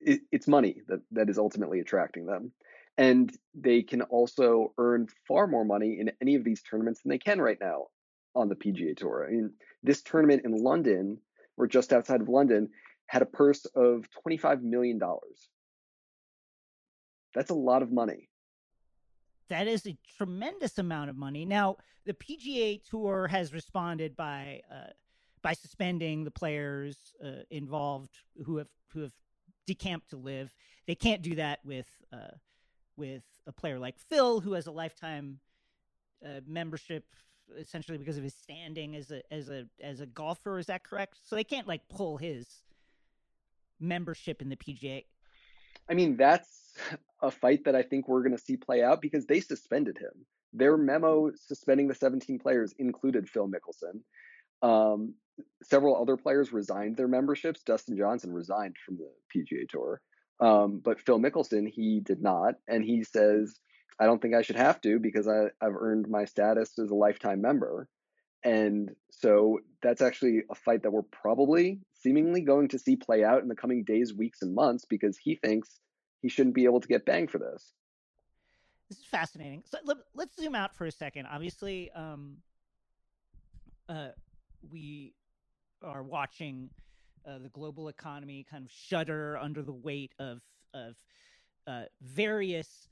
it, 0.00 0.20
it's 0.30 0.48
money 0.48 0.82
that 0.88 1.00
that 1.12 1.28
is 1.28 1.38
ultimately 1.38 1.80
attracting 1.80 2.26
them. 2.26 2.52
And 2.98 3.34
they 3.54 3.82
can 3.82 4.02
also 4.02 4.74
earn 4.78 5.06
far 5.26 5.46
more 5.46 5.64
money 5.64 5.98
in 5.98 6.12
any 6.20 6.34
of 6.34 6.44
these 6.44 6.62
tournaments 6.62 7.02
than 7.02 7.10
they 7.10 7.18
can 7.18 7.40
right 7.40 7.58
now 7.60 7.86
on 8.34 8.48
the 8.48 8.54
PGA 8.54 8.96
Tour. 8.96 9.26
I 9.26 9.32
mean, 9.32 9.52
this 9.82 10.02
tournament 10.02 10.42
in 10.44 10.52
London, 10.62 11.18
or 11.56 11.66
just 11.66 11.92
outside 11.92 12.20
of 12.20 12.28
London, 12.28 12.68
had 13.06 13.22
a 13.22 13.26
purse 13.26 13.64
of 13.74 14.06
$25 14.26 14.62
million. 14.62 15.00
That's 17.34 17.50
a 17.50 17.54
lot 17.54 17.82
of 17.82 17.90
money. 17.90 18.28
That 19.48 19.66
is 19.66 19.86
a 19.86 19.96
tremendous 20.16 20.78
amount 20.78 21.10
of 21.10 21.16
money. 21.16 21.44
Now, 21.44 21.76
the 22.04 22.14
PGA 22.14 22.82
Tour 22.88 23.26
has 23.28 23.52
responded 23.52 24.16
by 24.16 24.62
uh, 24.70 24.90
by 25.42 25.52
suspending 25.54 26.24
the 26.24 26.30
players 26.30 26.96
uh, 27.24 27.42
involved 27.50 28.14
who 28.44 28.58
have 28.58 28.68
who 28.92 29.00
have 29.00 29.12
decamped 29.66 30.10
to 30.10 30.16
LIV. 30.16 30.54
They 30.86 30.94
can't 30.94 31.22
do 31.22 31.34
that 31.36 31.60
with 31.64 31.88
uh, 32.12 32.36
with 32.96 33.22
a 33.46 33.52
player 33.52 33.78
like 33.78 33.98
Phil, 33.98 34.40
who 34.40 34.52
has 34.52 34.66
a 34.66 34.72
lifetime 34.72 35.38
uh, 36.24 36.40
membership 36.46 37.04
essentially 37.58 37.98
because 37.98 38.16
of 38.16 38.22
his 38.22 38.34
standing 38.34 38.96
as 38.96 39.10
a 39.10 39.22
as 39.32 39.48
a 39.48 39.66
as 39.80 40.00
a 40.00 40.06
golfer. 40.06 40.58
Is 40.58 40.66
that 40.66 40.84
correct? 40.84 41.18
So 41.24 41.36
they 41.36 41.44
can't 41.44 41.68
like 41.68 41.88
pull 41.88 42.16
his 42.16 42.46
membership 43.80 44.40
in 44.40 44.48
the 44.48 44.56
PGA. 44.56 45.04
I 45.90 45.94
mean, 45.94 46.16
that's 46.16 46.76
a 47.20 47.30
fight 47.30 47.64
that 47.64 47.74
I 47.74 47.82
think 47.82 48.08
we're 48.08 48.22
going 48.22 48.36
to 48.36 48.42
see 48.42 48.56
play 48.56 48.82
out 48.82 49.02
because 49.02 49.26
they 49.26 49.40
suspended 49.40 49.98
him. 49.98 50.24
Their 50.52 50.76
memo 50.76 51.32
suspending 51.34 51.88
the 51.88 51.94
17 51.94 52.38
players 52.38 52.74
included 52.78 53.28
Phil 53.28 53.48
Mickelson. 53.48 54.00
Um, 54.62 55.14
several 55.62 56.00
other 56.00 56.16
players 56.16 56.52
resigned 56.52 56.96
their 56.96 57.08
memberships. 57.08 57.62
Dustin 57.62 57.96
Johnson 57.96 58.32
resigned 58.32 58.76
from 58.84 58.96
the 58.96 59.10
PGA 59.34 59.68
Tour. 59.68 60.00
Um, 60.40 60.80
but 60.82 61.00
Phil 61.00 61.18
Mickelson, 61.18 61.68
he 61.68 62.00
did 62.00 62.22
not. 62.22 62.54
And 62.68 62.84
he 62.84 63.04
says, 63.04 63.58
I 63.98 64.06
don't 64.06 64.20
think 64.20 64.34
I 64.34 64.42
should 64.42 64.56
have 64.56 64.80
to 64.82 64.98
because 64.98 65.28
I, 65.28 65.46
I've 65.60 65.76
earned 65.76 66.08
my 66.08 66.24
status 66.24 66.78
as 66.78 66.90
a 66.90 66.94
lifetime 66.94 67.40
member. 67.40 67.88
And 68.44 68.90
so 69.10 69.60
that's 69.82 70.02
actually 70.02 70.42
a 70.50 70.54
fight 70.54 70.82
that 70.82 70.90
we're 70.90 71.02
probably 71.02 71.80
seemingly 72.00 72.40
going 72.40 72.68
to 72.68 72.78
see 72.78 72.96
play 72.96 73.22
out 73.22 73.42
in 73.42 73.48
the 73.48 73.54
coming 73.54 73.84
days, 73.84 74.12
weeks, 74.12 74.42
and 74.42 74.54
months 74.54 74.84
because 74.84 75.16
he 75.16 75.36
thinks 75.36 75.80
he 76.20 76.28
shouldn't 76.28 76.56
be 76.56 76.64
able 76.64 76.80
to 76.80 76.88
get 76.88 77.06
banged 77.06 77.30
for 77.30 77.38
this. 77.38 77.72
This 78.88 78.98
is 78.98 79.04
fascinating. 79.06 79.62
So 79.70 79.78
let, 79.84 79.98
us 80.18 80.34
zoom 80.38 80.54
out 80.54 80.76
for 80.76 80.86
a 80.86 80.90
second. 80.90 81.26
Obviously, 81.26 81.90
um, 81.92 82.38
uh, 83.88 84.08
we 84.70 85.14
are 85.82 86.02
watching 86.02 86.70
uh, 87.26 87.38
the 87.38 87.48
global 87.48 87.88
economy 87.88 88.44
kind 88.48 88.64
of 88.64 88.70
shudder 88.70 89.38
under 89.38 89.62
the 89.62 89.72
weight 89.72 90.12
of 90.18 90.40
of 90.74 90.96
uh, 91.66 91.82
various 92.00 92.88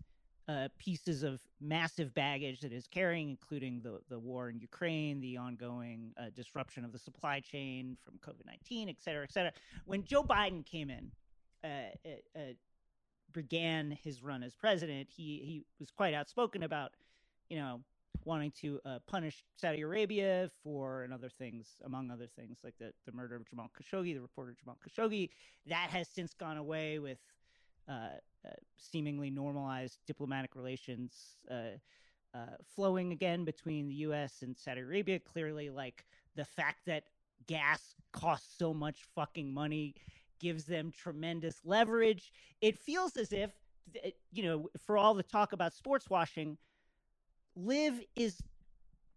uh, 0.48 0.68
pieces 0.78 1.22
of 1.22 1.40
massive 1.60 2.12
baggage 2.14 2.60
that 2.60 2.72
is 2.72 2.86
carrying, 2.86 3.30
including 3.30 3.80
the 3.82 4.00
the 4.08 4.18
war 4.18 4.48
in 4.48 4.58
Ukraine, 4.58 5.20
the 5.20 5.36
ongoing 5.36 6.12
uh, 6.16 6.24
disruption 6.34 6.84
of 6.84 6.92
the 6.92 6.98
supply 6.98 7.40
chain 7.40 7.96
from 8.04 8.14
COVID 8.18 8.46
nineteen, 8.46 8.88
et 8.88 8.96
cetera, 9.00 9.24
et 9.24 9.32
cetera. 9.32 9.52
When 9.86 10.04
Joe 10.04 10.24
Biden 10.24 10.64
came 10.64 10.90
in, 10.90 11.10
uh, 11.64 12.40
began 13.32 13.96
his 14.02 14.22
run 14.22 14.42
as 14.42 14.54
president, 14.54 15.08
he 15.08 15.40
he 15.44 15.62
was 15.78 15.90
quite 15.90 16.14
outspoken 16.14 16.62
about, 16.64 16.92
you 17.48 17.56
know, 17.56 17.80
wanting 18.24 18.52
to 18.60 18.80
uh, 18.84 18.98
punish 19.06 19.42
Saudi 19.56 19.80
Arabia 19.80 20.50
for 20.62 21.02
and 21.02 21.12
other 21.12 21.28
things, 21.28 21.66
among 21.84 22.10
other 22.10 22.26
things, 22.26 22.58
like 22.62 22.74
the, 22.78 22.92
the 23.06 23.12
murder 23.12 23.36
of 23.36 23.48
Jamal 23.48 23.70
Khashoggi, 23.70 24.14
the 24.14 24.20
reporter 24.20 24.54
Jamal 24.58 24.76
Khashoggi. 24.76 25.30
That 25.66 25.90
has 25.90 26.08
since 26.08 26.34
gone 26.34 26.56
away 26.56 26.98
with 26.98 27.18
uh, 27.88 28.18
uh, 28.46 28.50
seemingly 28.76 29.30
normalized 29.30 29.98
diplomatic 30.06 30.54
relations 30.54 31.36
uh, 31.50 31.78
uh, 32.34 32.56
flowing 32.74 33.12
again 33.12 33.44
between 33.44 33.88
the 33.88 33.94
U.S. 33.94 34.42
and 34.42 34.56
Saudi 34.56 34.80
Arabia. 34.80 35.18
Clearly, 35.18 35.70
like 35.70 36.04
the 36.36 36.44
fact 36.44 36.80
that 36.86 37.04
gas 37.46 37.94
costs 38.12 38.54
so 38.58 38.74
much 38.74 39.00
fucking 39.14 39.52
money 39.52 39.94
gives 40.40 40.64
them 40.64 40.92
tremendous 40.96 41.60
leverage. 41.64 42.32
It 42.60 42.78
feels 42.78 43.16
as 43.16 43.32
if, 43.32 43.50
you 44.30 44.42
know, 44.42 44.68
for 44.78 44.96
all 44.96 45.14
the 45.14 45.22
talk 45.22 45.52
about 45.52 45.72
sports 45.72 46.10
washing– 46.10 46.58
LIV 47.56 48.00
is 48.16 48.42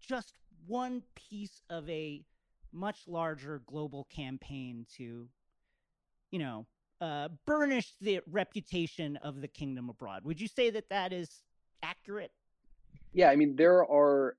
just 0.01 0.33
one 0.67 1.03
piece 1.15 1.61
of 1.69 1.89
a 1.89 2.23
much 2.71 3.07
larger 3.07 3.61
global 3.67 4.07
campaign 4.13 4.85
to, 4.97 5.27
you 6.31 6.39
know, 6.39 6.65
uh, 7.01 7.29
burnish 7.45 7.93
the 8.01 8.21
reputation 8.31 9.17
of 9.17 9.41
the 9.41 9.47
kingdom 9.47 9.89
abroad. 9.89 10.23
Would 10.23 10.39
you 10.39 10.47
say 10.47 10.69
that 10.69 10.89
that 10.89 11.13
is 11.13 11.43
accurate? 11.83 12.31
Yeah, 13.13 13.29
I 13.29 13.35
mean, 13.35 13.55
there 13.55 13.85
are 13.85 14.35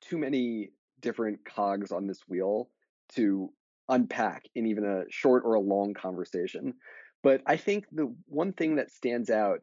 too 0.00 0.18
many 0.18 0.70
different 1.00 1.44
cogs 1.44 1.90
on 1.90 2.06
this 2.06 2.20
wheel 2.28 2.68
to 3.14 3.50
unpack 3.88 4.44
in 4.54 4.66
even 4.66 4.84
a 4.84 5.04
short 5.08 5.42
or 5.44 5.54
a 5.54 5.60
long 5.60 5.94
conversation. 5.94 6.74
But 7.22 7.42
I 7.46 7.56
think 7.56 7.86
the 7.90 8.14
one 8.26 8.52
thing 8.52 8.76
that 8.76 8.90
stands 8.90 9.30
out 9.30 9.60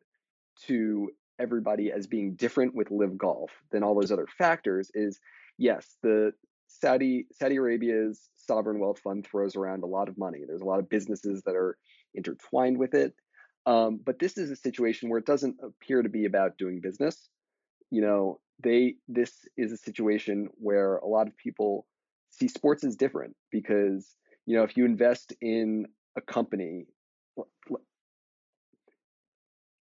to 0.65 1.11
everybody 1.39 1.91
as 1.91 2.07
being 2.07 2.35
different 2.35 2.75
with 2.75 2.91
LIV 2.91 3.17
golf 3.17 3.51
than 3.71 3.83
all 3.83 3.95
those 3.95 4.11
other 4.11 4.27
factors 4.37 4.91
is 4.93 5.19
yes 5.57 5.97
the 6.01 6.33
saudi 6.67 7.27
saudi 7.31 7.57
arabia's 7.57 8.29
sovereign 8.45 8.79
wealth 8.79 8.99
fund 8.99 9.25
throws 9.25 9.55
around 9.55 9.83
a 9.83 9.87
lot 9.87 10.09
of 10.09 10.17
money. 10.17 10.39
There's 10.45 10.61
a 10.61 10.65
lot 10.65 10.79
of 10.79 10.89
businesses 10.89 11.41
that 11.43 11.55
are 11.55 11.77
intertwined 12.13 12.77
with 12.77 12.93
it. 12.93 13.13
Um, 13.65 13.99
but 14.03 14.19
this 14.19 14.37
is 14.37 14.51
a 14.51 14.55
situation 14.55 15.09
where 15.09 15.19
it 15.19 15.25
doesn't 15.25 15.57
appear 15.63 16.03
to 16.03 16.09
be 16.09 16.25
about 16.25 16.57
doing 16.57 16.79
business. 16.81 17.29
You 17.91 18.01
know 18.01 18.39
they 18.61 18.95
this 19.07 19.33
is 19.57 19.71
a 19.71 19.77
situation 19.77 20.49
where 20.55 20.97
a 20.97 21.07
lot 21.07 21.27
of 21.27 21.35
people 21.37 21.85
see 22.29 22.47
sports 22.47 22.83
as 22.83 22.95
different 22.95 23.35
because 23.51 24.15
you 24.45 24.55
know 24.55 24.63
if 24.63 24.77
you 24.77 24.85
invest 24.85 25.33
in 25.41 25.85
a 26.17 26.21
company 26.21 26.85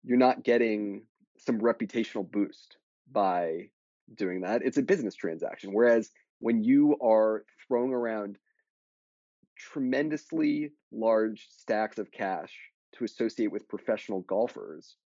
you're 0.04 0.18
not 0.18 0.42
getting 0.42 1.02
some 1.44 1.60
reputational 1.60 2.30
boost 2.30 2.76
by 3.10 3.68
doing 4.14 4.42
that. 4.42 4.62
It's 4.64 4.78
a 4.78 4.82
business 4.82 5.14
transaction. 5.14 5.72
Whereas 5.72 6.10
when 6.40 6.62
you 6.62 6.96
are 7.00 7.44
throwing 7.66 7.92
around 7.92 8.38
tremendously 9.56 10.72
large 10.90 11.46
stacks 11.50 11.98
of 11.98 12.10
cash 12.10 12.52
to 12.94 13.04
associate 13.04 13.52
with 13.52 13.68
professional 13.68 14.20
golfers, 14.22 14.96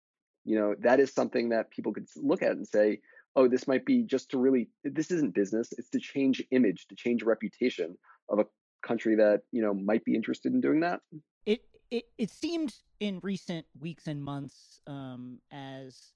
you 0.45 0.59
know, 0.59 0.75
that 0.81 1.01
is 1.01 1.13
something 1.13 1.51
that 1.51 1.71
people 1.71 1.93
could 1.93 2.07
look 2.17 2.43
at 2.43 2.53
and 2.53 2.67
say, 2.67 3.01
oh, 3.35 3.49
this 3.49 3.69
might 3.69 3.85
be 3.85 4.03
just 4.03 4.31
to 4.31 4.39
really, 4.39 4.69
this 4.83 5.11
isn't 5.11 5.35
business. 5.35 5.69
It's 5.77 5.91
to 5.91 6.01
change 6.01 6.43
image, 6.53 6.87
to 6.89 6.95
change 6.97 7.23
reputation 7.23 7.97
of 8.31 8.39
a 8.39 8.47
country 8.83 9.17
that, 9.17 9.43
you 9.53 9.63
know, 9.63 9.75
might 9.75 10.05
be 10.05 10.15
interested 10.15 10.53
in 10.53 10.61
doing 10.61 10.81
that. 10.81 11.01
It, 11.45 11.63
it, 11.91 12.05
it 12.17 12.31
seemed 12.31 12.75
in 12.99 13.21
recent 13.23 13.67
weeks 13.79 14.07
and 14.07 14.23
months 14.23 14.81
um, 14.87 15.39
as 15.53 16.13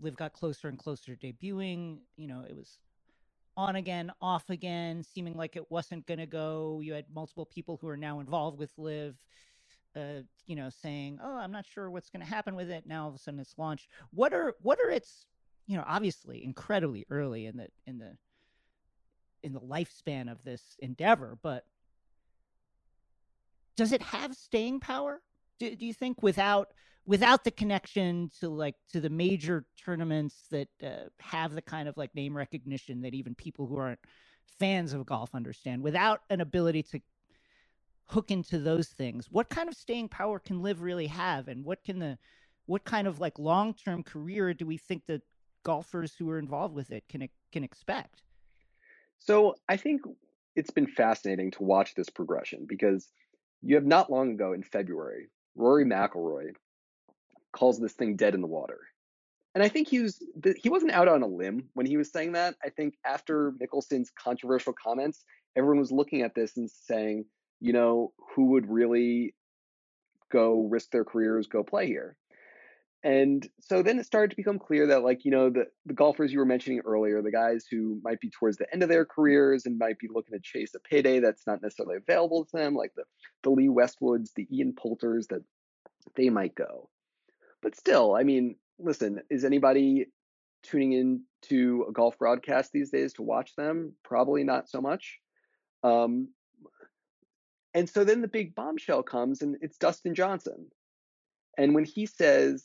LIV 0.00 0.16
got 0.16 0.32
closer 0.32 0.68
and 0.68 0.78
closer 0.78 1.16
to 1.16 1.32
debuting. 1.32 1.98
You 2.16 2.28
know, 2.28 2.44
it 2.48 2.56
was 2.56 2.78
on 3.56 3.76
again, 3.76 4.12
off 4.20 4.50
again, 4.50 5.02
seeming 5.02 5.34
like 5.34 5.56
it 5.56 5.70
wasn't 5.70 6.06
going 6.06 6.18
to 6.18 6.26
go. 6.26 6.80
You 6.82 6.94
had 6.94 7.06
multiple 7.14 7.46
people 7.46 7.78
who 7.80 7.88
are 7.88 7.96
now 7.96 8.20
involved 8.20 8.58
with 8.58 8.72
LIV, 8.76 9.16
uh, 9.96 10.22
you 10.46 10.56
know, 10.56 10.68
saying, 10.70 11.18
"Oh, 11.22 11.36
I'm 11.36 11.52
not 11.52 11.66
sure 11.66 11.90
what's 11.90 12.10
going 12.10 12.20
to 12.24 12.26
happen 12.26 12.54
with 12.54 12.70
it." 12.70 12.86
Now 12.86 13.04
all 13.04 13.08
of 13.08 13.14
a 13.14 13.18
sudden 13.18 13.40
it's 13.40 13.58
launched. 13.58 13.88
What 14.10 14.32
are 14.34 14.54
what 14.60 14.78
are 14.80 14.90
its, 14.90 15.26
you 15.66 15.76
know, 15.76 15.84
obviously 15.86 16.44
incredibly 16.44 17.06
early 17.10 17.46
in 17.46 17.56
the 17.56 17.68
in 17.86 17.98
the 17.98 18.16
in 19.42 19.52
the 19.52 19.60
lifespan 19.60 20.30
of 20.30 20.42
this 20.44 20.76
endeavor, 20.80 21.38
but 21.42 21.64
does 23.76 23.92
it 23.92 24.02
have 24.02 24.34
staying 24.34 24.80
power? 24.80 25.22
Do, 25.58 25.74
do 25.76 25.86
you 25.86 25.94
think 25.94 26.22
without 26.22 26.72
without 27.06 27.44
the 27.44 27.50
connection 27.50 28.30
to 28.40 28.48
like 28.48 28.74
to 28.90 29.00
the 29.00 29.10
major 29.10 29.64
tournaments 29.82 30.46
that 30.50 30.68
uh, 30.82 31.08
have 31.20 31.54
the 31.54 31.62
kind 31.62 31.88
of 31.88 31.96
like 31.96 32.14
name 32.14 32.36
recognition 32.36 33.00
that 33.02 33.14
even 33.14 33.34
people 33.34 33.66
who 33.66 33.76
aren't 33.76 34.00
fans 34.58 34.92
of 34.92 35.06
golf 35.06 35.34
understand 35.34 35.82
without 35.82 36.20
an 36.30 36.40
ability 36.40 36.82
to 36.82 37.00
hook 38.08 38.30
into 38.30 38.58
those 38.58 38.88
things 38.88 39.26
what 39.30 39.48
kind 39.48 39.68
of 39.68 39.74
staying 39.74 40.08
power 40.08 40.38
can 40.38 40.62
LIV 40.62 40.82
really 40.82 41.06
have? 41.06 41.48
And 41.48 41.64
what 41.64 41.82
can 41.84 41.98
the 41.98 42.18
what 42.66 42.84
kind 42.84 43.06
of 43.06 43.20
like 43.20 43.38
long-term 43.38 44.02
career 44.02 44.52
do 44.52 44.66
we 44.66 44.76
think 44.76 45.02
that 45.06 45.22
golfers 45.64 46.14
who 46.16 46.28
are 46.30 46.38
involved 46.38 46.74
with 46.74 46.90
it 46.90 47.04
can 47.08 47.28
can 47.52 47.64
expect? 47.64 48.22
So 49.18 49.54
i 49.68 49.76
think 49.76 50.02
it's 50.54 50.70
been 50.70 50.86
fascinating 50.86 51.50
to 51.52 51.62
watch 51.62 51.94
this 51.94 52.08
progression 52.08 52.66
because 52.68 53.08
you 53.62 53.74
have 53.74 53.84
not 53.84 54.10
long 54.10 54.32
ago 54.32 54.52
in 54.52 54.62
february 54.62 55.28
rory 55.54 55.84
mcilroy 55.84 56.52
calls 57.56 57.80
this 57.80 57.94
thing 57.94 58.16
dead 58.16 58.34
in 58.34 58.40
the 58.40 58.46
water. 58.46 58.78
And 59.54 59.64
I 59.64 59.68
think 59.68 59.88
he 59.88 60.00
was 60.00 60.22
he 60.62 60.68
wasn't 60.68 60.92
out 60.92 61.08
on 61.08 61.22
a 61.22 61.26
limb 61.26 61.70
when 61.72 61.86
he 61.86 61.96
was 61.96 62.12
saying 62.12 62.32
that. 62.32 62.56
I 62.62 62.68
think 62.68 62.94
after 63.06 63.52
Mickelson's 63.52 64.10
controversial 64.10 64.74
comments, 64.74 65.24
everyone 65.56 65.80
was 65.80 65.90
looking 65.90 66.22
at 66.22 66.34
this 66.34 66.58
and 66.58 66.70
saying, 66.70 67.24
you 67.60 67.72
know, 67.72 68.12
who 68.34 68.50
would 68.50 68.70
really 68.70 69.34
go 70.30 70.68
risk 70.68 70.90
their 70.90 71.04
careers, 71.04 71.46
go 71.46 71.62
play 71.62 71.86
here? 71.86 72.16
And 73.02 73.48
so 73.60 73.82
then 73.82 73.98
it 73.98 74.04
started 74.04 74.30
to 74.30 74.36
become 74.36 74.58
clear 74.58 74.88
that, 74.88 75.04
like, 75.04 75.24
you 75.24 75.30
know, 75.30 75.48
the, 75.48 75.66
the 75.86 75.94
golfers 75.94 76.32
you 76.32 76.40
were 76.40 76.44
mentioning 76.44 76.80
earlier, 76.84 77.22
the 77.22 77.30
guys 77.30 77.64
who 77.70 78.00
might 78.02 78.20
be 78.20 78.30
towards 78.30 78.56
the 78.56 78.70
end 78.72 78.82
of 78.82 78.88
their 78.88 79.04
careers 79.06 79.64
and 79.64 79.78
might 79.78 79.98
be 79.98 80.08
looking 80.12 80.36
to 80.36 80.42
chase 80.42 80.74
a 80.74 80.80
payday 80.80 81.20
that's 81.20 81.46
not 81.46 81.62
necessarily 81.62 81.96
available 81.96 82.44
to 82.44 82.56
them, 82.56 82.74
like 82.74 82.92
the, 82.96 83.04
the 83.42 83.50
Lee 83.50 83.68
Westwoods, 83.68 84.34
the 84.34 84.48
Ian 84.52 84.74
Poulters, 84.76 85.28
that 85.28 85.42
they 86.16 86.30
might 86.30 86.54
go. 86.56 86.90
But 87.66 87.74
still, 87.74 88.14
I 88.14 88.22
mean, 88.22 88.54
listen, 88.78 89.22
is 89.28 89.44
anybody 89.44 90.06
tuning 90.62 90.92
in 90.92 91.22
to 91.46 91.86
a 91.88 91.92
golf 91.92 92.16
broadcast 92.16 92.70
these 92.70 92.90
days 92.90 93.14
to 93.14 93.22
watch 93.22 93.56
them? 93.56 93.94
Probably 94.04 94.44
not 94.44 94.68
so 94.68 94.80
much. 94.80 95.18
Um, 95.82 96.28
and 97.74 97.90
so 97.90 98.04
then 98.04 98.22
the 98.22 98.28
big 98.28 98.54
bombshell 98.54 99.02
comes, 99.02 99.42
and 99.42 99.56
it's 99.62 99.78
Dustin 99.78 100.14
Johnson. 100.14 100.68
And 101.58 101.74
when 101.74 101.84
he 101.84 102.06
says 102.06 102.64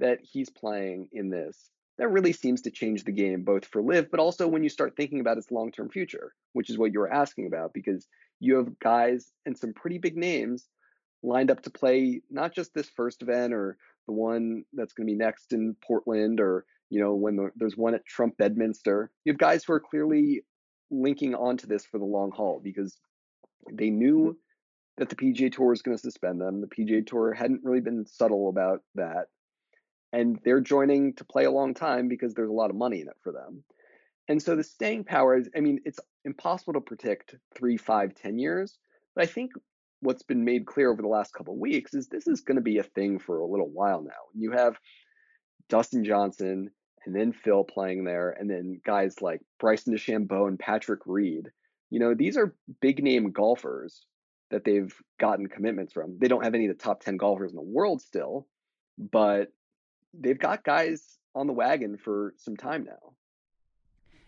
that 0.00 0.18
he's 0.20 0.50
playing 0.50 1.08
in 1.12 1.30
this, 1.30 1.70
that 1.96 2.08
really 2.08 2.34
seems 2.34 2.60
to 2.60 2.70
change 2.70 3.04
the 3.04 3.12
game, 3.12 3.42
both 3.42 3.64
for 3.64 3.80
LIV, 3.80 4.10
but 4.10 4.20
also 4.20 4.46
when 4.46 4.62
you 4.62 4.68
start 4.68 4.98
thinking 4.98 5.20
about 5.20 5.38
its 5.38 5.50
long 5.50 5.72
term 5.72 5.88
future, 5.88 6.34
which 6.52 6.68
is 6.68 6.76
what 6.76 6.92
you 6.92 6.98
were 6.98 7.10
asking 7.10 7.46
about, 7.46 7.72
because 7.72 8.06
you 8.40 8.56
have 8.56 8.78
guys 8.80 9.32
and 9.46 9.56
some 9.56 9.72
pretty 9.72 9.96
big 9.96 10.14
names 10.14 10.66
lined 11.22 11.50
up 11.50 11.62
to 11.62 11.70
play 11.70 12.20
not 12.30 12.54
just 12.54 12.74
this 12.74 12.90
first 12.90 13.22
event 13.22 13.54
or 13.54 13.78
the 14.06 14.12
one 14.12 14.64
that's 14.72 14.92
going 14.92 15.06
to 15.06 15.12
be 15.12 15.18
next 15.18 15.52
in 15.52 15.76
Portland, 15.86 16.40
or 16.40 16.64
you 16.90 17.00
know 17.00 17.14
when 17.14 17.36
the, 17.36 17.50
there's 17.56 17.76
one 17.76 17.94
at 17.94 18.06
Trump 18.06 18.36
Bedminster. 18.38 19.10
You 19.24 19.32
have 19.32 19.38
guys 19.38 19.64
who 19.64 19.72
are 19.72 19.80
clearly 19.80 20.42
linking 20.90 21.34
onto 21.34 21.66
this 21.66 21.84
for 21.84 21.98
the 21.98 22.04
long 22.04 22.30
haul 22.30 22.60
because 22.62 22.96
they 23.72 23.90
knew 23.90 24.18
mm-hmm. 24.18 24.30
that 24.98 25.08
the 25.08 25.16
PGA 25.16 25.52
Tour 25.52 25.70
was 25.70 25.82
going 25.82 25.96
to 25.96 26.00
suspend 26.00 26.40
them. 26.40 26.60
The 26.60 26.68
PGA 26.68 27.06
Tour 27.06 27.32
hadn't 27.34 27.64
really 27.64 27.80
been 27.80 28.06
subtle 28.06 28.48
about 28.48 28.82
that. 28.94 29.26
And 30.12 30.38
they're 30.44 30.60
joining 30.60 31.14
to 31.14 31.24
play 31.24 31.44
a 31.44 31.50
long 31.50 31.74
time 31.74 32.08
because 32.08 32.34
there's 32.34 32.48
a 32.48 32.54
lot 32.54 32.70
of 32.70 32.76
money 32.76 33.00
in 33.00 33.08
it 33.08 33.16
for 33.22 33.32
them. 33.32 33.64
And 34.28 34.42
so 34.42 34.56
the 34.56 34.64
staying 34.64 35.04
power 35.04 35.36
is, 35.36 35.48
I 35.56 35.60
mean, 35.60 35.80
it's 35.84 36.00
impossible 36.24 36.74
to 36.74 36.80
predict 36.80 37.34
three, 37.56 37.76
five, 37.76 38.14
ten 38.14 38.38
years. 38.38 38.78
But 39.14 39.24
I 39.24 39.26
think 39.26 39.52
what's 40.00 40.22
been 40.22 40.44
made 40.44 40.66
clear 40.66 40.90
over 40.90 41.02
the 41.02 41.08
last 41.08 41.32
couple 41.32 41.56
weeks 41.58 41.94
is 41.94 42.08
this 42.08 42.26
is 42.26 42.40
going 42.40 42.56
to 42.56 42.62
be 42.62 42.78
a 42.78 42.82
thing 42.82 43.18
for 43.18 43.38
a 43.38 43.46
little 43.46 43.70
while 43.70 44.02
now. 44.02 44.12
You 44.34 44.52
have 44.52 44.76
Dustin 45.68 46.04
Johnson 46.04 46.70
and 47.06 47.14
then 47.14 47.32
Phil 47.32 47.64
playing 47.64 48.04
there, 48.04 48.30
and 48.30 48.50
then 48.50 48.80
guys 48.84 49.22
like 49.22 49.40
Bryson 49.60 49.94
DeChambeau 49.94 50.48
and 50.48 50.58
Patrick 50.58 51.00
Reed. 51.06 51.50
You 51.88 52.00
know, 52.00 52.14
these 52.14 52.36
are 52.36 52.56
big 52.80 53.02
name 53.02 53.30
golfers 53.30 54.04
that 54.50 54.64
they've 54.64 54.92
gotten 55.18 55.46
commitments 55.46 55.92
from. 55.92 56.18
They 56.18 56.26
don't 56.26 56.44
have 56.44 56.54
any 56.54 56.66
of 56.66 56.76
the 56.76 56.82
top 56.82 57.00
10 57.00 57.16
golfers 57.16 57.52
in 57.52 57.56
the 57.56 57.62
world 57.62 58.02
still, 58.02 58.48
but 58.98 59.52
they've 60.12 60.38
got 60.38 60.64
guys 60.64 61.16
on 61.34 61.46
the 61.46 61.52
wagon 61.52 61.96
for 61.96 62.34
some 62.38 62.56
time 62.56 62.84
now. 62.84 63.14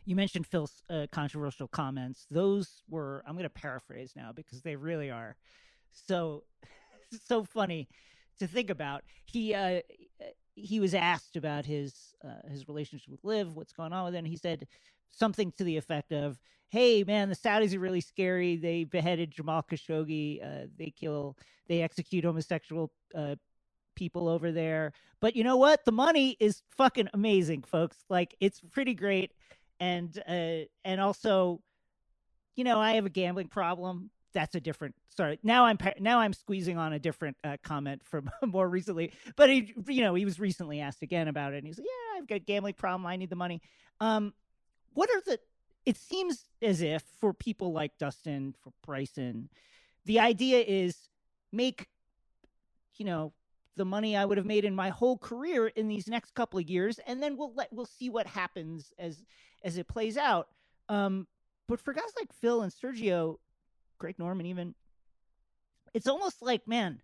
You 0.09 0.17
mentioned 0.17 0.47
Phil's 0.47 0.83
uh, 0.89 1.07
controversial 1.13 1.69
comments. 1.69 2.27
Those 2.31 2.83
were, 2.89 3.23
I'm 3.27 3.35
going 3.35 3.43
to 3.43 3.51
paraphrase 3.51 4.15
now 4.17 4.33
because 4.35 4.63
they 4.63 4.75
really 4.75 5.11
are 5.11 5.37
so 5.93 6.45
so 7.27 7.45
funny 7.45 7.91
to 8.39 8.47
think 8.47 8.71
about. 8.71 9.05
He 9.27 9.53
uh, 9.53 9.83
he 10.55 10.81
was 10.81 10.95
asked 10.95 11.37
about 11.37 11.67
his 11.67 12.15
uh, 12.25 12.49
his 12.49 12.69
relationship 12.69 13.11
with 13.11 13.23
LIV, 13.23 13.55
what's 13.55 13.75
going 13.75 13.93
on 13.93 14.07
with 14.07 14.15
it, 14.15 14.25
he 14.25 14.39
said 14.39 14.67
something 15.11 15.53
to 15.59 15.65
the 15.65 15.77
effect 15.77 16.11
of, 16.11 16.39
"Hey, 16.71 17.05
man, 17.05 17.29
the 17.29 17.37
Saudis 17.37 17.75
are 17.75 17.79
really 17.79 18.01
scary. 18.01 18.57
They 18.57 18.85
beheaded 18.85 19.31
Jamal 19.31 19.63
Khashoggi. 19.63 20.43
Uh, 20.43 20.69
they 20.79 20.91
kill, 20.91 21.37
they 21.69 21.83
execute 21.83 22.25
homosexual 22.25 22.91
uh, 23.15 23.37
people 23.95 24.27
over 24.27 24.53
there. 24.53 24.95
But 25.21 25.37
you 25.37 25.45
know 25.45 25.59
what? 25.59 25.85
The 25.85 25.93
money 25.93 26.39
is 26.41 26.63
fucking 26.71 27.09
amazing, 27.13 27.65
folks. 27.65 27.99
Like 28.09 28.35
it's 28.41 28.63
pretty 28.73 28.95
great, 28.95 29.33
and 29.81 30.17
uh, 30.29 30.67
and 30.85 31.01
also." 31.01 31.61
You 32.57 32.65
know, 32.65 32.81
I 32.81 32.95
have 32.95 33.07
a 33.07 33.09
gambling 33.09 33.47
problem 33.47 34.11
that's 34.33 34.55
a 34.55 34.61
different 34.61 34.95
sorry 35.17 35.39
now 35.43 35.65
i'm 35.65 35.79
now 36.01 36.21
i'm 36.21 36.33
squeezing 36.33 36.79
on 36.79 36.93
a 36.93 36.99
different 36.99 37.37
uh, 37.45 37.57
comment 37.63 38.03
from 38.05 38.31
more 38.47 38.69
recently 38.69 39.13
but 39.37 39.49
he 39.49 39.75
you 39.89 40.03
know 40.03 40.15
he 40.15 40.25
was 40.25 40.39
recently 40.39 40.81
asked 40.81 41.03
again 41.03 41.29
about 41.29 41.55
it 41.55 41.59
and 41.59 41.67
he's 41.67 41.79
like 41.79 41.87
yeah 41.87 42.19
i've 42.21 42.27
got 42.29 42.37
a 42.37 42.41
gambling 42.41 42.75
problem 42.75 43.07
i 43.07 43.17
need 43.17 43.31
the 43.31 43.37
money 43.37 43.61
um 44.01 44.33
what 44.95 45.11
are 45.11 45.21
the 45.27 45.39
it 45.87 45.97
seems 45.97 46.45
as 46.63 46.83
if 46.83 47.03
for 47.21 47.33
people 47.33 47.73
like 47.73 47.97
dustin 47.99 48.55
for 48.63 48.73
bryson 48.85 49.49
the 50.05 50.21
idea 50.21 50.63
is 50.67 51.09
make 51.53 51.89
you 52.97 53.05
know 53.05 53.33
the 53.79 53.85
money 53.85 54.17
i 54.17 54.25
would 54.25 54.37
have 54.39 54.47
made 54.47 54.65
in 54.65 54.75
my 54.75 54.91
whole 54.91 55.17
career 55.19 55.69
in 55.69 55.89
these 55.89 56.09
next 56.09 56.35
couple 56.35 56.59
of 56.59 56.69
years 56.69 57.01
and 57.07 57.23
then 57.23 57.37
we'll 57.37 57.55
let 57.55 57.73
we'll 57.73 57.87
see 57.87 58.11
what 58.11 58.27
happens 58.27 58.93
as 58.99 59.25
as 59.65 59.79
it 59.79 59.89
plays 59.89 60.17
out. 60.17 60.49
Um 60.89 61.27
but 61.67 61.81
for 61.81 61.93
guys 61.93 62.13
like 62.19 62.33
phil 62.33 62.63
and 62.63 62.73
sergio 62.73 63.37
Greg 63.99 64.19
Norman 64.19 64.47
even 64.47 64.75
it's 65.95 66.07
almost 66.07 66.43
like 66.43 66.67
man 66.69 67.01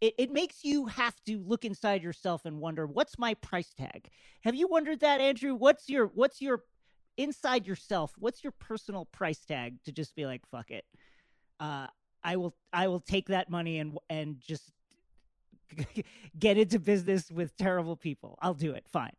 it, 0.00 0.14
it 0.18 0.30
makes 0.32 0.64
you 0.64 0.86
have 0.86 1.16
to 1.26 1.42
look 1.44 1.64
inside 1.64 2.02
yourself 2.04 2.44
and 2.44 2.60
wonder 2.60 2.86
what's 2.86 3.18
my 3.18 3.34
price 3.34 3.74
tag? 3.74 4.08
Have 4.44 4.54
you 4.54 4.68
wondered 4.68 5.00
that 5.00 5.20
andrew? 5.20 5.54
What's 5.54 5.88
your 5.88 6.06
what's 6.14 6.40
your 6.40 6.64
inside 7.16 7.66
yourself 7.66 8.12
what's 8.18 8.44
your 8.44 8.52
personal 8.60 9.06
price 9.06 9.44
tag 9.44 9.76
to 9.84 9.92
just 9.92 10.14
be 10.14 10.26
like 10.26 10.42
fuck 10.50 10.70
it. 10.70 10.84
Uh 11.60 11.86
i 12.24 12.36
will 12.36 12.54
i 12.72 12.86
will 12.88 13.00
take 13.00 13.28
that 13.28 13.50
money 13.50 13.78
and 13.78 13.98
and 14.10 14.40
just 14.40 14.70
get 16.38 16.58
into 16.58 16.78
business 16.78 17.30
with 17.30 17.56
terrible 17.56 17.96
people 17.96 18.38
i'll 18.42 18.54
do 18.54 18.72
it 18.72 18.84
fine 18.88 19.12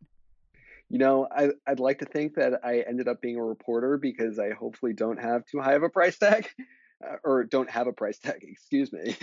you 0.88 0.98
know 0.98 1.26
I, 1.30 1.50
i'd 1.66 1.80
like 1.80 1.98
to 2.00 2.06
think 2.06 2.34
that 2.34 2.60
i 2.64 2.84
ended 2.88 3.08
up 3.08 3.20
being 3.20 3.36
a 3.36 3.44
reporter 3.44 3.96
because 3.96 4.38
i 4.38 4.50
hopefully 4.50 4.92
don't 4.92 5.20
have 5.20 5.44
too 5.46 5.60
high 5.60 5.74
of 5.74 5.82
a 5.82 5.88
price 5.88 6.18
tag 6.18 6.48
uh, 7.06 7.16
or 7.24 7.44
don't 7.44 7.70
have 7.70 7.86
a 7.86 7.92
price 7.92 8.18
tag, 8.18 8.42
excuse 8.42 8.92
me. 8.92 9.16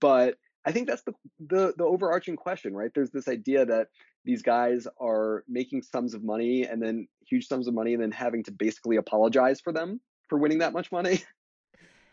but 0.00 0.36
I 0.66 0.72
think 0.72 0.88
that's 0.88 1.02
the, 1.02 1.12
the 1.40 1.74
the 1.76 1.84
overarching 1.84 2.36
question, 2.36 2.74
right? 2.74 2.90
There's 2.94 3.10
this 3.10 3.28
idea 3.28 3.66
that 3.66 3.88
these 4.24 4.40
guys 4.42 4.88
are 4.98 5.44
making 5.46 5.82
sums 5.82 6.14
of 6.14 6.24
money 6.24 6.64
and 6.64 6.82
then 6.82 7.06
huge 7.28 7.46
sums 7.46 7.68
of 7.68 7.74
money 7.74 7.92
and 7.92 8.02
then 8.02 8.10
having 8.10 8.42
to 8.44 8.50
basically 8.50 8.96
apologize 8.96 9.60
for 9.60 9.72
them 9.72 10.00
for 10.28 10.38
winning 10.38 10.58
that 10.58 10.72
much 10.72 10.90
money. 10.90 11.22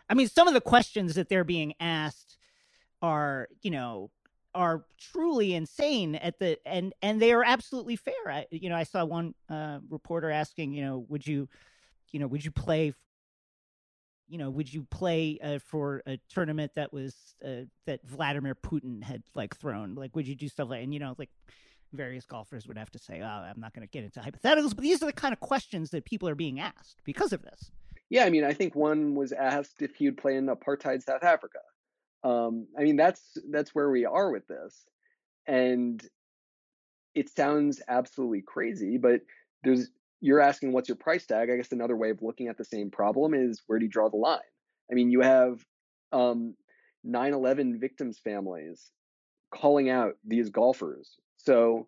I 0.10 0.14
mean, 0.16 0.28
some 0.28 0.50
of 0.50 0.54
the 0.54 0.60
questions 0.60 1.16
that 1.16 1.30
they're 1.30 1.46
being 1.46 1.74
asked 1.80 2.38
are, 3.02 3.48
you 3.62 3.72
know, 3.72 4.12
are 4.54 4.86
truly 5.00 5.56
insane 5.56 6.16
at 6.16 6.40
the 6.40 6.58
and 6.66 6.94
and 7.02 7.22
they 7.22 7.32
are 7.34 7.44
absolutely 7.44 7.96
fair. 7.96 8.14
I, 8.28 8.46
you 8.52 8.70
know, 8.70 8.76
I 8.76 8.84
saw 8.84 9.06
one 9.06 9.34
uh, 9.50 9.80
reporter 9.90 10.30
asking, 10.30 10.74
you 10.74 10.84
know, 10.84 11.06
would 11.10 11.26
you, 11.26 11.48
you 12.12 12.20
know, 12.20 12.28
would 12.28 12.44
you 12.44 12.52
play 12.52 12.94
you 14.28 14.38
know, 14.38 14.50
would 14.50 14.74
you 14.74 14.88
play 14.90 15.38
uh, 15.44 15.60
for 15.60 16.02
a 16.08 16.18
tournament 16.30 16.72
that 16.76 16.94
was 16.94 17.14
uh, 17.46 17.66
that 17.86 18.00
Vladimir 18.06 18.56
Putin 18.56 19.04
had 19.04 19.24
like 19.36 19.58
thrown? 19.58 19.94
Like, 19.94 20.16
would 20.16 20.26
you 20.26 20.36
do 20.36 20.48
stuff 20.48 20.70
like, 20.70 20.84
and 20.84 20.94
you 20.94 21.02
know, 21.02 21.16
like, 21.18 21.30
various 21.94 22.26
golfers 22.26 22.66
would 22.66 22.78
have 22.78 22.90
to 22.92 23.00
say, 23.00 23.20
oh, 23.22 23.26
I'm 23.26 23.60
not 23.60 23.74
going 23.74 23.86
to 23.86 23.92
get 23.92 24.06
into 24.06 24.22
hypotheticals, 24.22 24.74
but 24.74 24.84
these 24.84 25.04
are 25.04 25.08
the 25.08 25.12
kind 25.12 25.34
of 25.34 25.42
questions 25.42 25.90
that 25.92 26.06
people 26.06 26.30
are 26.30 26.36
being 26.36 26.62
asked 26.62 27.02
because 27.04 27.34
of 27.34 27.42
this. 27.42 27.72
Yeah, 28.10 28.24
I 28.24 28.30
mean, 28.30 28.46
I 28.46 28.54
think 28.54 28.74
one 28.74 29.16
was 29.16 29.34
asked 29.34 29.82
if 29.82 29.96
he'd 29.96 30.18
play 30.18 30.36
in 30.36 30.48
apartheid 30.48 31.04
South 31.04 31.24
Africa. 31.24 31.60
Um, 32.24 32.68
I 32.78 32.84
mean, 32.84 32.96
that's 32.96 33.38
that's 33.50 33.74
where 33.74 33.90
we 33.90 34.06
are 34.06 34.32
with 34.32 34.48
this, 34.48 34.86
and 35.48 36.02
it 37.16 37.30
sounds 37.30 37.82
absolutely 37.88 38.42
crazy, 38.42 38.98
but 38.98 39.22
there's 39.64 39.90
you're 40.22 40.40
asking 40.40 40.72
what's 40.72 40.88
your 40.88 40.98
price 40.98 41.26
tag. 41.26 41.50
I 41.50 41.58
guess 41.58 41.72
another 41.72 41.98
way 41.98 42.12
of 42.12 42.22
looking 42.22 42.48
at 42.48 42.58
the 42.58 42.66
same 42.66 42.92
problem 42.92 43.34
is 43.34 43.62
where 43.66 43.80
do 43.80 43.86
you 43.86 43.92
draw 43.92 44.10
the 44.10 44.18
line? 44.18 44.40
I 44.92 44.94
mean, 44.94 45.10
you 45.10 45.22
have 45.22 45.66
um, 46.12 46.56
9/11 47.06 47.80
victims' 47.80 48.20
families 48.20 48.92
calling 49.52 49.90
out 49.90 50.16
these 50.26 50.50
golfers. 50.50 51.18
So 51.38 51.88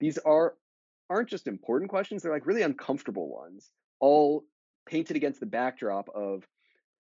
these 0.00 0.18
are 0.18 0.54
aren't 1.08 1.28
just 1.28 1.46
important 1.46 1.90
questions; 1.90 2.22
they're 2.22 2.32
like 2.32 2.46
really 2.46 2.62
uncomfortable 2.62 3.28
ones, 3.28 3.70
all 4.00 4.44
painted 4.86 5.16
against 5.16 5.40
the 5.40 5.46
backdrop 5.46 6.08
of 6.14 6.44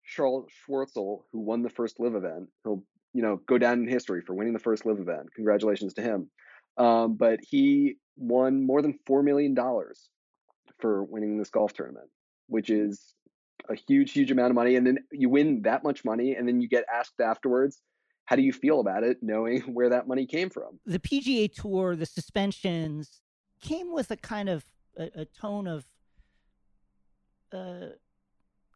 Charles 0.04 0.46
Schwartzel, 0.66 1.22
who 1.32 1.40
won 1.40 1.62
the 1.62 1.70
first 1.70 2.00
LIV 2.00 2.14
event. 2.16 2.48
He'll 2.64 2.82
you 3.12 3.22
know 3.22 3.40
go 3.46 3.58
down 3.58 3.80
in 3.80 3.88
history 3.88 4.22
for 4.22 4.34
winning 4.34 4.52
the 4.52 4.58
first 4.58 4.86
LIV 4.86 5.00
event. 5.00 5.34
Congratulations 5.34 5.94
to 5.94 6.02
him. 6.02 6.30
Um, 6.76 7.16
but 7.16 7.40
he 7.42 7.96
won 8.16 8.64
more 8.64 8.82
than 8.82 8.98
four 9.06 9.22
million 9.22 9.54
dollars 9.54 10.08
for 10.78 11.04
winning 11.04 11.38
this 11.38 11.50
golf 11.50 11.72
tournament, 11.72 12.08
which 12.46 12.70
is 12.70 13.14
a 13.68 13.74
huge, 13.74 14.12
huge 14.12 14.30
amount 14.30 14.50
of 14.50 14.54
money. 14.54 14.76
And 14.76 14.86
then 14.86 14.98
you 15.12 15.28
win 15.28 15.62
that 15.62 15.84
much 15.84 16.04
money, 16.04 16.34
and 16.34 16.46
then 16.46 16.60
you 16.60 16.68
get 16.68 16.84
asked 16.92 17.20
afterwards, 17.20 17.82
how 18.24 18.36
do 18.36 18.42
you 18.42 18.52
feel 18.52 18.80
about 18.80 19.02
it, 19.02 19.18
knowing 19.22 19.60
where 19.74 19.88
that 19.90 20.08
money 20.08 20.26
came 20.26 20.50
from? 20.50 20.78
The 20.86 20.98
PGA 20.98 21.52
Tour, 21.52 21.96
the 21.96 22.06
suspensions 22.06 23.20
came 23.60 23.92
with 23.92 24.10
a 24.10 24.16
kind 24.16 24.48
of 24.48 24.64
a, 24.96 25.10
a 25.20 25.24
tone 25.24 25.66
of, 25.66 25.84
uh, 27.52 27.94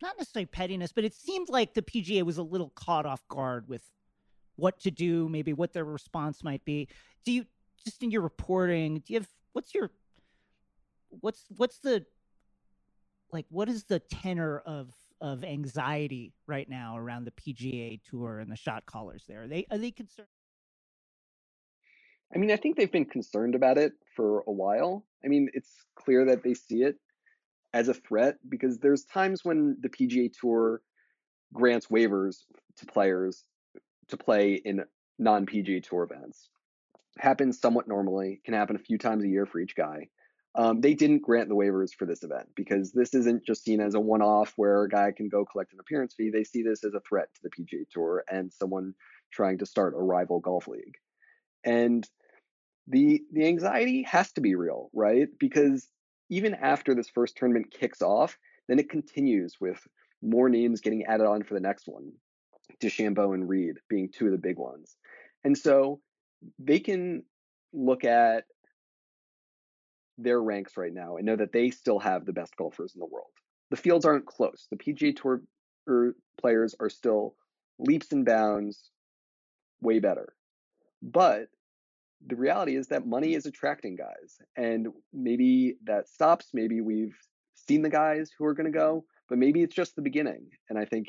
not 0.02 0.16
necessarily 0.18 0.46
pettiness, 0.46 0.92
but 0.92 1.04
it 1.04 1.14
seemed 1.14 1.48
like 1.48 1.74
the 1.74 1.82
PGA 1.82 2.22
was 2.22 2.38
a 2.38 2.42
little 2.42 2.70
caught 2.74 3.06
off 3.06 3.26
guard 3.28 3.68
with 3.68 3.82
what 4.56 4.80
to 4.80 4.90
do, 4.90 5.28
maybe 5.28 5.52
what 5.52 5.72
their 5.72 5.84
response 5.84 6.44
might 6.44 6.64
be. 6.64 6.88
Do 7.24 7.32
you 7.32 7.46
just 7.84 8.02
in 8.02 8.10
your 8.10 8.22
reporting? 8.22 9.00
Do 9.00 9.12
you 9.12 9.20
have 9.20 9.28
what's 9.52 9.74
your 9.74 9.90
what's 11.20 11.44
what's 11.56 11.78
the 11.78 12.04
like 13.32 13.46
what 13.50 13.68
is 13.68 13.84
the 13.84 13.98
tenor 13.98 14.58
of 14.60 14.92
of 15.20 15.44
anxiety 15.44 16.32
right 16.46 16.68
now 16.68 16.96
around 16.96 17.24
the 17.24 17.30
PGA 17.32 18.00
Tour 18.08 18.40
and 18.40 18.50
the 18.50 18.56
shot 18.56 18.86
callers 18.86 19.24
there? 19.28 19.42
Are 19.44 19.48
they 19.48 19.66
are 19.70 19.78
they 19.78 19.90
concerned? 19.90 20.28
I 22.34 22.38
mean, 22.38 22.50
I 22.50 22.56
think 22.56 22.76
they've 22.76 22.90
been 22.90 23.04
concerned 23.04 23.54
about 23.54 23.78
it 23.78 23.92
for 24.16 24.40
a 24.48 24.52
while. 24.52 25.04
I 25.24 25.28
mean, 25.28 25.50
it's 25.54 25.70
clear 25.94 26.24
that 26.24 26.42
they 26.42 26.54
see 26.54 26.82
it 26.82 26.96
as 27.74 27.88
a 27.88 27.94
threat 27.94 28.36
because 28.48 28.78
there's 28.78 29.04
times 29.04 29.44
when 29.44 29.76
the 29.80 29.88
PGA 29.88 30.32
Tour 30.32 30.80
grants 31.52 31.88
waivers 31.88 32.44
to 32.76 32.86
players 32.86 33.44
to 34.08 34.16
play 34.16 34.54
in 34.54 34.84
non 35.18 35.44
PGA 35.44 35.82
Tour 35.82 36.04
events. 36.04 36.48
Happens 37.18 37.60
somewhat 37.60 37.88
normally, 37.88 38.40
can 38.44 38.54
happen 38.54 38.76
a 38.76 38.78
few 38.78 38.96
times 38.96 39.24
a 39.24 39.28
year 39.28 39.44
for 39.44 39.58
each 39.58 39.76
guy. 39.76 40.08
Um, 40.56 40.80
they 40.80 40.94
didn't 40.94 41.22
grant 41.22 41.48
the 41.48 41.56
waivers 41.56 41.92
for 41.92 42.06
this 42.06 42.22
event 42.22 42.48
because 42.54 42.92
this 42.92 43.12
isn't 43.12 43.44
just 43.44 43.64
seen 43.64 43.80
as 43.80 43.94
a 43.94 44.00
one 44.00 44.22
off 44.22 44.52
where 44.54 44.84
a 44.84 44.88
guy 44.88 45.10
can 45.10 45.28
go 45.28 45.44
collect 45.44 45.72
an 45.72 45.80
appearance 45.80 46.14
fee. 46.14 46.30
They 46.30 46.44
see 46.44 46.62
this 46.62 46.84
as 46.84 46.94
a 46.94 47.00
threat 47.00 47.28
to 47.34 47.40
the 47.42 47.50
PGA 47.50 47.88
Tour 47.90 48.24
and 48.30 48.52
someone 48.52 48.94
trying 49.32 49.58
to 49.58 49.66
start 49.66 49.94
a 49.94 50.02
rival 50.02 50.38
golf 50.38 50.68
league. 50.68 50.96
And 51.64 52.08
the 52.86 53.22
the 53.32 53.46
anxiety 53.46 54.02
has 54.02 54.30
to 54.32 54.40
be 54.40 54.54
real, 54.54 54.90
right? 54.92 55.28
Because 55.40 55.88
even 56.30 56.54
after 56.54 56.94
this 56.94 57.08
first 57.08 57.36
tournament 57.36 57.70
kicks 57.70 58.02
off, 58.02 58.38
then 58.68 58.78
it 58.78 58.90
continues 58.90 59.56
with 59.60 59.80
more 60.22 60.48
names 60.48 60.80
getting 60.80 61.04
added 61.04 61.26
on 61.26 61.42
for 61.42 61.54
the 61.54 61.60
next 61.60 61.86
one. 61.86 62.12
DeChambeau 62.82 63.34
and 63.34 63.48
Reed 63.48 63.76
being 63.88 64.08
two 64.08 64.26
of 64.26 64.32
the 64.32 64.38
big 64.38 64.58
ones. 64.58 64.96
And 65.44 65.56
so 65.56 66.00
they 66.58 66.80
can 66.80 67.24
look 67.72 68.04
at 68.04 68.44
their 70.16 70.40
ranks 70.40 70.76
right 70.76 70.92
now 70.92 71.16
and 71.16 71.26
know 71.26 71.36
that 71.36 71.52
they 71.52 71.70
still 71.70 71.98
have 71.98 72.24
the 72.24 72.32
best 72.32 72.56
golfers 72.56 72.94
in 72.94 73.00
the 73.00 73.06
world. 73.06 73.26
The 73.70 73.76
fields 73.76 74.04
aren't 74.04 74.26
close. 74.26 74.66
The 74.70 74.76
PGA 74.76 75.16
Tour 75.16 75.42
er, 75.88 76.14
players 76.40 76.74
are 76.80 76.90
still 76.90 77.34
leaps 77.78 78.12
and 78.12 78.24
bounds 78.24 78.90
way 79.80 79.98
better. 79.98 80.34
But 81.02 81.48
the 82.26 82.36
reality 82.36 82.76
is 82.76 82.88
that 82.88 83.06
money 83.06 83.34
is 83.34 83.46
attracting 83.46 83.96
guys. 83.96 84.38
And 84.56 84.88
maybe 85.12 85.76
that 85.84 86.08
stops. 86.08 86.48
Maybe 86.52 86.80
we've 86.80 87.16
seen 87.54 87.82
the 87.82 87.90
guys 87.90 88.30
who 88.36 88.44
are 88.44 88.54
going 88.54 88.70
to 88.70 88.78
go, 88.78 89.04
but 89.28 89.38
maybe 89.38 89.62
it's 89.62 89.74
just 89.74 89.96
the 89.96 90.02
beginning. 90.02 90.48
And 90.70 90.78
I 90.78 90.84
think, 90.84 91.08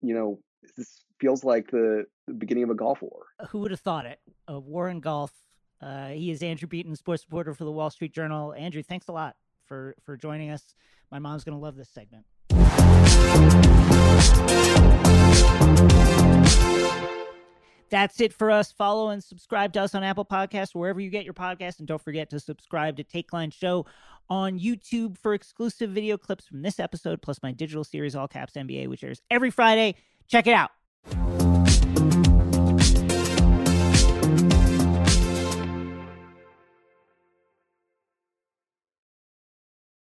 you 0.00 0.14
know, 0.14 0.40
this 0.76 1.04
feels 1.20 1.44
like 1.44 1.70
the, 1.70 2.04
the 2.26 2.34
beginning 2.34 2.64
of 2.64 2.70
a 2.70 2.74
golf 2.74 3.02
war. 3.02 3.26
Who 3.50 3.60
would 3.60 3.70
have 3.70 3.80
thought 3.80 4.06
it? 4.06 4.20
A 4.48 4.58
war 4.58 4.88
in 4.88 5.00
golf 5.00 5.32
uh, 5.84 6.08
he 6.08 6.30
is 6.30 6.42
Andrew 6.42 6.66
Beaton, 6.66 6.96
sports 6.96 7.24
reporter 7.26 7.52
for 7.52 7.64
the 7.64 7.72
Wall 7.72 7.90
Street 7.90 8.14
Journal. 8.14 8.54
Andrew, 8.54 8.82
thanks 8.82 9.08
a 9.08 9.12
lot 9.12 9.36
for 9.66 9.94
for 10.02 10.16
joining 10.16 10.50
us. 10.50 10.74
My 11.10 11.18
mom's 11.18 11.44
going 11.44 11.56
to 11.56 11.62
love 11.62 11.76
this 11.76 11.90
segment. 11.90 12.24
That's 17.90 18.20
it 18.20 18.32
for 18.32 18.50
us. 18.50 18.72
Follow 18.72 19.10
and 19.10 19.22
subscribe 19.22 19.72
to 19.74 19.82
us 19.82 19.94
on 19.94 20.02
Apple 20.02 20.24
Podcasts, 20.24 20.74
wherever 20.74 21.00
you 21.00 21.10
get 21.10 21.24
your 21.24 21.34
podcast. 21.34 21.78
And 21.78 21.88
don't 21.88 22.02
forget 22.02 22.30
to 22.30 22.40
subscribe 22.40 22.96
to 22.96 23.04
Takeline 23.04 23.52
Show 23.52 23.86
on 24.30 24.58
YouTube 24.58 25.18
for 25.18 25.34
exclusive 25.34 25.90
video 25.90 26.16
clips 26.16 26.46
from 26.46 26.62
this 26.62 26.80
episode, 26.80 27.22
plus 27.22 27.42
my 27.42 27.52
digital 27.52 27.84
series, 27.84 28.16
All 28.16 28.28
Caps 28.28 28.54
NBA, 28.54 28.88
which 28.88 29.04
airs 29.04 29.20
every 29.30 29.50
Friday. 29.50 29.96
Check 30.26 30.46
it 30.46 30.54
out. 30.54 30.70